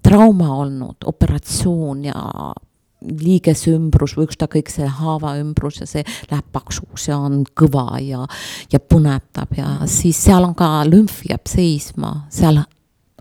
[0.08, 2.22] trauma olnud, operatsioon ja
[3.08, 8.24] liigesümbrus või ükskõik see haavaümbrus ja see läheb paksuks ja on kõva ja,
[8.72, 12.64] ja põnetab ja siis seal on ka lümf jääb seisma, seal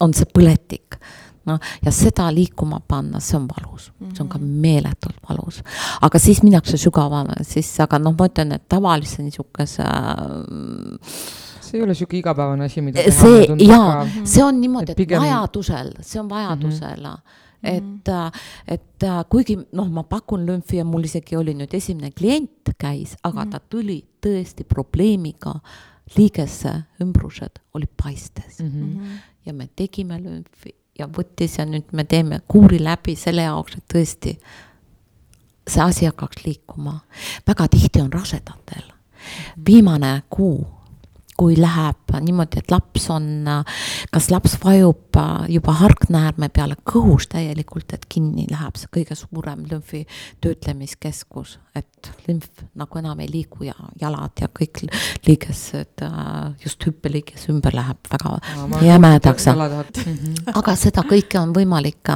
[0.00, 0.98] on see põletik.
[1.46, 4.54] noh, ja seda liikuma panna, see on valus, see on ka mhm.
[4.62, 5.62] meeletult valus.
[6.02, 11.86] aga siis minnakse sügavale, siis, aga noh, ma ütlen, et tavalise niisuguse äh, see ei
[11.86, 13.16] ole sihuke igapäevane asi, mida teha.
[13.22, 15.24] see jaa, see on niimoodi, et pigem...
[15.24, 17.18] vajadusel, see on vajadusel mm.
[17.18, 18.08] -hmm et,
[18.68, 23.44] et kuigi noh, ma pakun lümfi ja mul isegi oli nüüd esimene klient käis, aga
[23.44, 23.50] mm -hmm.
[23.50, 25.54] ta tuli tõesti probleemiga,
[26.16, 28.70] liigese ümbrused olid paistes mm.
[28.70, 29.18] -hmm.
[29.46, 33.84] ja me tegime lümfi ja võttis ja nüüd me teeme kuuri läbi selle jaoks, et
[33.94, 34.36] tõesti
[35.68, 37.00] see asi hakkaks liikuma.
[37.46, 38.92] väga tihti on rasedatel
[39.66, 40.75] viimane kuu
[41.36, 43.26] kui läheb niimoodi, et laps on,
[44.12, 45.18] kas laps vajub
[45.52, 50.04] juba hargnäärme peale kõhus täielikult, et kinni läheb see kõige suurem lümfi
[50.44, 54.84] töötlemiskeskus, et lümf nagu enam ei liigu ja jalad ja kõik
[55.26, 56.04] liigesed,
[56.64, 58.36] just hüppeliiges ümber läheb väga
[58.84, 59.48] jämedaks.
[59.52, 60.34] Mhm.
[60.54, 62.12] aga seda kõike on võimalik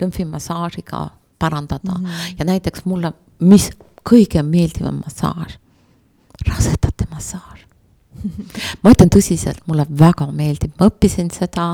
[0.00, 1.08] lümfimassaažiga
[1.38, 2.34] parandada mm -hmm.
[2.38, 3.70] ja näiteks mulle, mis
[4.10, 5.58] kõige meeldivam massaaž,
[6.48, 7.71] rasedate massaaž
[8.82, 11.72] ma ütlen tõsiselt, mulle väga meeldib, ma õppisin seda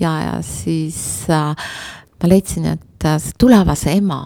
[0.00, 0.98] ja, ja siis
[1.32, 1.52] äh,
[2.22, 4.22] ma leidsin, et äh, see tulevase ema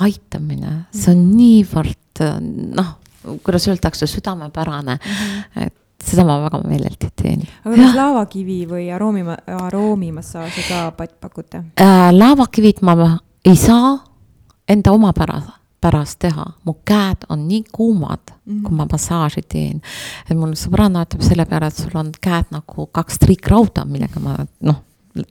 [0.00, 2.40] aitamine, see on niivõrd äh,
[2.76, 2.96] noh,
[3.44, 5.66] kuidas öeldakse, südamepärane mm, -hmm.
[5.66, 7.42] et seda ma väga meeleldi teen.
[7.64, 9.24] aga kas laavakivi või aroomi,
[9.60, 12.10] aroomimassaaži ka pakute äh,?
[12.12, 12.96] laavakivid ma
[13.44, 13.98] ei saa
[14.68, 15.40] enda omapära
[15.80, 18.62] pärast teha, mu käed on nii kuumad mm, -hmm.
[18.62, 19.80] kui ma massaaži teen.
[20.30, 24.36] et mul sõbranna ütleb selle peale, et sul on käed nagu kaks triikrauda, millega ma
[24.60, 24.82] noh,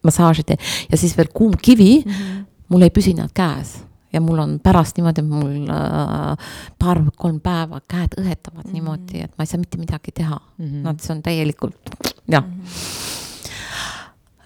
[0.03, 0.59] massaaži teen
[0.91, 2.45] ja siis veel kuum kivi mm, -hmm.
[2.69, 3.77] mul ei püsi nad käes
[4.13, 6.37] ja mul on pärast niimoodi, mul äh,
[6.79, 8.73] paar-kolm päeva käed õhetavad mm -hmm.
[8.73, 10.65] niimoodi, et ma ei saa mitte midagi teha mm.
[10.65, 10.83] -hmm.
[10.83, 11.89] Nad, see on täielikult
[12.27, 12.61] jah mm.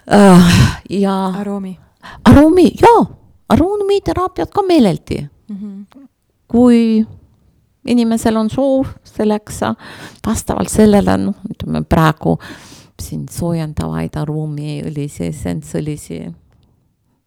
[0.08, 0.36] -hmm.
[0.36, 0.42] uh,
[0.90, 1.26] ja.
[1.26, 1.80] aroomi.
[2.24, 3.06] aroomi, jaa,
[3.50, 5.30] aroomiterapiat ka meeleldi.
[6.48, 7.06] Kui
[7.88, 9.60] inimesel on soov selleks,
[10.26, 12.38] vastavalt sellele, noh, ütleme praegu
[13.02, 16.34] siin soojendavaid aruumiõlisi, essensõlisi no..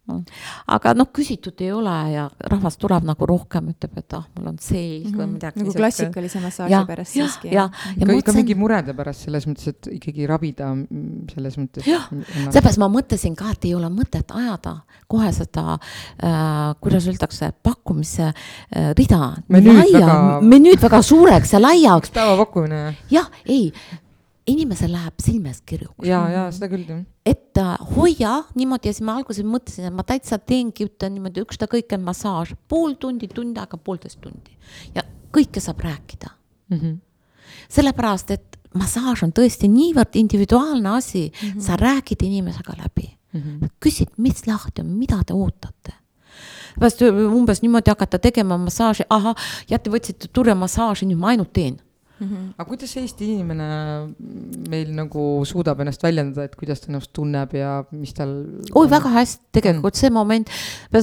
[0.07, 4.59] Aga noh, küsitud ei ole ja rahvas tuleb nagu rohkem, ütleb, et ah, mul on
[4.63, 5.17] selg mm -hmm.
[5.17, 5.33] või mhm.
[5.33, 5.61] midagi.
[5.63, 7.49] nagu klassikalise massaaži pärast siiski.
[7.49, 10.71] ja, ja, ja ikka mingi murede pärast selles mõttes, et ikkagi ravida
[11.35, 11.87] selles mõttes.
[11.87, 12.09] jah,
[12.51, 15.79] seepärast ma mõtlesin ka, et ei ole mõtet ajada kohe seda
[16.23, 19.37] äh,, kuidas öeldakse, pakkumise äh, rida.
[19.49, 22.11] laia, menüüd väga suureks ja laiaks.
[22.11, 22.97] päevapakkumine.
[23.11, 23.73] jah, ei
[24.47, 26.07] inimesel läheb silmest kirjuks.
[26.07, 27.03] ja, ja seda küll jah.
[27.27, 27.61] et
[27.97, 32.55] hoia niimoodi ja siis ma alguses mõtlesin, et ma täitsa teengi, ütlen niimoodi ükstakõike massaaž,
[32.71, 34.55] pool tundi, tund aega, poolteist tundi
[34.95, 36.31] ja kõike saab rääkida
[36.71, 36.79] mm.
[36.79, 36.97] -hmm.
[37.69, 41.61] sellepärast, et massaaž on tõesti niivõrd individuaalne asi mm, -hmm.
[41.61, 43.71] sa räägid inimesega läbi mm, -hmm.
[43.81, 45.93] küsid, mis lahti on, mida te ootate
[46.77, 49.35] pärast umbes niimoodi hakata tegema massaaži, ahah,
[49.69, 51.79] jah, te võtsite turjamassaaži, nüüd ma ainult teen
[52.19, 52.53] Mm -hmm.
[52.59, 53.67] aga kuidas Eesti inimene
[54.71, 58.33] meil nagu suudab ennast väljendada, et kuidas ta ennast tunneb ja mis tal.
[58.75, 60.01] oi, väga hästi, tegelikult mm.
[60.01, 60.51] see moment,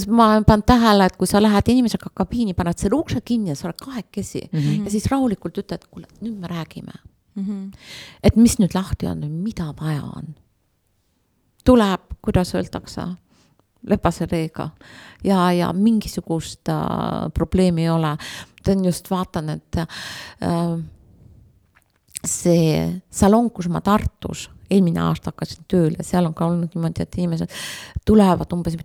[0.08, 3.56] ma olen pannud tähele, et kui sa lähed inimesega kabiini, paned selle ukse kinni ja
[3.56, 4.86] sa oled kahekesi mm -hmm.
[4.86, 6.94] ja siis rahulikult ütled, kuule, nüüd me räägime
[7.36, 7.44] mm.
[7.44, 7.78] -hmm.
[8.24, 10.36] et mis nüüd lahti on, mida vaja on.
[11.66, 13.02] tuleb, kuidas öeldakse
[13.88, 14.70] lepase reega
[15.24, 18.18] ja, ja mingisugust äh, probleemi ei ole.
[18.66, 19.88] ma just vaatan, et äh,
[22.28, 27.18] see salong, kus ma Tartus eelmine aasta hakkasin tööle, seal on ka olnud niimoodi, et
[27.20, 27.52] inimesed
[28.08, 28.78] tulevad umbes,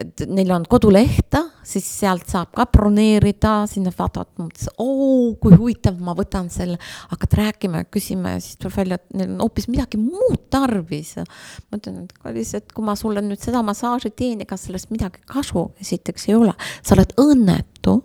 [0.00, 1.36] et neil on koduleht,
[1.66, 6.78] siis sealt saab ka broneerida, sinna vaatavad, mõtlesin, oo, kui huvitav, ma võtan selle,
[7.12, 11.16] hakkad rääkima ja küsima ja siis tuleb välja, et neil on hoopis midagi muud tarvis.
[11.70, 15.22] ma ütlen, et kallis, et kui ma sulle nüüd seda massaaži teen, ega sellest midagi
[15.28, 18.00] kasu esiteks ei ole, sa oled õnnetu,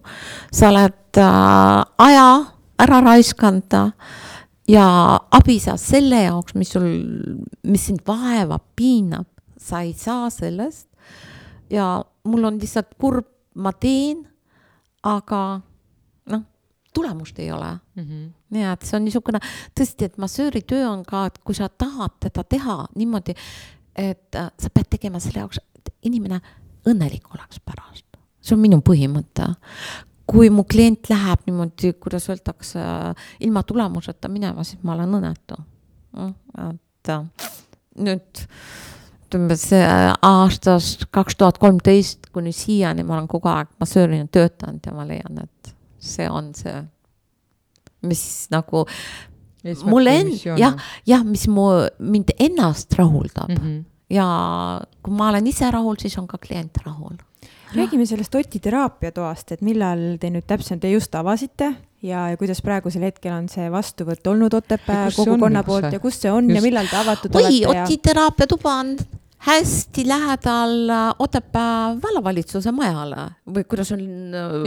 [0.51, 2.27] sa oled äh, aja
[2.81, 3.79] ära raiskanud
[4.71, 4.85] ja
[5.31, 6.87] abi sa selle jaoks, mis sul,
[7.67, 9.27] mis sind vaevab, piinab,
[9.59, 10.87] sa ei saa sellest.
[11.71, 14.25] ja mul on lihtsalt kurb, ma teen,
[15.07, 15.61] aga
[16.31, 16.41] noh,
[16.93, 18.03] tulemust ei ole mm.
[18.03, 18.25] -hmm.
[18.49, 19.39] nii et see on niisugune
[19.79, 23.35] tõesti, et massööri töö on ka, et kui sa tahad teda teha niimoodi,
[23.95, 26.41] et äh, sa pead tegema selle jaoks, et inimene
[26.85, 28.05] õnnelik oleks pärast.
[28.41, 29.55] see on minu põhimõte
[30.31, 32.83] kui mu klient läheb niimoodi, kuidas öeldakse,
[33.43, 35.57] ilma tulemuseta minema, siis ma olen õnnetu.
[36.69, 37.11] et
[38.01, 38.43] nüüd
[39.31, 39.83] ütleme, see
[40.27, 45.39] aastast kaks tuhat kolmteist kuni siiani ma olen kogu aeg massöörina töötanud ja ma leian,
[45.43, 46.75] et see on see,
[48.07, 48.85] mis nagu
[49.87, 50.75] mulle end-, jah,
[51.07, 51.69] jah, mis mu,
[51.99, 53.63] mind ennast rahuldab mm.
[53.63, 53.83] -hmm.
[54.09, 54.27] ja
[55.03, 57.19] kui ma olen ise rahul, siis on ka klient rahul
[57.75, 62.61] räägime sellest Oti teraapiatoast, et millal te nüüd täpselt, te just avasite ja, ja kuidas
[62.65, 66.59] praegusel hetkel on see vastuvõtt olnud Otepää kogukonna poolt ja kus see on just.
[66.59, 67.67] ja millal te avatud Oi, olete?
[67.67, 68.05] oi, Oti ja...
[68.09, 68.95] teraapiatuba on
[69.47, 74.07] hästi lähedal äh, Otepää vallavalitsuse majale või kuidas on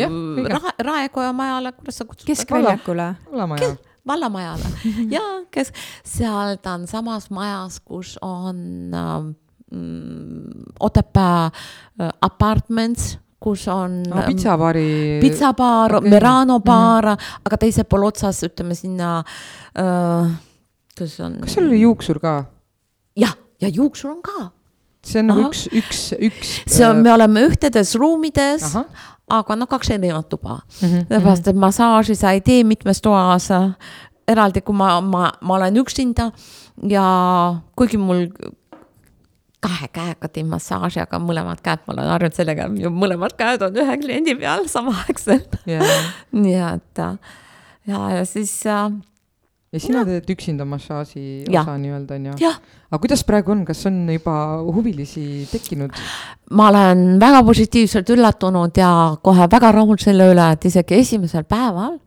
[0.00, 0.10] ja,
[0.50, 2.26] Ra, Raekoja majale, kuidas sa kutsud?
[2.30, 3.14] keskväljakule.
[3.30, 3.74] vallamaja
[4.06, 4.70] vallamajale
[5.16, 5.72] ja kes
[6.04, 9.34] seal ta on samas majas, kus on äh,
[10.80, 15.18] Otepää äh, Apartments, kus on no, pitsabaari.
[15.20, 17.40] pitsabaar okay., Merano baar mm, -hmm.
[17.44, 19.18] aga teisel pool otsas ütleme sinna
[19.78, 20.30] äh,,
[20.98, 21.38] kus on.
[21.40, 22.44] kas seal oli juuksur ka?
[23.16, 24.50] jah, ja juuksur on ka.
[25.04, 26.54] see on nagu üks, üks, üks.
[26.66, 28.70] see on, me oleme ühtedes ruumides,
[29.28, 31.06] aga noh, kaks erinevat tuba mm -hmm..
[31.08, 33.50] sellepärast, et massaaži sa ei tee mitmes toas
[34.28, 36.30] eraldi, kui ma, ma, ma olen üksinda
[36.88, 37.06] ja
[37.76, 38.26] kuigi mul
[39.64, 43.96] kahe käega teen massaaži, aga mõlemad käed, ma olen harjunud sellega, mõlemad käed on ühe
[44.02, 46.12] kliendi peal samaaegselt yeah.
[46.44, 47.02] nii et
[47.88, 48.90] ja, ja siis äh,.
[49.72, 50.08] ja sina ja.
[50.12, 52.52] teed üksinda massaaži osa nii-öelda on ju?
[52.90, 54.36] aga kuidas praegu on, kas on juba
[54.74, 55.96] huvilisi tekkinud?
[56.50, 58.90] ma olen väga positiivselt üllatunud ja
[59.22, 61.98] kohe väga rahul selle üle, et isegi esimesel päeval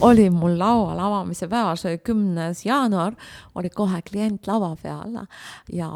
[0.00, 3.14] oli mul laual avamise päeval, see oli kümnes jaanuar,
[3.56, 5.16] oli kohe klient laua peal
[5.72, 5.88] ja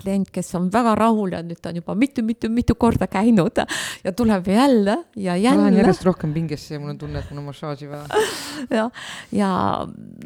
[0.00, 3.62] klient, kes on väga rahul ja nüüd ta on juba mitu-mitu-mitu korda käinud
[4.04, 5.56] ja tuleb jälle ja jälle.
[5.56, 8.06] ma lähen järjest rohkem pingesse ja mul on tunne, et mul on massaaži vaja.
[8.78, 8.90] ja,
[9.32, 9.50] ja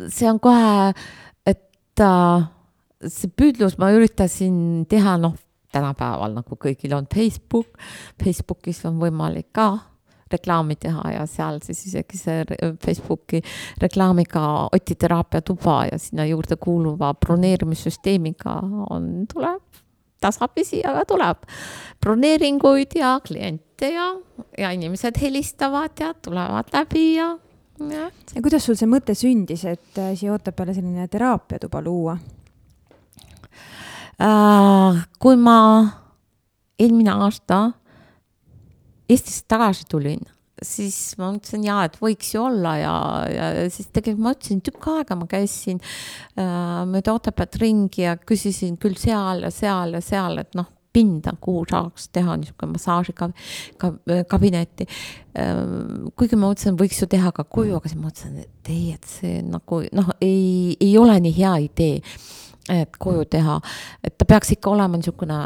[0.08, 0.92] see on kohe,
[1.46, 2.46] et äh,
[3.06, 5.36] see püüdlus, ma üritasin teha, noh,
[5.74, 7.78] tänapäeval nagu kõigil on Facebook,
[8.22, 9.93] Facebookis on võimalik ka
[10.34, 12.44] reklaami teha ja seal siis isegi see
[12.84, 13.40] Facebooki
[13.82, 18.58] reklaamiga Oti teraapiatuba ja sinna juurde kuuluva broneerimissüsteemiga
[18.90, 19.62] on, tuleb
[20.24, 21.44] tasapisi, aga tuleb
[22.02, 24.10] broneeringuid ja kliente ja,
[24.58, 27.34] ja inimesed helistavad ja tulevad läbi ja,
[27.90, 28.08] ja.
[28.34, 32.16] ja kuidas sul see mõte sündis, et äh, siia Otepääle selline teraapiatuba luua
[34.22, 35.04] äh,?
[35.18, 35.58] kui ma
[36.78, 37.66] eelmine aasta
[39.08, 40.22] Eestisse tagasi tulin,
[40.64, 42.94] siis ma mõtlesin jaa, et võiks ju olla ja,
[43.28, 48.74] ja siis tegelikult ma ütlesin, tükk aega ma käisin äh, mööda Otepääd ringi ja küsisin
[48.80, 54.92] küll seal ja seal ja seal, et noh, pinda, kuhu saaks teha niisugune massaažikabinetti äh,.
[56.14, 59.04] kuigi ma mõtlesin, võiks ju teha ka koju, aga siis ma mõtlesin, et ei, et
[59.10, 61.96] see nagu noh, ei, ei ole nii hea idee,
[62.72, 63.56] et koju teha,
[64.06, 65.38] et ta peaks ikka olema niisugune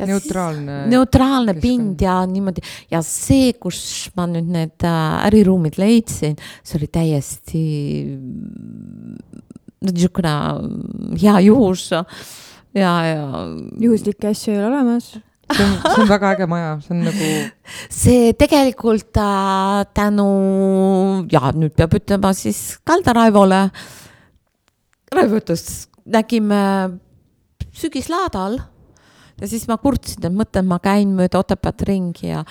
[0.00, 0.78] neutraalne.
[0.92, 3.80] neutraalne pind ja niimoodi ja see, kus
[4.16, 7.62] ma nüüd need äh, äriruumid leidsin, see oli täiesti
[9.86, 10.34] niisugune
[11.20, 12.04] hea juhus ja,
[12.74, 13.46] ja.
[13.80, 15.14] juhuslikke asju ei ole olemas
[15.54, 17.30] see on, see on väga äge maja, see on nagu.
[17.90, 20.30] see tegelikult äh, tänu
[21.32, 23.66] ja nüüd peab ütlema siis Kalda Raivole.
[25.14, 26.98] Raivo ütles, nägime
[27.76, 28.58] sügislaadal
[29.40, 32.44] ja siis ma kurtsin, et mõtlen, ma käin mööda Otepääd ringi ja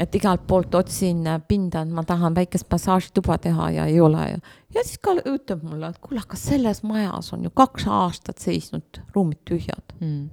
[0.00, 4.24] et igalt poolt otsin pinda, et ma tahan väikest massaažituba teha ja ei ole.
[4.30, 4.40] Ja,
[4.76, 9.00] ja siis ka ütleb mulle, et kuule, aga selles majas on ju kaks aastat seisnud
[9.14, 9.96] ruumid tühjad.
[10.00, 10.28] Mm.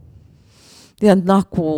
[1.04, 1.70] Ja nagu,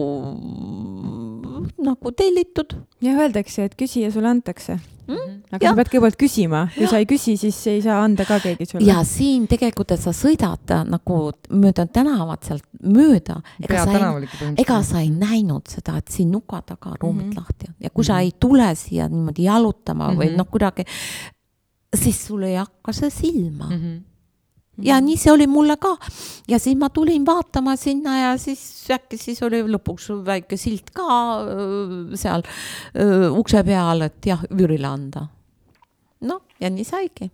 [1.77, 2.75] nagu tellitud.
[3.01, 5.33] jah, öeldakse, et küsija sulle antakse mm..
[5.51, 5.71] aga ja.
[5.71, 6.91] sa pead kõigepealt küsima, kui ja.
[6.91, 8.87] sa ei küsi, siis ei saa anda ka keegi sulle.
[8.87, 14.31] ja siin tegelikult, et sa sõidad nagu mööda tänavat sealt mööda, ega sa ei,
[14.63, 17.43] ega sa ei näinud seda, et siin nuka taga ruumid mm -hmm.
[17.43, 18.07] lahti on ja kui mm -hmm.
[18.07, 20.19] sa ei tule siia niimoodi jalutama mm -hmm.
[20.21, 20.37] või mhm.
[20.37, 20.85] noh, kuidagi,
[21.95, 23.81] siis sul ei hakka see silma mm.
[23.81, 24.14] -hmm
[24.83, 25.95] ja nii see oli mulle ka.
[26.47, 28.61] ja siis ma tulin vaatama sinna ja siis
[28.91, 31.07] äkki siis oli lõpuks väike silt ka
[32.19, 32.43] seal
[32.95, 35.27] öö, ukse peal, et jah, üürile anda.
[36.25, 37.31] noh, ja nii saigi.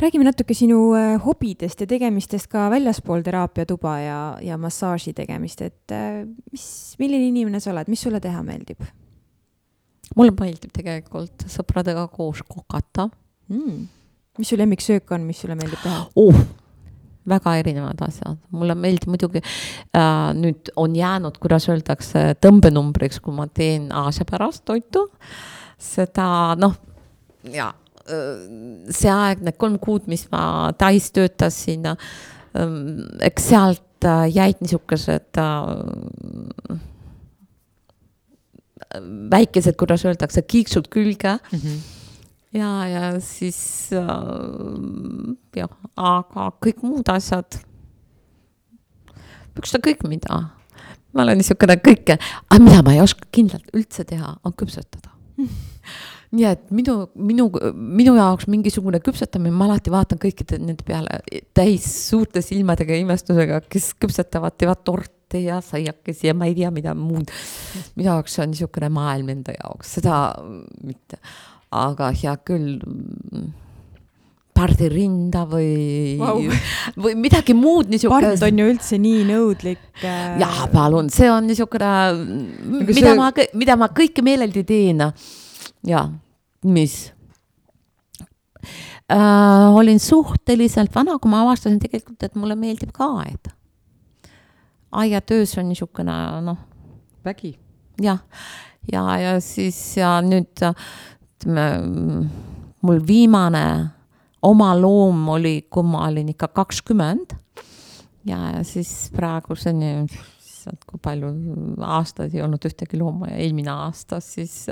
[0.00, 5.96] räägime natuke sinu äh, hobidest ja tegemistest ka väljaspool teraapiatuba ja, ja massaaži tegemist, et
[5.96, 6.68] äh, mis,
[6.98, 8.84] milline inimene sa oled, mis sulle teha meeldib?
[10.16, 13.08] mulle meeldib tegelikult sõpradega koos kokata
[13.48, 13.80] mm..
[14.38, 16.46] mis su lemmiksöök on, mis sulle meeldib teha uh,?
[17.28, 23.48] Väga erinevad asjad, mulle meeldib muidugi äh,, nüüd on jäänud, kuidas öeldakse, tõmbenumbriks, kui ma
[23.48, 25.08] teen Aasia pärast toitu.
[25.78, 26.76] seda noh,
[27.52, 27.70] ja
[28.08, 28.38] äh,
[28.94, 31.90] see aeg, need kolm kuud, mis ma Tais töötasin,
[32.56, 32.78] ähm,
[33.20, 36.80] eks sealt äh, jäid niisugused äh,
[39.30, 41.58] väikesed, kuidas öeldakse, kiiksud külge mm.
[41.58, 41.95] -hmm.
[42.56, 43.60] Ja, ja siis
[43.96, 44.10] äh,
[45.56, 47.60] jah, aga kõik muud asjad,
[49.56, 50.42] ükskõik mida.
[51.16, 52.18] ma olen niisugune kõike,
[52.50, 55.14] aga mida ma ei oska kindlalt üldse teha, on küpsetada
[56.34, 61.20] nii et minu, minu, minu jaoks mingisugune küpsetamine, ma alati vaatan kõikide nende peale
[61.56, 66.70] täis suurte silmadega ja imestusega, kes küpsetavad, teevad torte ja saiakesi ja ma ei tea,
[66.74, 67.30] mida muud.
[67.94, 70.20] minu jaoks on niisugune maailm enda jaoks, seda
[70.86, 71.20] mitte,
[71.74, 72.78] aga hea küll
[74.56, 76.38] pardirinda või wow.,
[77.04, 78.24] või midagi muud niisugust.
[78.24, 80.38] part on ju üldse nii nõudlik äh....
[80.40, 81.90] jaa, palun, see on niisugune,
[82.78, 83.18] mida see...
[83.18, 85.04] ma, mida ma kõike meeleldi teen.
[85.86, 86.06] jaa,
[86.64, 86.96] mis
[89.12, 89.76] äh,?
[89.76, 93.52] olin suhteliselt vana, kui ma avastasin tegelikult, et mulle meeldib ka aed
[94.96, 96.58] aiatöös on niisugune noh.
[97.24, 97.58] vägi.
[98.02, 98.18] jah,
[98.92, 100.62] ja, ja, ja siis ja nüüd
[101.46, 102.26] ütleme,
[102.82, 103.90] mul viimane
[104.42, 107.36] oma loom oli, kui ma olin ikka kakskümmend.
[108.26, 110.06] ja, siis praeguseni,
[110.86, 111.30] kui palju
[111.86, 114.66] aastaid ei olnud ühtegi looma ja eelmine aasta siis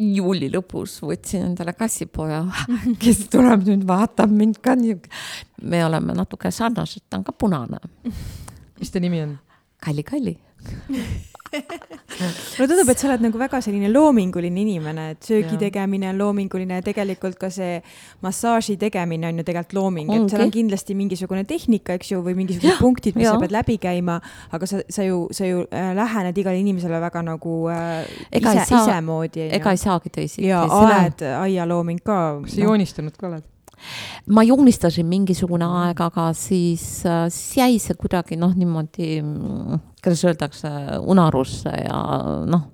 [0.00, 2.42] juuli lõpus võtsin endale kassipoja,
[3.02, 4.98] kes tuleb nüüd vaatab mind ka nii.
[5.62, 7.78] me oleme natuke sarnased, ta on ka punane.
[8.80, 9.38] mis ta nimi on?
[9.80, 10.34] Kalli-Kalli
[12.20, 15.60] mulle tundub, et sa oled nagu väga selline loominguline inimene, et söögi ja.
[15.66, 17.78] tegemine on loominguline ja tegelikult ka see
[18.24, 22.36] massaaži tegemine on ju tegelikult looming, et seal on kindlasti mingisugune tehnika, eks ju, või
[22.42, 22.78] mingisugused ja.
[22.80, 23.34] punktid, mis ja.
[23.34, 24.18] sa pead läbi käima,
[24.56, 28.10] aga sa, sa ju, sa ju äh, lähened igale inimesele väga nagu äh,
[28.40, 29.48] ega ise, isemoodi.
[29.60, 30.48] ega ei saagi teisiti.
[30.48, 32.20] ja aed, aialooming ka.
[32.44, 32.70] kas sa no.
[32.70, 33.48] joonistanud ka oled?
[34.34, 39.20] Ma joonistasin mingisugune aeg, aga siis, äh, siis jäi see kuidagi noh, niimoodi,
[40.02, 40.70] kuidas öeldakse,
[41.12, 42.00] unarusse ja
[42.50, 42.68] noh,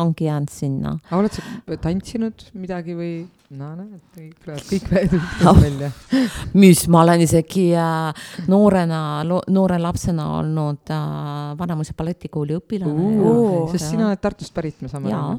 [0.00, 0.98] ongi jäänud sinna.
[1.08, 3.12] aga oled sa tantsinud midagi või?
[3.54, 5.90] no näed, kõik tuleb välja
[6.62, 13.36] mis, ma olen isegi äh, noorena, noore lapsena olnud äh, Vanemuise balletikooli õpilane
[13.72, 15.38] sest sina oled Tartust pärit, me saame aru.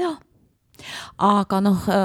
[0.00, 0.18] jah,
[1.22, 2.00] aga noh äh....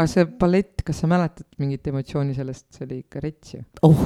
[0.00, 4.04] aga see ballett, kas sa mäletad mingit emotsiooni sellest, see oli ikka rets ju oh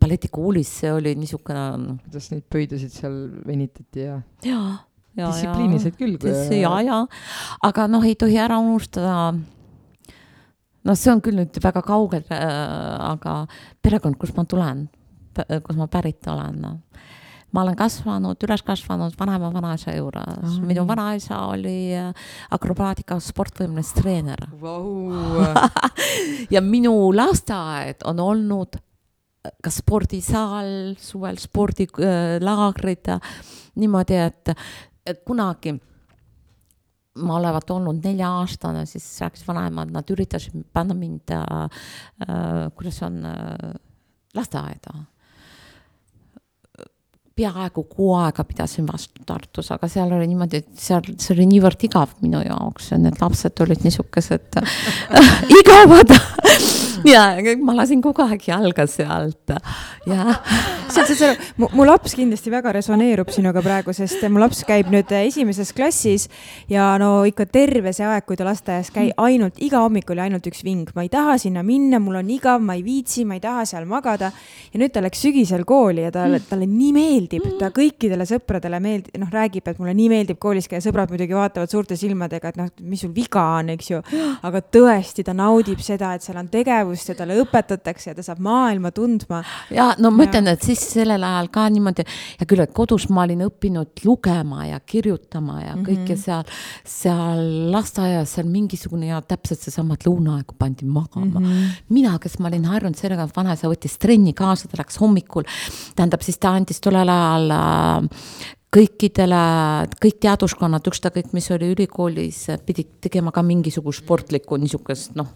[0.00, 1.98] balletikoolis see oli niisugune noh.
[2.04, 3.16] kuidas neid pöidlasid seal
[3.46, 4.20] venitati ja.
[4.44, 4.60] ja,
[5.16, 5.28] ja.
[5.28, 6.16] distsipliini said küll.
[6.56, 7.02] ja, ja,
[7.68, 9.32] aga noh, ei tohi ära unustada.
[10.86, 12.46] noh, see on küll nüüd väga kaugel äh,,
[13.12, 13.42] aga
[13.82, 14.86] perekond, kust ma tulen,
[15.36, 16.76] kust ma pärit olen no
[17.54, 20.24] ma olen kasvanud, üles kasvanud vanema vanaisa juures.
[20.42, 20.66] -hmm.
[20.66, 22.12] minu vanaisa oli äh,
[22.50, 25.44] akrobaatika sportvõimeline treener wow.
[26.54, 33.20] ja minu lasteaed on olnud äh, ka spordisaal, suvel spordilaagrid äh,,
[33.74, 35.76] niimoodi, et kunagi
[37.16, 41.68] ma olevat olnud nelja-aastane, siis rääkis vanaema, et nad üritasid panna mind äh,,
[42.74, 43.76] kuidas on äh,,
[44.34, 45.06] lasteaeda
[47.36, 51.84] peaaegu kuu aega pidasin vastu Tartus, aga seal oli niimoodi, et seal, see oli niivõrd
[51.88, 54.60] igav minu jaoks ja need lapsed olid niisugused
[55.60, 56.14] igavad
[57.04, 57.22] ja
[57.62, 59.52] ma lasin kogu aeg jalga sealt
[60.08, 60.36] ja.
[60.92, 65.10] saad sa aru, mu laps kindlasti väga resoneerub sinuga praegu, sest mu laps käib nüüd
[65.20, 66.28] esimeses klassis
[66.72, 70.46] ja no ikka terve see aeg, kui ta lasteaias käib, ainult iga hommik oli ainult
[70.48, 73.44] üks ving, ma ei taha sinna minna, mul on igav, ma ei viitsi, ma ei
[73.44, 74.32] taha seal magada.
[74.72, 76.92] ja nüüd ta läks sügisel kooli ja talle, talle nii
[77.26, 81.36] meeldib, ta kõikidele sõpradele meeldib, noh, räägib, et mulle nii meeldib koolis käia, sõbrad muidugi
[81.36, 84.00] vaatavad suurte silmadega, et noh, mis sul viga on, eks ju.
[84.46, 88.42] aga tõesti, ta naudib seda, et seal on tegevust ja talle õpetatakse ja ta saab
[88.44, 89.42] maailma tundma.
[89.70, 92.06] ja no ma ütlen, et siis sellel ajal ka niimoodi,
[92.40, 96.22] hea küll, et kodus ma olin õppinud lugema ja kirjutama ja kõike mm -hmm.
[96.22, 96.44] seal,
[96.84, 101.46] seal lasteaias seal mingisugune ja täpselt seesama, et lõunaaegu pandi magama mm.
[101.46, 101.82] -hmm.
[101.88, 105.44] mina, kes ma olin harjunud sellega, et vanaisa võttis trenni kaasa, ta läks hommikul,
[105.96, 107.15] tähendab siis ta andis tollel ajal
[107.56, 108.28] äh,
[108.76, 109.40] kõikidele,
[110.02, 115.30] kõik teaduskonnad, ükskõik mis oli ülikoolis, pidid tegema ka mingisugust sportlikku niisugust noh,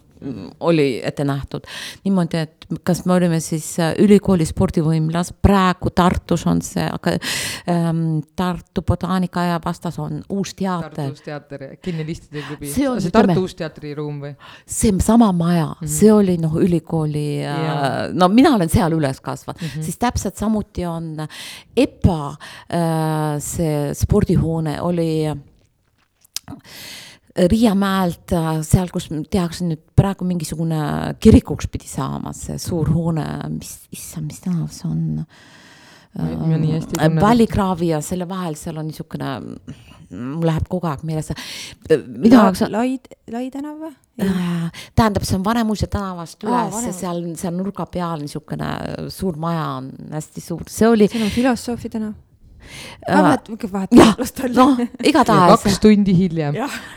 [0.59, 1.65] oli ette nähtud.
[2.03, 7.15] niimoodi, et kas me olime siis äh, ülikooli spordivõimlas, praegu Tartus on see, aga
[7.69, 10.93] ähm, Tartu botaanikaaia vastas on Uus Teater.
[10.93, 12.71] Tartu Uus Teater, Kinnelistide klubi.
[12.71, 14.33] see on see Tartu Uus Teatri ruum või?
[14.65, 15.93] see sama maja mm, -hmm.
[15.97, 19.83] see oli noh, ülikooli äh,, no mina olen seal üles kasvanud mm, -hmm.
[19.83, 21.27] siis täpselt samuti on
[21.77, 25.37] EPA äh, see spordihoone oli äh,
[27.35, 30.81] Riiamäelt, äh, seal, kus tehakse nüüd praegu mingisugune
[31.23, 35.25] kirikuks pidi saama, see suur hoone, mis, issand, mis tänav see on?
[37.21, 39.29] Vallikraavi ja selle vahel, seal on niisugune,
[40.11, 41.31] mul läheb kogu aeg meelest.
[41.87, 42.73] minu jaoks on.
[42.75, 42.97] Lai,
[43.31, 43.93] Lai tänav või?
[44.97, 48.73] tähendab, see on Vanemuise tänavast üles ja seal, seal nurga peal niisugune
[49.13, 51.07] suur maja on hästi suur, see oli.
[51.07, 52.13] see on filosoofi tänav
[53.07, 53.41] vahet,
[53.71, 54.65] vahet, las ta olla.
[54.65, 55.63] noh, igatahes.
[55.63, 56.53] kaks tundi hiljem.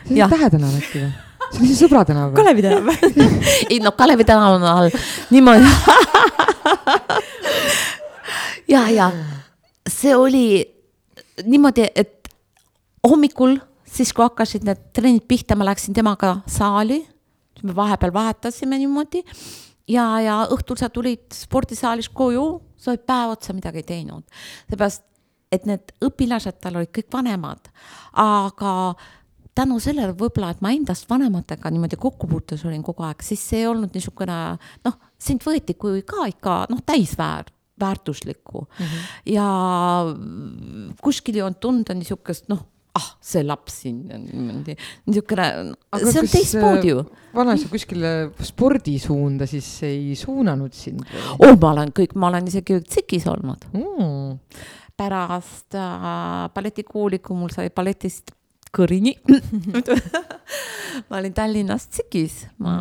[0.08, 1.12] see on Tähe tänav äkki või?
[1.50, 2.36] see on siis Sõbra tänav või?
[2.42, 2.84] Kalevi tänav
[3.72, 4.88] ei no Kalevi tänav on all,
[5.30, 5.64] niimoodi
[8.74, 9.06] ja, ja
[9.88, 10.46] see oli
[11.44, 12.28] niimoodi, et
[13.04, 17.02] hommikul, siis kui hakkasid need trennid pihta, ma läksin temaga saali,
[17.64, 19.22] me vahepeal vahetasime niimoodi
[19.88, 22.46] ja, ja õhtul sa tulid spordisaalist koju,
[22.76, 24.24] sa olid päev otsa midagi teinud.
[24.68, 25.04] seepärast
[25.54, 27.70] et need õpilased tal olid kõik vanemad,
[28.20, 28.72] aga
[29.54, 33.70] tänu sellele võib-olla, et ma endast vanematega niimoodi kokkupuutes olin kogu aeg, siis see ei
[33.70, 37.50] olnud niisugune noh, sind võeti kui ka ikka noh, täisväär,
[37.80, 38.84] väärtuslikku mm.
[38.84, 39.10] -hmm.
[39.34, 39.48] ja
[41.02, 42.62] kuskil olnud tunda niisugust noh,
[42.98, 44.76] ah, see laps siin niimoodi,
[45.06, 45.48] niisugune,
[46.02, 47.02] see on teistmoodi ju.
[47.02, 51.02] Äh, vanaisa kuskile spordisuunda siis ei suunanud sind
[51.38, 54.38] oh, ma olen kõik, ma olen isegi tsikis olnud mm
[54.96, 58.34] pärast äh, balletikooli, kui mul sai balletist
[58.74, 59.14] kõrini
[61.08, 62.74] ma olin Tallinnas tsikis, ma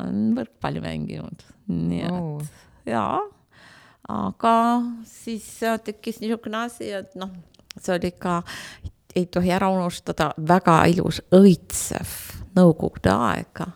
[0.00, 2.42] olen võrkpalli mänginud, nii et oh.
[2.88, 3.20] jaa.
[4.12, 4.56] aga
[5.06, 5.46] siis
[5.86, 7.32] tekkis niisugune asi, et noh,
[7.76, 8.40] see oli ka,
[9.16, 12.18] ei tohi ära unustada, väga ilus õitsev
[12.56, 13.70] nõukogude aega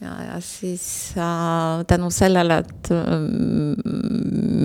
[0.00, 3.12] ja, ja siis äh, tänu sellele, et äh,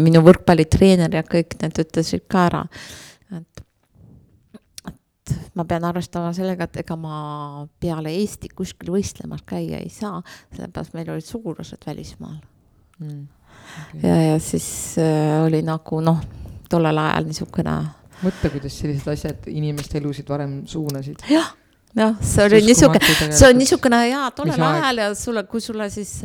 [0.02, 2.64] minu võrkpallitreener ja kõik need ütlesid ka ära,
[3.38, 3.64] et,
[4.92, 7.20] et ma pean arvestama sellega, et ega ma
[7.82, 10.22] peale Eesti kuskil võistlemas käia ei saa,
[10.56, 12.40] sellepärast meil olid sugulased välismaal
[13.00, 13.22] mm,.
[13.62, 14.10] Okay.
[14.10, 14.68] ja, ja siis
[15.00, 16.20] äh, oli nagu noh,
[16.72, 17.76] tollel ajal niisugune.
[18.24, 21.24] mõtle, kuidas sellised asjad inimeste elusid varem suunasid.
[21.30, 21.54] jah
[21.96, 26.22] jah, see oli niisugune, see on niisugune jaa, tollel ajal ja sulle, kui sulle siis,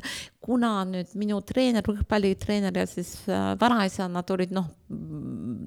[0.46, 4.68] kuna nüüd minu treener, võrkpallitreener ja siis äh, vanaisa, nad olid noh,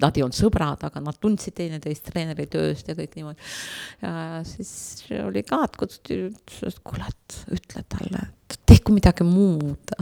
[0.00, 3.50] nad ei olnud sõbrad, aga nad tundsid teineteist treeneri tööst ja kõik niimoodi.
[4.00, 4.72] ja siis
[5.20, 9.94] oli ka, et kutsuti, ütles, et kuule, et ütle talle, et tehku midagi muud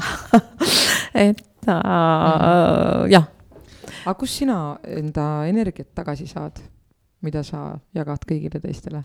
[1.26, 3.10] et äh, mm.
[3.10, 3.28] jah.
[4.04, 6.62] aga kust sina enda energiat tagasi saad,
[7.26, 9.02] mida sa jagad kõigile teistele?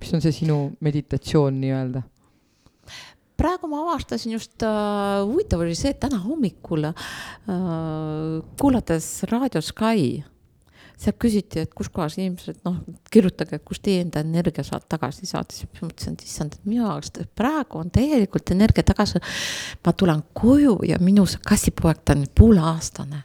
[0.00, 2.04] Mis on see sinu meditatsioon nii-öelda?
[3.38, 6.96] praegu ma avastasin just äh,, huvitav oli see, et täna hommikul äh,
[8.58, 10.24] kuulates Raadio Sky
[10.98, 12.80] sealt küsiti, et kus kohas inimesed noh,
[13.12, 17.12] kirjutage, kust teie enda energia saad tagasi saada, siis mõtlesin, et issand, et minu jaoks
[17.38, 19.22] praegu on täielikult energia tagasi.
[19.86, 23.22] ma tulen koju ja minu kassipoeg, ta on pooleaastane,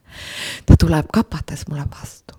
[0.69, 2.37] ta tuleb kapates mulle vastu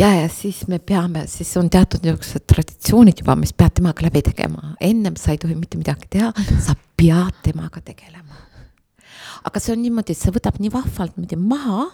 [0.00, 4.22] ja, ja siis me peame, siis on teatud niisugused traditsioonid juba, mis pead temaga läbi
[4.30, 6.30] tegema, ennem sa ei tohi mitte midagi teha,
[6.62, 8.40] sa pead temaga tegelema.
[9.44, 11.88] aga see on niimoodi, et see võtab nii vahvalt niimoodi maha,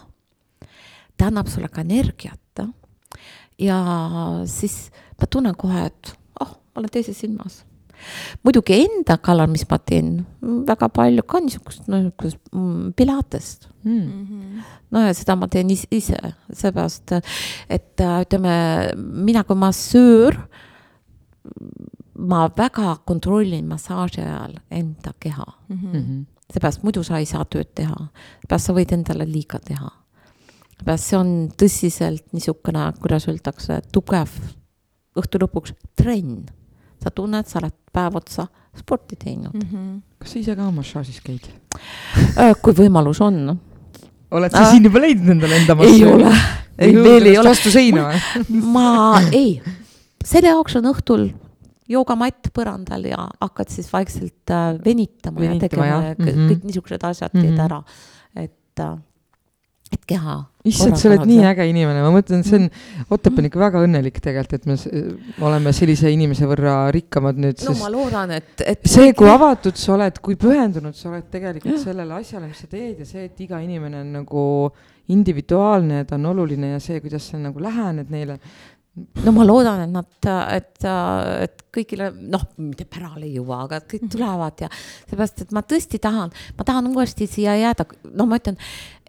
[1.17, 2.39] ta annab sulle ka energiat.
[3.61, 3.81] ja
[4.49, 4.87] siis
[5.19, 7.61] ma tunnen kohe, et oh, ma olen teises ilmas
[8.45, 14.01] muidugi enda kallal, mis ma teen, väga palju ka niisugust, no niisugust mm, pilatest mm..
[14.01, 14.59] Mhm.
[14.91, 17.15] no ja seda ma teen ise, ise, seepärast,
[17.69, 18.55] et ütleme,
[18.97, 20.37] mina kui massöör,
[22.21, 25.77] ma väga kontrollin massaaži ajal enda keha mm.
[25.77, 26.25] -hmm.
[26.53, 28.07] seepärast muidu sa ei saa tööd teha,
[28.41, 29.89] seepärast sa võid endale liiga teha.
[30.77, 34.29] seepärast see on tõsiselt niisugune, kuidas öeldakse, tugev
[35.17, 36.45] õhtu lõpuks trenn
[37.03, 38.47] sa tunned, sa oled päev otsa
[38.77, 39.67] sporti teinud mm.
[39.67, 39.99] -hmm.
[40.19, 41.49] kas sa ise ka massaažis käid
[42.37, 43.59] äh, kui võimalus on.
[44.31, 46.03] oled sa äh, siin juba leidnud endale enda massaaži?
[46.03, 46.33] ei ole,
[46.77, 47.49] ei veel ei ole.
[47.49, 49.61] vastu seina või ma ei,
[50.23, 51.29] selle jaoks on õhtul
[51.91, 56.65] joogamatt põrandal ja hakkad siis vaikselt äh, venitama, venitama ja tegema ja kõik, mm -hmm.
[56.69, 57.65] niisugused asjad teed mm -hmm.
[57.65, 57.83] ära,
[58.35, 58.97] et äh,
[59.95, 60.37] et keha.
[60.67, 62.67] issand, sa oled nii äge inimene, ma mõtlen, see on,
[63.15, 67.63] Otep on ikka väga õnnelik tegelikult, et me oleme sellise inimese võrra rikkamad nüüd.
[67.67, 68.83] no ma loodan, et, et.
[68.87, 71.83] see, kui avatud sa oled, kui pühendunud sa oled tegelikult ja.
[71.85, 74.45] sellele asjale, mis sa teed ja see, et iga inimene on nagu
[75.11, 78.37] individuaalne ja ta on oluline ja see, kuidas sa nagu lähened neile
[79.25, 80.07] no ma loodan, et nad,
[80.51, 80.87] et,
[81.45, 84.15] et kõigile, noh, mitte pärale ei jõua, aga kõik mhm.
[84.15, 88.57] tulevad ja seepärast, et ma tõesti tahan, ma tahan uuesti siia jääda, no ma ütlen,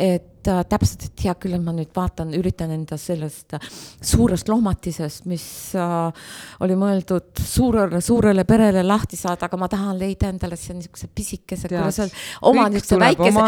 [0.02, 3.56] et äh, täpselt, et hea küll, et ma nüüd vaatan, üritan enda sellest
[4.02, 5.44] suurest lohmatisest, mis
[5.78, 6.30] äh,
[6.64, 11.70] oli mõeldud suurele, suurele perele lahti saada, aga ma tahan leida endale siia niisuguse pisikese,
[11.70, 12.14] kuidas on,
[12.50, 13.46] oma niisuguse väikese,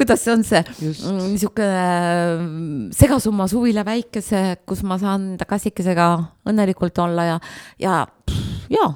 [0.00, 1.82] kuidas see on see, mm, niisugune
[2.36, 6.12] mm, segasumma suvila väikese, kus ma saan enda kassikesega
[6.48, 7.42] õnnelikult olla ja,
[7.82, 8.41] ja pff,
[8.72, 8.90] jaa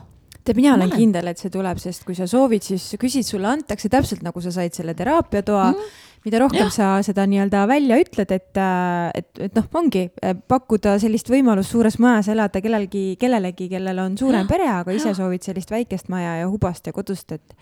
[0.46, 3.90] tead, mina olen kindel, et see tuleb, sest kui sa soovid, siis küsid, sulle antakse
[3.90, 5.80] täpselt nagu sa said selle teraapiatoa mm.
[5.80, 6.70] -hmm mida rohkem ja.
[6.74, 11.70] sa seda nii-öelda välja ütled, et, äh, et, et noh, ongi äh, pakkuda sellist võimalust
[11.70, 14.48] suures majas elada kellelgi, kellelegi, kellel on suurem ja.
[14.50, 17.54] pere, aga ise soovid sellist väikest maja ja hubast ja kodust, et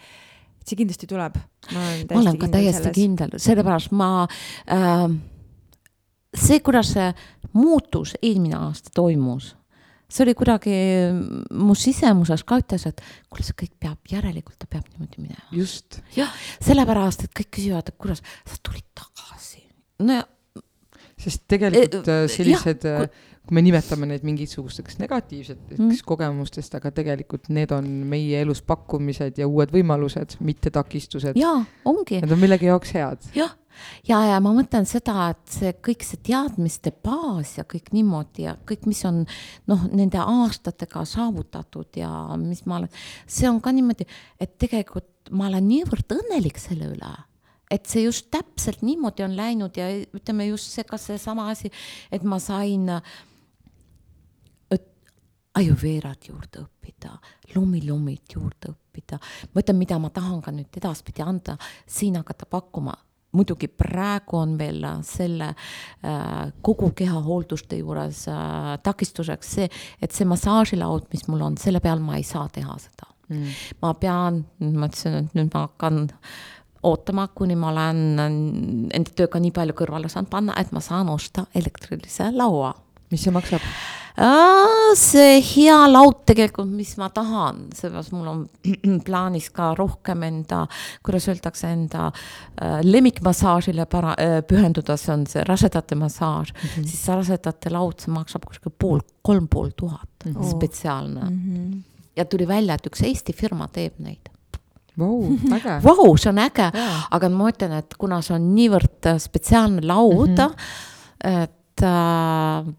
[0.64, 1.36] see kindlasti tuleb.
[1.74, 2.96] ma olen, ma olen ka täiesti selles.
[2.96, 5.04] kindel, sellepärast ma äh,
[6.32, 7.10] see, kuidas see
[7.52, 9.52] muutus eelmine aasta toimus
[10.14, 10.74] see oli kuidagi
[11.58, 15.46] mu sisemuses ka ütles, et kuule, see kõik peab, järelikult ta peab niimoodi minema.
[15.54, 16.00] just.
[16.16, 16.30] jah,
[16.62, 19.64] sellepärast, et kõik küsivad, et kuidas sa tulid tagasi.
[20.06, 20.26] no ja.
[21.26, 23.08] sest tegelikult e, sellised, äh,
[23.44, 25.98] kui me nimetame neid mingisugusteks negatiivseteks mm.
[26.08, 31.36] kogemustest, aga tegelikult need on meie elus pakkumised ja uued võimalused, mitte takistused.
[31.36, 32.22] jaa, ongi.
[32.24, 33.28] Need on millegi jaoks head.
[33.36, 33.52] jah
[34.08, 38.56] ja, ja ma mõtlen seda, et see kõik see teadmiste baas ja kõik niimoodi ja
[38.68, 39.24] kõik, mis on
[39.70, 44.06] noh, nende aastatega saavutatud ja mis ma olen, see on ka niimoodi,
[44.40, 47.12] et tegelikult ma olen niivõrd õnnelik selle üle
[47.72, 51.72] et see just täpselt niimoodi on läinud ja ütleme just see, ka seesama asi,
[52.12, 52.90] et ma sain
[55.54, 57.14] ajuveerat juurde õppida,
[57.54, 59.18] lumi-lumit juurde õppida.
[59.54, 62.94] ma ütlen, mida ma tahan ka nüüd edaspidi anda, siin hakata pakkuma
[63.34, 69.70] muidugi praegu on veel selle äh, kogu kehahoolduste juures äh, takistuseks see,
[70.02, 73.56] et see massaažilaud, mis mul on, selle peal ma ei saa teha seda mm..
[73.82, 76.04] ma pean, ma ütlesin, et nüüd ma hakkan
[76.84, 81.46] ootama, kuni ma olen enda tööga nii palju kõrvale saanud panna, et ma saan osta
[81.56, 82.74] elektrilise laua.
[83.10, 83.64] mis see maksab?
[84.94, 88.42] See hea laud tegelikult, mis ma tahan, seepärast mul on
[89.06, 90.64] plaanis ka rohkem enda,
[91.04, 96.86] kuidas öeldakse, enda äh, lemmikmassaažile para- äh,, pühenduda, see on see rasedate massaaž mm, -hmm.
[96.92, 100.50] siis rasedate laud, see maksab kuskil pool, kolm pool tuhat mm, -hmm.
[100.50, 101.40] spetsiaalne mm.
[101.40, 101.82] -hmm.
[102.16, 104.30] ja tuli välja, et üks Eesti firma teeb neid
[104.98, 105.80] Vau, äge.
[105.88, 106.70] Vau, see on äge,
[107.10, 111.42] aga ma ütlen, et kuna see on niivõrd äh, spetsiaalne laud mm, -hmm.
[111.42, 112.74] et äh,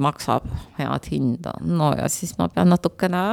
[0.00, 0.46] maksab
[0.78, 3.24] head hinda, no ja siis ma pean natukene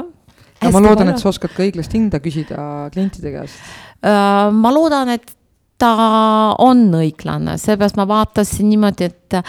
[0.62, 3.62] no ma loodan, et sa oskad ka õiglast hinda küsida klientide käest.
[4.06, 5.34] Äh, ma loodan, et
[5.82, 5.94] ta
[6.62, 9.40] on õiglane, seepärast ma vaatasin niimoodi, et,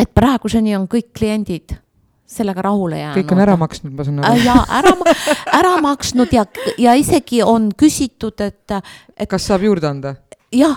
[0.00, 1.76] et praeguseni on kõik kliendid
[2.28, 3.16] sellega rahule jäänud.
[3.22, 4.40] kõik on ära maksnud, ma saan aru.
[4.44, 4.92] ja ära,
[5.60, 6.44] ära maksnud ja,
[6.80, 8.76] ja isegi on küsitud, et,
[9.16, 9.28] et.
[9.28, 10.14] kas saab juurde anda?
[10.52, 10.76] jah,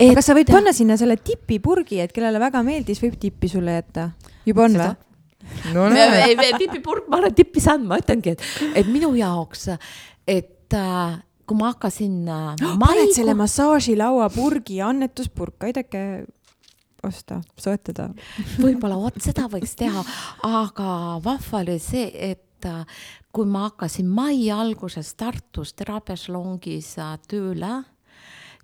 [0.00, 0.10] et....
[0.10, 4.10] aga sa võid panna sinna selle tipipurgi, et kellele väga meeldis, võib tippi sulle jätta.
[4.48, 4.90] juba on või?
[5.74, 6.34] no näe.
[6.58, 8.46] tipipurk, ma olen tippi saanud, ma ütlengi, et,
[8.82, 9.68] et minu jaoks,
[10.28, 16.04] et äh, kui ma hakkasin äh, oh, paned selle massaažilaua purgi, annetuspurk, aidake
[17.06, 18.10] osta, soetada.
[18.60, 20.04] võib-olla vot seda võiks teha,
[20.46, 20.90] aga
[21.24, 22.84] vahva oli see, et äh,
[23.32, 27.80] kui ma hakkasin mai alguses Tartus teraapiasalongis äh, tööle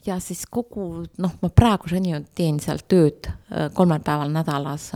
[0.07, 4.92] ja siis kogu noh, ma praeguseni teen seal tööd äh, kolmel päeval nädalas,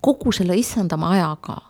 [0.00, 1.60] kogu selle issandama ajaga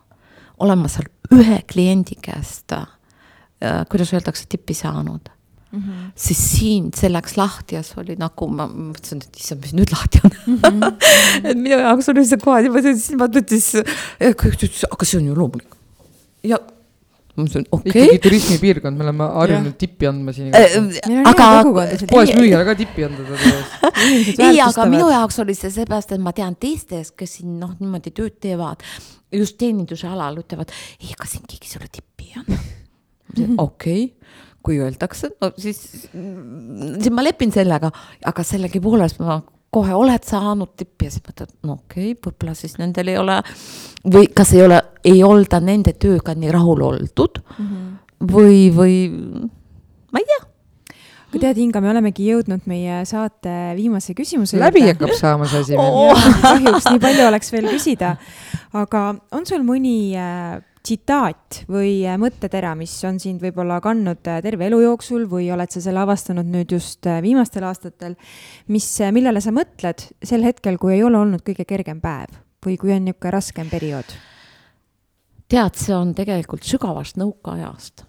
[0.62, 5.32] olen ma seal ühe kliendi käest, äh, kuidas öeldakse, tippi saanud
[5.72, 6.12] Mm -hmm.
[6.14, 9.93] siis siin see läks lahti ja see oli nagu ma mõtlesin, et issand, mis nüüd
[9.93, 10.59] lahti on mm.
[10.59, 10.93] -hmm.
[11.49, 13.86] et minu jaoks oli see kohe niimoodi, siis ma mõtlesin,
[14.90, 15.74] aga see on ju loomulik.
[16.45, 16.59] ja
[17.33, 18.03] ma mõtlesin, okei okay..
[18.05, 20.74] ikkagi turismipiirkond, me oleme harjunud tippi andma siin äh,.
[21.30, 21.49] aga.
[22.11, 23.24] poes müüjale ka tippi anda
[24.49, 28.12] ei, aga minu jaoks oli see seepärast, et ma tean teistest, kes siin noh, niimoodi
[28.12, 28.85] tööd teevad,
[29.33, 32.62] just teeninduse alal ütlevad, ei, ega siin keegi sulle tippi ei anna.
[33.66, 34.11] okei okay
[34.62, 37.91] kui öeldakse, no siis, siis ma lepin sellega,
[38.30, 39.41] aga sellegipoolest ma
[39.73, 43.39] kohe oled saanud tippi ja siis mõtled, no okei okay,, võib-olla siis nendel ei ole
[44.05, 47.93] või kas ei ole, ei olda nende tööga nii rahul oldud mm -hmm.
[48.35, 48.97] või, või
[50.12, 50.43] ma ei tea
[51.33, 54.66] aga tead, Inga, me olemegi jõudnud meie saate viimase küsimuse juurde.
[54.66, 56.12] läbi hakkab saama see asi oh..
[56.43, 58.16] kahjuks nii palju oleks veel küsida.
[58.77, 64.41] aga on sul mõni äh, tsitaat või äh, mõttetera, mis on sind võib-olla kandnud äh,
[64.45, 68.16] terve elu jooksul või oled sa selle avastanud nüüd just äh, viimastel aastatel,
[68.72, 72.95] mis, millele sa mõtled sel hetkel, kui ei ole olnud kõige kergem päev või kui
[72.95, 74.16] on niisugune raskem periood?
[75.53, 78.07] tead, see on tegelikult sügavast nõukaajast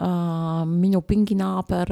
[0.00, 1.90] minu pinginaaber,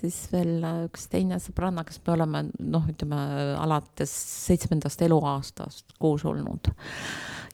[0.00, 3.18] siis veel üks teine sõbranna, kes me oleme noh, ütleme
[3.60, 4.12] alates
[4.46, 6.70] seitsmendast eluaastast koos olnud.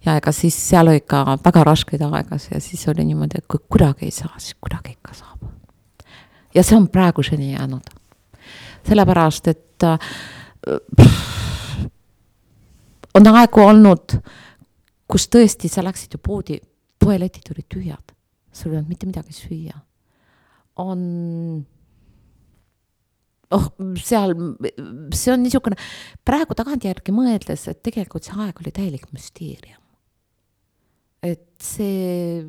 [0.04, 3.62] ja ega siis seal oli ikka väga raskeid aegasid ja siis oli niimoodi, et kui
[3.68, 5.50] kuidagi ei saa, siis kuidagi ikka saab.
[6.54, 7.92] ja see on praeguseni jäänud.
[8.88, 9.98] sellepärast, et äh,
[13.14, 14.18] on aegu olnud,
[15.06, 16.58] kus tõesti sa läksid ju poodi,
[16.98, 18.12] poeletid olid tühjad
[18.52, 19.78] sul ei olnud mitte midagi süüa.
[20.76, 21.00] on
[23.56, 23.68] oh,
[24.00, 24.34] seal,
[25.16, 25.78] see on niisugune,
[26.26, 29.80] praegu tagantjärgi mõeldes, et tegelikult see aeg oli täielik müsteerium.
[31.22, 32.40] et see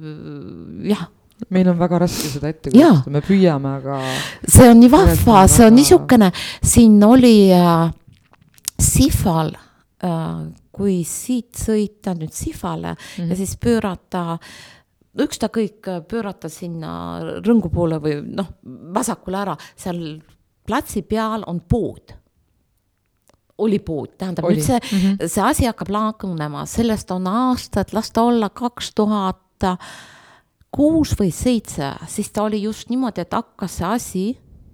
[0.90, 1.10] jah
[1.54, 4.00] meil on väga raske seda ette kujutada, me püüame, aga.
[4.48, 6.30] see on nii vahva, see on niisugune,
[6.64, 7.90] siin oli äh,
[8.84, 13.30] Sihval äh,, kui siit sõita nüüd Sihvale mm -hmm.
[13.30, 14.40] ja siis pöörata
[15.14, 18.48] ükstakõik pöörata sinna rõngu poole või noh,
[18.94, 20.00] vasakule ära, seal
[20.66, 22.14] platsi peal on pood.
[23.58, 24.58] oli pood, tähendab oli.
[24.58, 25.28] nüüd see mm, -hmm.
[25.28, 29.68] see asi hakkab lagunema, sellest on aastad, las ta olla kaks tuhat
[30.72, 34.24] kuus või seitse, siis ta oli just niimoodi, et hakkas see asi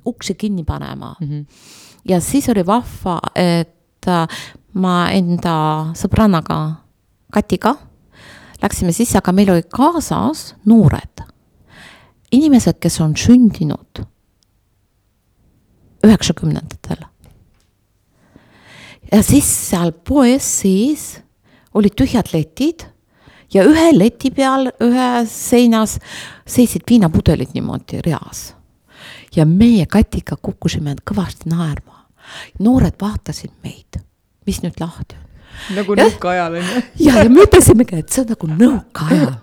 [0.06, 1.28] uksi kinni panema mm.
[1.28, 1.46] -hmm.
[2.06, 4.06] ja siis oli vahva, et
[4.74, 6.76] ma enda sõbrannaga
[7.32, 7.76] Katiga
[8.62, 11.30] läksime sisse, aga meil olid kaasas noored
[12.32, 14.04] inimesed, kes on sündinud
[16.06, 17.06] üheksakümnendatel.
[19.12, 21.20] ja siis seal poes sees
[21.74, 22.86] olid tühjad letid
[23.54, 25.98] ja ühe leti peal ühes seinas
[26.46, 28.54] seisid viinapudelid niimoodi reas.
[29.36, 32.06] ja meie Katiga kukkusime kõvasti naerma.
[32.60, 34.02] noored vaatasid meid,
[34.46, 35.30] mis nüüd lahti on
[35.80, 36.84] nagu nõukaajal on ju.
[37.06, 39.34] ja, ja me ütlesimegi, et see on nagu nõukaajal.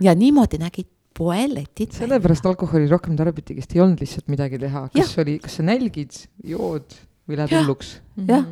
[0.00, 0.88] ja niimoodi nägid
[1.20, 1.92] poeletid.
[1.92, 5.22] sellepärast alkoholi rohkem tarbitigi, sest ei olnud lihtsalt midagi teha, kas ja.
[5.24, 6.16] oli, kas sa nälgid,
[6.48, 6.96] jood
[7.28, 7.94] või lähed hulluks.
[8.28, 8.46] jah,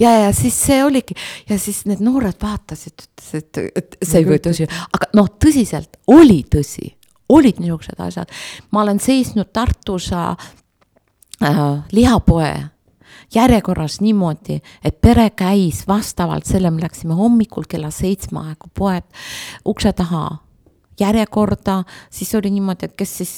[0.00, 1.16] ja, ja siis see oligi.
[1.48, 5.98] Ja siis need noored vaatasid, ütlesid, et, et see ei või tõsi, aga noh, tõsiselt
[6.12, 6.92] oli tõsi,
[7.32, 8.36] olid niisugused asjad.
[8.70, 10.36] ma olen seisnud Tartus äh,
[11.92, 12.52] lihapoe
[13.34, 19.06] järjekorras niimoodi, et pere käis vastavalt sellele, me läksime hommikul kella seitsme aegu poed
[19.64, 20.26] ukse taha
[21.00, 23.34] järjekorda, siis oli niimoodi, et kes siis,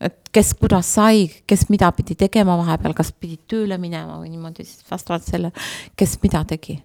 [0.00, 4.66] et kes kuidas sai, kes mida pidi tegema vahepeal, kas pidid tööle minema või niimoodi,
[4.66, 6.78] siis vastavalt sellele, kes mida tegi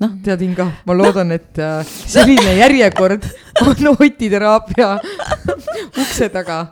[0.00, 0.14] noh.
[0.24, 3.26] tead, Inga, ma loodan, et äh, selline järjekord
[3.66, 4.94] on otiteraapia
[6.00, 6.62] ukse taga.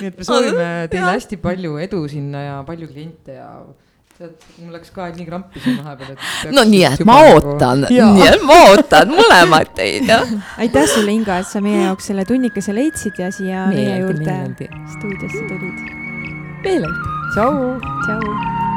[0.00, 3.50] nii et me soovime teile hästi palju edu sinna ja palju kliente ja
[4.18, 6.54] tead, mul läks ka nii krampi siin vahepeal, et.
[6.54, 7.36] no nii, et ma nagu...
[7.38, 10.32] ootan, nii et ma ootan mõlemaid teid, jah.
[10.58, 14.30] aitäh sulle, Inga, et sa meie jaoks selle tunnikese leidsid ja siia meeleldi, meie juurde
[14.30, 14.70] meeleldi.
[14.96, 15.84] stuudiosse tulid.
[16.66, 17.14] meeleldi.
[17.36, 17.54] tšau.
[18.08, 18.67] tšau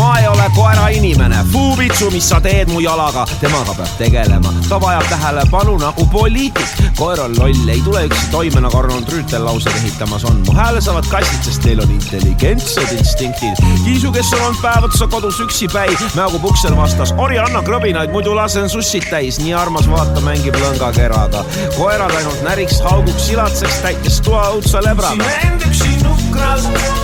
[0.00, 5.04] ma ei ole koerainimene, Fuubitsu, mis sa teed mu jalaga, temaga peab tegelema, ta vajab
[5.10, 6.70] tähelepanu nagu poliitik.
[6.96, 10.40] koer on loll, ei tule üksi toime, nagu Arnold Rüütel lauseid ehitamas on.
[10.46, 13.60] mu hääle saavad kassid, sest neil on intelligentsed instinktid.
[13.84, 18.34] Kiisu, kes on olnud päev otsa kodus üksipäi, mäogub uksel vastas, ori anna krõbinaid, muidu
[18.36, 21.44] lasen sussid täis, nii armas vaata, mängib lõngakeraga.
[21.76, 25.20] koerad ainult näriks, hauguks, silatseks, täites toa õudsa lebraga.
[25.20, 26.99] üksi vend, üksi nukras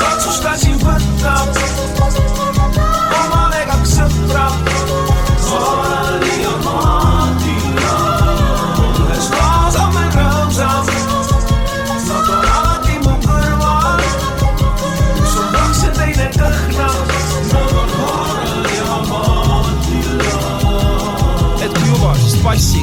[0.00, 1.99] siis otsustasin võtta omale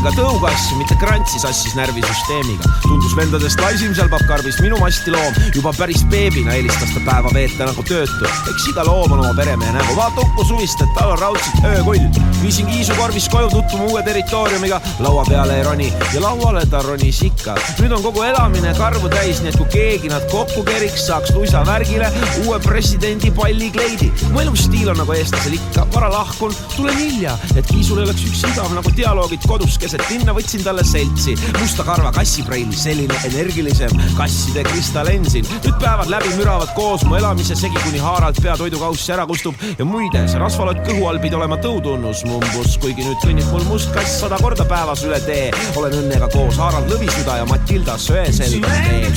[0.07, 2.63] passiga tõugassi, mitte krantsi sassis närvisüsteemiga.
[2.83, 7.65] tundus vendadest laisim seal pappkarbis minu masti loom, juba päris beebina eelistas ta päeva veeta
[7.65, 8.25] nagu töötu.
[8.25, 12.07] eks iga loom on oma peremehe nägu, vaata Uku Suvist, et tal on raudselt öökull.
[12.41, 17.21] viisin kiisu korvis koju tutvuma uue territooriumiga, laua peale ei roni ja lauale ta ronis
[17.21, 17.55] ikka.
[17.79, 21.65] nüüd on kogu elamine karvu täis, nii et kui keegi nad kokku keriks, saaks luisa
[21.65, 22.11] värgile
[22.45, 24.11] uue presidendi pallikleidi.
[24.31, 28.45] mu elustiil on nagu eestlasel ikka, vara lahkun, tulen hilja, et kiisul ei oleks üks
[28.47, 33.91] igav nagu dialoogid kodus keset linna või võtsin talle seltsi, musta karva kassipreili, selline energilisem
[34.15, 35.43] kasside kristallensin.
[35.65, 39.85] nüüd päevad läbi müravad koos mu elamise segi, kuni haaralt pea toidukauss ära kustub ja
[39.85, 44.21] muide, see rasvalott kõhu all pidi olema tõutunnus mumbus, kuigi nüüd kõnnib mul must kass
[44.21, 45.51] sada korda päevas üle tee.
[45.75, 49.11] olen õnnega koos Harald Lõvisüda ja Matilda Söeselga teel.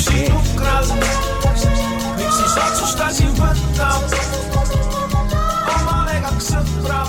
[2.18, 3.92] miks siis otsustasin võtta
[5.78, 7.04] omale kaks sõpra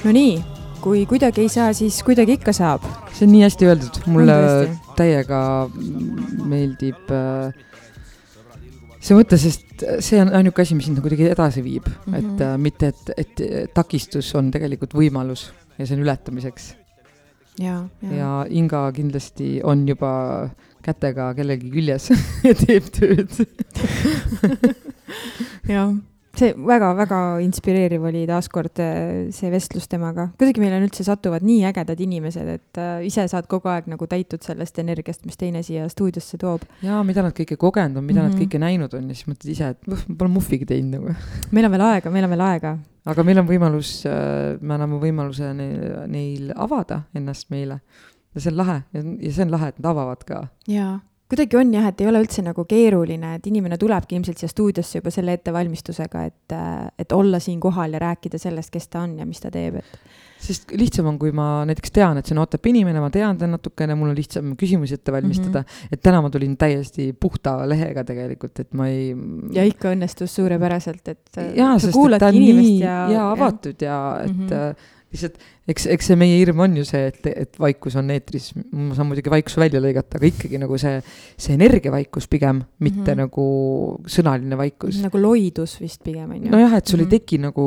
[0.00, 0.38] Nonii,
[0.80, 2.84] kui kuidagi ei saa, siis kuidagi ikka saab.
[3.12, 4.36] see on nii hästi öeldud, mulle
[4.96, 5.40] täiega
[6.48, 7.52] meeldib äh,
[8.96, 12.18] see mõte, sest see on ainuke asi, mis sind nagu kuidagi edasi viib mm, -hmm.
[12.18, 16.74] et äh, mitte, et, et takistus on tegelikult võimalus ja see on ületamiseks.
[17.58, 18.16] ja, ja.
[18.16, 20.50] ja Inga kindlasti on juba
[20.82, 22.08] kätega kellegi küljes
[22.46, 23.36] ja teeb tööd
[25.74, 25.92] jah
[26.40, 30.28] see väga-väga inspireeriv oli taaskord äh, see vestlus temaga.
[30.40, 34.08] kuidagi meil on üldse satuvad nii ägedad inimesed, et äh, ise saad kogu aeg nagu
[34.10, 36.64] täitud sellest energiast, mis teine siia stuudiosse toob.
[36.86, 38.30] ja mida nad kõike kogenud on, mida mm -hmm.
[38.30, 38.44] nad mhm.
[38.44, 41.16] kõike näinud on ja siis mõtled ise, et ma pole muhvigi teinud nagu.
[41.54, 42.78] meil on veel aega, meil on veel aega.
[43.04, 47.80] aga meil on võimalus, äh, me anname võimaluse neil, neil avada ennast meile
[48.34, 50.48] ja see on lahe ja, ja see on lahe, et nad avavad ka.
[50.68, 50.98] jaa
[51.30, 54.98] kuidagi on jah, et ei ole üldse nagu keeruline, et inimene tulebki ilmselt siia stuudiosse
[54.98, 56.56] juba selle ettevalmistusega, et,
[56.98, 60.18] et olla siin kohal ja rääkida sellest, kes ta on ja mis ta teeb, et.
[60.42, 63.48] sest lihtsam on, kui ma näiteks tean, et see on Otep inimene, ma tean ta
[63.50, 65.66] natukene, mul on lihtsam küsimusi ette valmistada mm.
[65.66, 65.96] -hmm.
[65.96, 69.14] et täna ma tulin täiesti puhta lehega tegelikult, et ma ei.
[69.54, 71.26] ja ikka õnnestus suurepäraselt, et.
[71.54, 74.48] jaa, sest et ta on nii ja, ja avatud ja, ja et mm.
[74.48, 75.38] -hmm lihtsalt
[75.70, 79.08] eks, eks see meie hirm on ju see, et, et vaikus on eetris, ma saan
[79.10, 81.00] muidugi vaikuse välja lõigata, aga ikkagi nagu see,
[81.40, 83.22] see energiavaikus pigem, mitte mm -hmm.
[83.24, 83.46] nagu
[84.16, 85.00] sõnaline vaikus.
[85.04, 86.52] nagu loidus vist pigem on ju.
[86.52, 87.12] nojah, et sul mm -hmm.
[87.12, 87.24] ei mhm.
[87.24, 87.66] teki nagu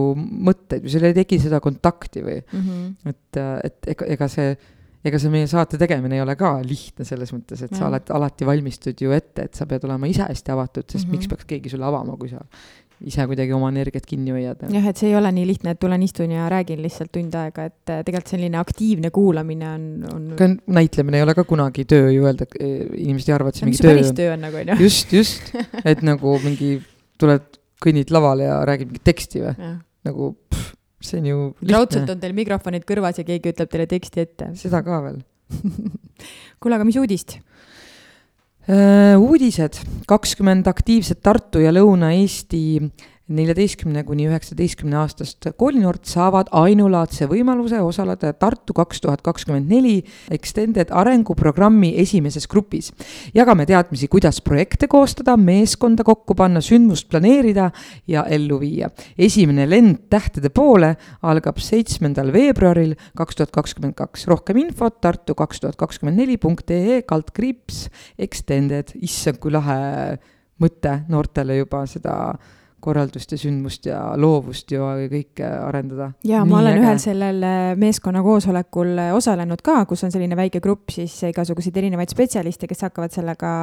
[0.51, 3.09] mõtteid või sul ei teki seda kontakti või mm, -hmm.
[3.09, 4.55] et, et ega, ega see
[5.03, 8.47] ega see meie saate tegemine ei ole ka lihtne selles mõttes, et sa oled alati
[8.47, 11.17] valmistud ju ette, et sa pead olema ise hästi avatud, sest mm -hmm.
[11.17, 12.39] miks peaks keegi sulle avama, kui sa
[13.09, 14.63] ise kuidagi oma energiat kinni hoiad.
[14.73, 17.67] jah, et see ei ole nii lihtne, et tulen istun ja räägin lihtsalt tund aega,
[17.71, 20.29] et äh, tegelikult selline aktiivne kuulamine on, on.
[20.39, 20.49] ka
[20.79, 23.91] näitlemine ei ole ka kunagi töö ju öelda, inimesed ei arva, et see mingi töö.
[23.91, 24.79] päris töö on nagu on ju.
[24.87, 25.51] just, just,
[25.83, 26.77] et nagu mingi
[27.21, 29.73] tuled, kõnnid lavale ja räägid mingit teksti või,
[30.07, 30.73] nagu pff,
[31.03, 31.75] see on ju lihtne.
[31.75, 34.51] raudselt on teil mikrofonid kõrvas ja keegi ütleb teile teksti ette.
[34.59, 35.19] seda ka veel
[36.63, 37.37] kuule, aga mis uudist?
[38.63, 42.79] Uudised, kakskümmend aktiivset Tartu ja Lõuna-Eesti
[43.31, 50.01] neljateistkümne kuni üheksateistkümne aastast koolinoort saavad ainulaadse võimaluse osaleda Tartu kaks tuhat kakskümmend neli
[50.33, 52.91] Extended arenguprogrammi esimeses grupis.
[53.33, 57.69] jagame teadmisi, kuidas projekte koostada, meeskonda kokku panna, sündmust planeerida
[58.07, 58.89] ja ellu viia.
[59.17, 64.27] esimene lend tähtede poole algab seitsmendal veebruaril kaks tuhat kakskümmend kaks.
[64.27, 67.87] rohkem infot Tartu kaks tuhat kakskümmend neli punkt ee kaldkriips
[68.19, 70.19] Extended, issand, kui lahe
[70.59, 72.35] mõte noortele juba seda
[72.83, 76.11] korraldust ja sündmust ja loovust ju kõike arendada.
[76.27, 76.83] ja ma olen äge.
[76.83, 81.79] ühel sellel äh, meeskonna koosolekul äh, osalenud ka, kus on selline väike grupp siis igasuguseid
[81.83, 83.53] erinevaid spetsialiste, kes hakkavad sellega,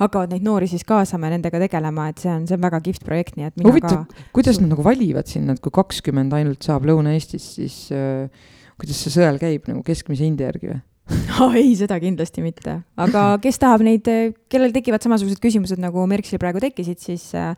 [0.00, 3.06] hakkavad neid noori siis kaasama ja nendega tegelema, et see on, see on väga kihvt
[3.06, 6.64] projekt, nii et mina huvitav ka..., kuidas nad nagu valivad sinna, et kui kakskümmend ainult
[6.66, 8.50] saab Lõuna-Eestis, siis äh,
[8.80, 10.82] kuidas see sõel käib nagu keskmise hinde järgi või?
[11.42, 14.08] oh, ei, seda kindlasti mitte, aga kes tahab neid,
[14.52, 17.52] kellel tekivad samasugused küsimused nagu Merksil praegu tekkisid, siis äh,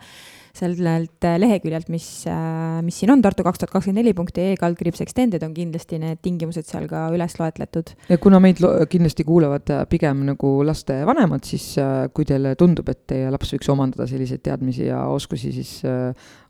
[0.57, 4.59] sellelt äh, leheküljelt, mis, äh, mis siin on, tartu kaks tuhat kakskümmend neli punkti ee
[4.61, 7.93] kaldkriips extended on kindlasti need tingimused seal ka üles loetletud.
[8.09, 8.63] ja kuna meid
[8.93, 11.75] kindlasti kuulavad äh, pigem nagu lastevanemad, siis
[12.17, 15.81] kui teile tundub, et teie laps võiks omandada selliseid teadmisi ja oskusi, siis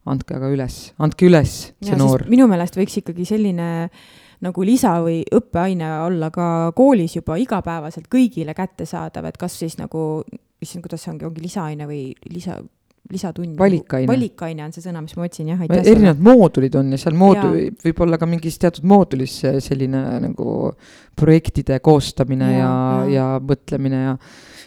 [0.06, 2.26] andke aga üles, andke üles see ja, noor.
[2.30, 3.68] minu meelest võiks ikkagi selline
[4.44, 10.24] nagu lisa või õppeaine olla ka koolis juba igapäevaselt kõigile kättesaadav, et kas siis nagu,
[10.62, 12.02] issand, kuidas see ongi, ongi lisaaine või
[12.32, 12.58] lisa,
[13.12, 13.56] lisatund.
[13.58, 14.08] valikaine.
[14.10, 15.86] valikaine on see sõna, mis ma otsin, jah, aitäh.
[15.92, 20.58] erinevad moodulid on ja seal moodul, võib-olla ka mingis teatud moodulis selline nagu
[21.16, 24.18] projektide koostamine ja, ja, ja, ja mõtlemine ja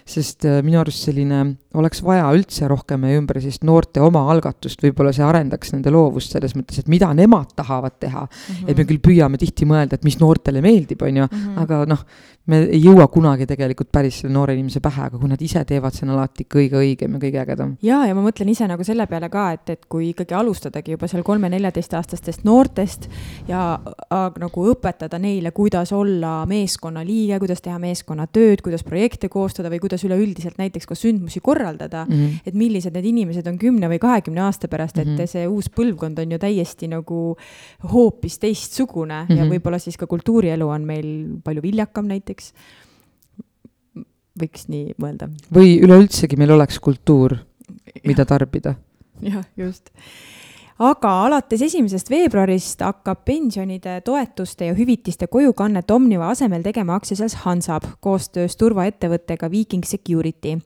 [0.10, 1.44] sest äh, minu arust selline,
[1.80, 6.56] oleks vaja üldse rohkem meie ümber sellist noorte omaalgatust, võib-olla see arendaks nende loovust selles
[6.58, 8.56] mõttes, et mida nemad tahavad teha mm.
[8.56, 8.72] -hmm.
[8.72, 11.58] et me küll püüame tihti mõelda, et mis noortele meeldib, on ju, mhm.
[11.66, 12.06] aga noh,
[12.50, 15.96] me ei jõua kunagi tegelikult päris selle noore inimese pähe, aga kui nad ise teevad,
[15.96, 17.76] see on alati kõige õigem ja kõige ägedam.
[17.86, 21.10] ja, ja ma mõtlen ise nagu selle peale ka, et, et kui ikkagi alustadagi juba
[21.12, 23.10] seal kolme-neljateistaastastest noortest
[23.50, 29.82] ja a, nagu õpetada neile, kuidas olla meeskonnaliige, kuidas teha meeskonnatööd, kuidas projekte koostada või
[29.84, 32.48] kuidas üleüldiselt näiteks ka sündmusi korraldada mm, -hmm.
[32.50, 35.28] et millised need inimesed on kümne või kahekümne aasta pärast, et mm -hmm.
[35.28, 37.38] see uus põlvkond on ju täiesti nagu
[37.94, 39.38] hoopis teistsugune mm -hmm.
[39.38, 39.54] ja mhm.
[39.54, 41.10] võib-olla siis ka kultuurielu on meil
[41.44, 42.39] palju viljakam näiteks.
[44.40, 45.30] Võiks nii mõelda.
[45.54, 47.38] või üleüldsegi meil oleks kultuur,
[48.08, 48.76] mida tarbida.
[49.34, 49.92] jah, just
[50.80, 57.88] aga alates esimesest veebruarist hakkab pensionide, toetuste ja hüvitiste kojukannet Omniva asemel tegema aktsiaselts Hansab
[58.00, 60.58] koostöös turvaettevõttega Viking Security.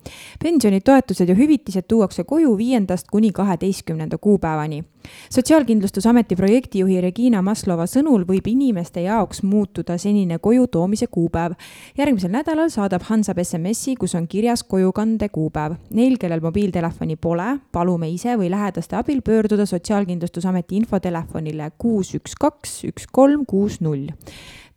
[0.44, 4.84] pensionid, toetused ja hüvitised tuuakse koju viiendast kuni kaheteistkümnenda kuupäevani
[5.30, 11.54] sotsiaalkindlustusameti projektijuhi Regina Maslova sõnul võib inimeste jaoks muutuda senine koju toomise kuupäev.
[11.98, 15.76] järgmisel nädalal saadab Hansab SMS-i, kus on kirjas kojukande kuupäev.
[15.90, 22.84] Neil, kellel mobiiltelefoni pole, palume ise või lähedaste abil pöörduda Sotsiaalkindlustusameti infotelefonile kuus üks kaks
[22.84, 24.10] üks kolm kuus null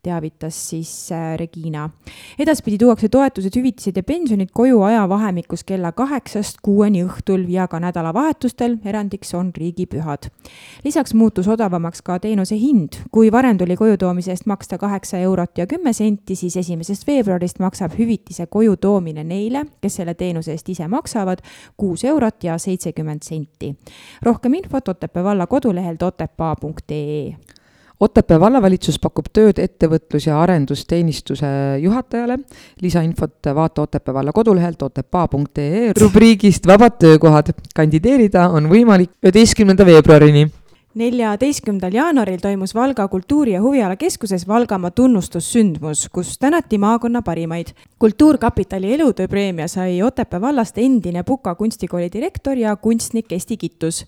[0.06, 1.90] teavitas siis äh, Regina.
[2.38, 8.78] edaspidi tuuakse toetused, hüvitised ja pensionid koju ajavahemikus kella kaheksast kuueni õhtul ja ka nädalavahetustel,
[8.84, 10.30] erandiks on riigipühad.
[10.84, 13.00] lisaks muutus odavamaks ka teenuse hind.
[13.10, 17.58] kui varem tuli koju toomise eest maksta kaheksa eurot ja kümme senti, siis esimesest veebruarist
[17.58, 21.42] maksab hüvitise koju toomine neile, kes selle teenuse eest ise maksavad,
[21.76, 23.74] kuus eurot ja seitsekümmend senti.
[24.22, 27.56] rohkem infot Otepää valla kodulehelt otepaa.ee
[28.00, 31.46] Otepää vallavalitsus pakub tööd ettevõtlus- ja arendusteenistuse
[31.80, 32.38] juhatajale.
[32.80, 37.52] lisainfot vaata Otepää valla kodulehelt otepaa.ee rubriigist Vabad töökohad.
[37.74, 40.50] kandideerida on võimalik üheteistkümnenda veebruarini
[40.96, 47.66] neljateistkümnendal jaanuaril toimus Valga kultuuri- ja huvialakeskuses Valgamaa tunnustussündmus, kus tänati maakonna parimaid.
[47.98, 54.06] kultuurkapitali elutööpreemia sai Otepää vallast endine Puka kunstikooli direktor ja kunstnik Esti Kittus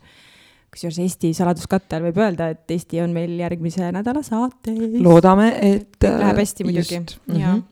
[0.72, 4.78] kusjuures Eesti saladuskatte all võib öelda, et Eesti on meil järgmise nädala saates.
[5.02, 5.96] loodame, et.
[6.04, 7.02] Läheb hästi muidugi,
[7.34, 7.56] jaa.
[7.56, 7.62] Mhm.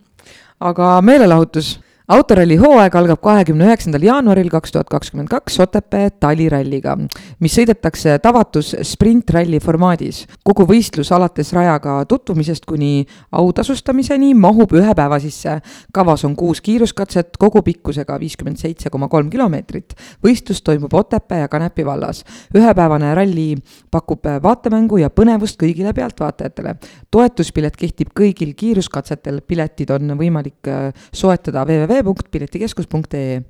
[0.60, 1.77] aga meelelahutus
[2.09, 6.95] autoralli hooaeg algab kahekümne üheksandal jaanuaril kaks tuhat kakskümmend kaks Otepää taliralliga,
[7.43, 10.27] mis sõidetakse tavatus sprintralli formaadis.
[10.45, 15.61] kogu võistlus alates rajaga tutvumisest kuni autasustamiseni mahub ühe päeva sisse.
[15.93, 19.95] kavas on kuus kiiruskatset kogu pikkusega viiskümmend seitse koma kolm kilomeetrit.
[20.23, 22.24] võistlus toimub Otepää ja Kanepi vallas.
[22.55, 23.57] ühepäevane ralli
[23.91, 26.77] pakub vaatemängu ja põnevust kõigile pealtvaatajatele.
[27.11, 30.70] toetuspilet kehtib kõigil kiiruskatsetel, piletid on võimalik
[31.12, 33.43] soetada www www.piletikeskus.ee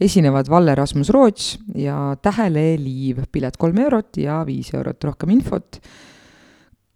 [0.00, 5.80] esinevad Valle Rasmus Roots ja Tähele Liiv, pilet kolm eurot ja viis eurot, rohkem infot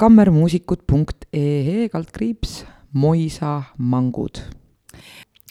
[0.01, 4.41] kammermuusikud.ee kaldkriips Moisa mangud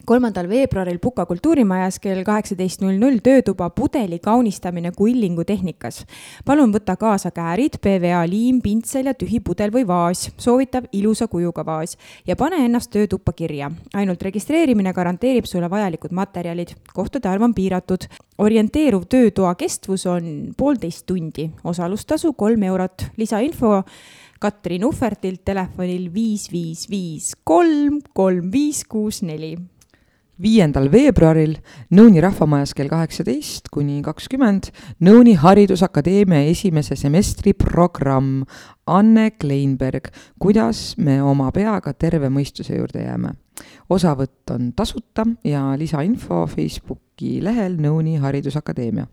[0.10, 6.00] kolmandal veebruaril Puka kultuurimajas kell kaheksateist null null töötuba pudeli kaunistamine kuillingu tehnikas.
[6.46, 11.66] palun võta kaasa käärid, PVA liim, pintsel ja tühi pudel või vaas, soovitav ilusa kujuga
[11.66, 11.94] vaas
[12.26, 13.72] ja pane ennast töötuppa kirja.
[13.94, 18.10] ainult registreerimine garanteerib sulle vajalikud materjalid, kohtade arv on piiratud.
[18.38, 23.84] orienteeruv töötoa kestvus on poolteist tundi, osalustasu kolm eurot, lisainfo
[24.40, 29.58] Katrin Uhvertilt telefonil viis, viis, viis, kolm, kolm, viis, kuus, neli
[30.42, 31.58] viiendal veebruaril
[31.96, 34.72] Nõuni rahvamajas kell kaheksateist kuni kakskümmend
[35.04, 38.46] Nõuni Haridusakadeemia esimese semestri programm
[38.90, 40.10] Anne Kleinberg,
[40.40, 43.36] kuidas me oma peaga terve mõistuse juurde jääme.
[43.90, 49.08] osavõtt on tasuta ja lisainfo Facebooki lehel Nõuni Haridusakadeemia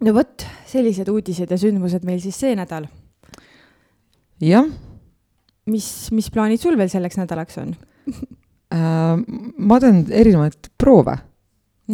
[0.00, 2.88] no vot, sellised uudised ja sündmused meil siis see nädal.
[4.40, 4.66] jah.
[5.66, 7.76] mis, mis plaanid sul veel selleks nädalaks on
[8.74, 11.18] ma teen erinevaid proove.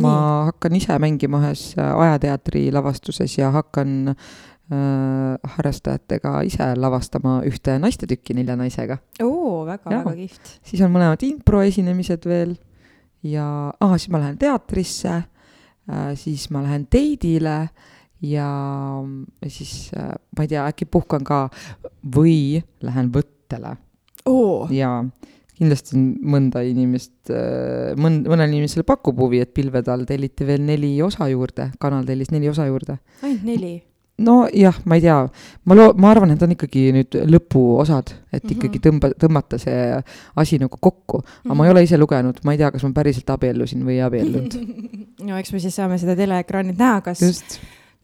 [0.01, 0.12] ma
[0.47, 8.55] hakkan ise mängima ühes ajateatri lavastuses ja hakkan äh, harrastajatega ise lavastama ühte naistetükki nelja
[8.57, 9.01] naisega.
[9.23, 10.52] oo, väga-väga kihvt.
[10.62, 12.55] siis on mõlemad improesinemised veel
[13.27, 13.47] ja
[13.81, 17.59] ah,, siis ma lähen teatrisse äh,, siis ma lähen teidile
[18.23, 18.48] ja,
[19.48, 21.48] siis äh, ma ei tea, äkki puhkan ka
[22.15, 23.74] või lähen võttele
[24.70, 25.02] jaa,
[25.61, 30.95] kindlasti mõnda inimest, äh, mõn-, mõnele inimesele pakub huvi, et pilvede all telliti veel neli
[31.05, 32.99] osa juurde, kanal tellis neli osa juurde.
[33.23, 33.77] ainult neli?
[34.20, 35.16] nojah, ma ei tea,
[35.65, 38.57] ma loo-, ma arvan, et on ikkagi nüüd lõpuosad, et mm -hmm.
[38.57, 40.03] ikkagi tõmba, tõmmata see
[40.37, 41.23] asi nagu kokku.
[41.23, 41.57] aga mm -hmm.
[41.57, 41.77] ma ei mhm.
[41.77, 44.55] ole ise lugenud, ma ei tea, kas ma päriselt abiellusin või ei abiellunud
[45.28, 47.20] no eks me siis saame seda teleekraanilt näha, kas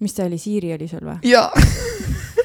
[0.01, 1.19] mis ta oli, Siiri oli sul või?
[1.23, 1.53] jaa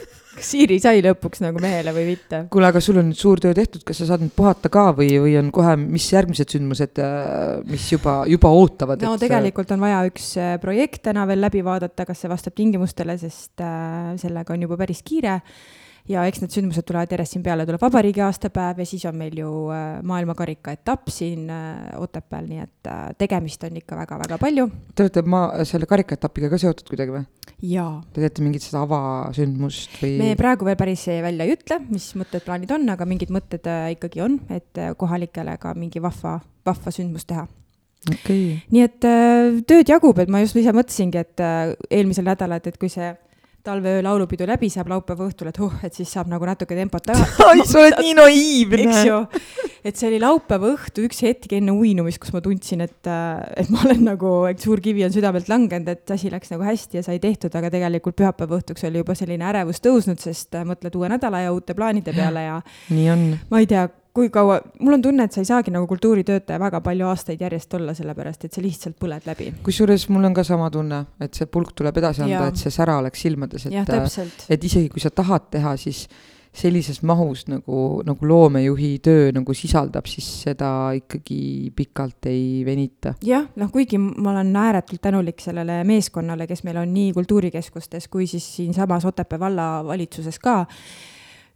[0.41, 2.43] kas Siiri sai lõpuks nagu mehele või mitte?
[2.53, 5.11] kuule, aga sul on nüüd suur töö tehtud, kas sa saad nüüd puhata ka või,
[5.21, 9.03] või on kohe, mis järgmised sündmused, äh, mis juba, juba ootavad?
[9.05, 9.23] no et...
[9.25, 13.61] tegelikult on vaja üks äh, projekt täna veel läbi vaadata, kas see vastab tingimustele, sest
[13.61, 15.39] äh, sellega on juba päris kiire
[16.09, 19.37] ja eks need sündmused tulevad järjest siin peale, tuleb vabariigi aastapäev ja siis on meil
[19.37, 24.67] ju äh, maailmakarika etapp siin äh, Otepääl, nii et äh, tegemist on ikka väga-väga palju.
[24.95, 27.23] Te olete maa, selle karikaetapiga ka seotud kuidagi või?
[27.71, 28.01] jaa.
[28.13, 30.15] Te teete mingit seda avasündmust või?
[30.21, 34.23] me praegu veel päris välja ei ütle, mis mõtted, plaanid on, aga mingid mõtted ikkagi
[34.25, 37.45] on, et kohalikele ka mingi vahva, vahva sündmus teha
[38.09, 38.61] okay..
[38.73, 38.99] nii et
[39.69, 41.43] tööd jagub, et ma just ise mõtlesingi, et
[41.91, 43.11] eelmisel nädalal, et, et kui see
[43.63, 47.25] talveöö laulupidu läbi saab laupäeva õhtul, et huh, et siis saab nagu natuke tempot taga.
[47.49, 48.81] ai, sa oled nii naiivne.
[48.87, 49.19] eks ju,
[49.87, 53.11] et see oli laupäeva õhtu üks hetk enne uinumist, kus ma tundsin, et,
[53.61, 57.01] et ma olen nagu, et suur kivi on südamelt langenud, et asi läks nagu hästi
[57.01, 61.11] ja sai tehtud, aga tegelikult pühapäeva õhtuks oli juba selline ärevus tõusnud, sest mõtled uue
[61.11, 62.61] nädala ja uute plaanide peale ja.
[62.93, 63.27] nii on.
[63.51, 66.81] ma ei tea kui kaua, mul on tunne, et sa ei saagi nagu kultuuritöötaja väga
[66.83, 69.53] palju aastaid järjest olla, sellepärast et sa lihtsalt põled läbi.
[69.63, 72.99] kusjuures mul on ka sama tunne, et see pulk tuleb edasi anda, et see sära
[72.99, 76.07] oleks silmades, et, et isegi kui sa tahad teha, siis
[76.51, 83.13] sellises mahus nagu, nagu loomejuhi töö nagu sisaldab, siis seda ikkagi pikalt ei venita.
[83.23, 88.27] jah, noh, kuigi ma olen ääretult tänulik sellele meeskonnale, kes meil on nii kultuurikeskustes kui
[88.27, 90.65] siis siinsamas Otepää vallavalitsuses ka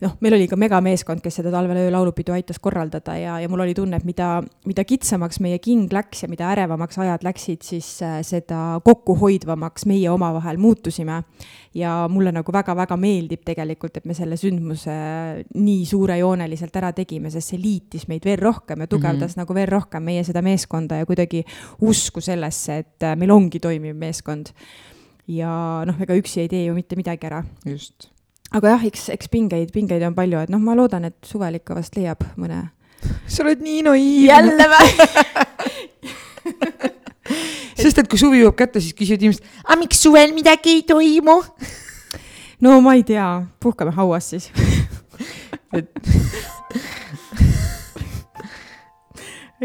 [0.03, 3.75] noh, meil oli ka megameeskond, kes seda talvel öölaulupidu aitas korraldada ja, ja mul oli
[3.77, 8.17] tunne, et mida, mida kitsamaks meie king läks ja mida ärevamaks ajad läksid, siis äh,
[8.27, 11.21] seda kokkuhoidvamaks meie omavahel muutusime.
[11.75, 14.95] ja mulle nagu väga-väga meeldib tegelikult, et me selle sündmuse
[15.55, 19.43] nii suurejooneliselt ära tegime, sest see liitis meid veel rohkem ja tugevdas mm -hmm.
[19.43, 21.43] nagu veel rohkem meie seda meeskonda ja kuidagi
[21.81, 24.51] usku sellesse, et äh, meil ongi toimiv meeskond.
[25.27, 27.43] ja noh, ega üksi ei tee ju mitte midagi ära.
[27.65, 28.14] just
[28.53, 31.71] aga jah, eks, eks pingeid, pingeid on palju, et noh, ma loodan, et suvel ikka
[31.77, 32.59] vast leiab mõne.
[33.27, 34.27] sa oled nii naiivne.
[34.29, 34.89] jälle või
[37.81, 41.37] sest et kui suvi jõuab kätte, siis küsivad inimesed, aga miks suvel midagi ei toimu?
[42.65, 43.27] no ma ei tea,
[43.61, 44.45] puhkame hauas siis
[45.77, 45.89] et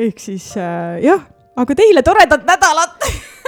[0.00, 1.20] ehk siis äh, jah,
[1.60, 2.96] aga teile toredat nädalat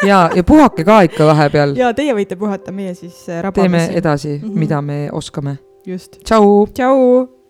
[0.06, 1.76] ja, ja puhake ka ikka vahepeal.
[1.76, 3.68] ja teie võite puhata, meie siis äh, rabame.
[3.68, 4.58] teeme edasi mm, -hmm.
[4.58, 5.58] mida me oskame.
[5.86, 6.18] just.
[6.24, 6.66] tšau.
[6.74, 7.41] tšau.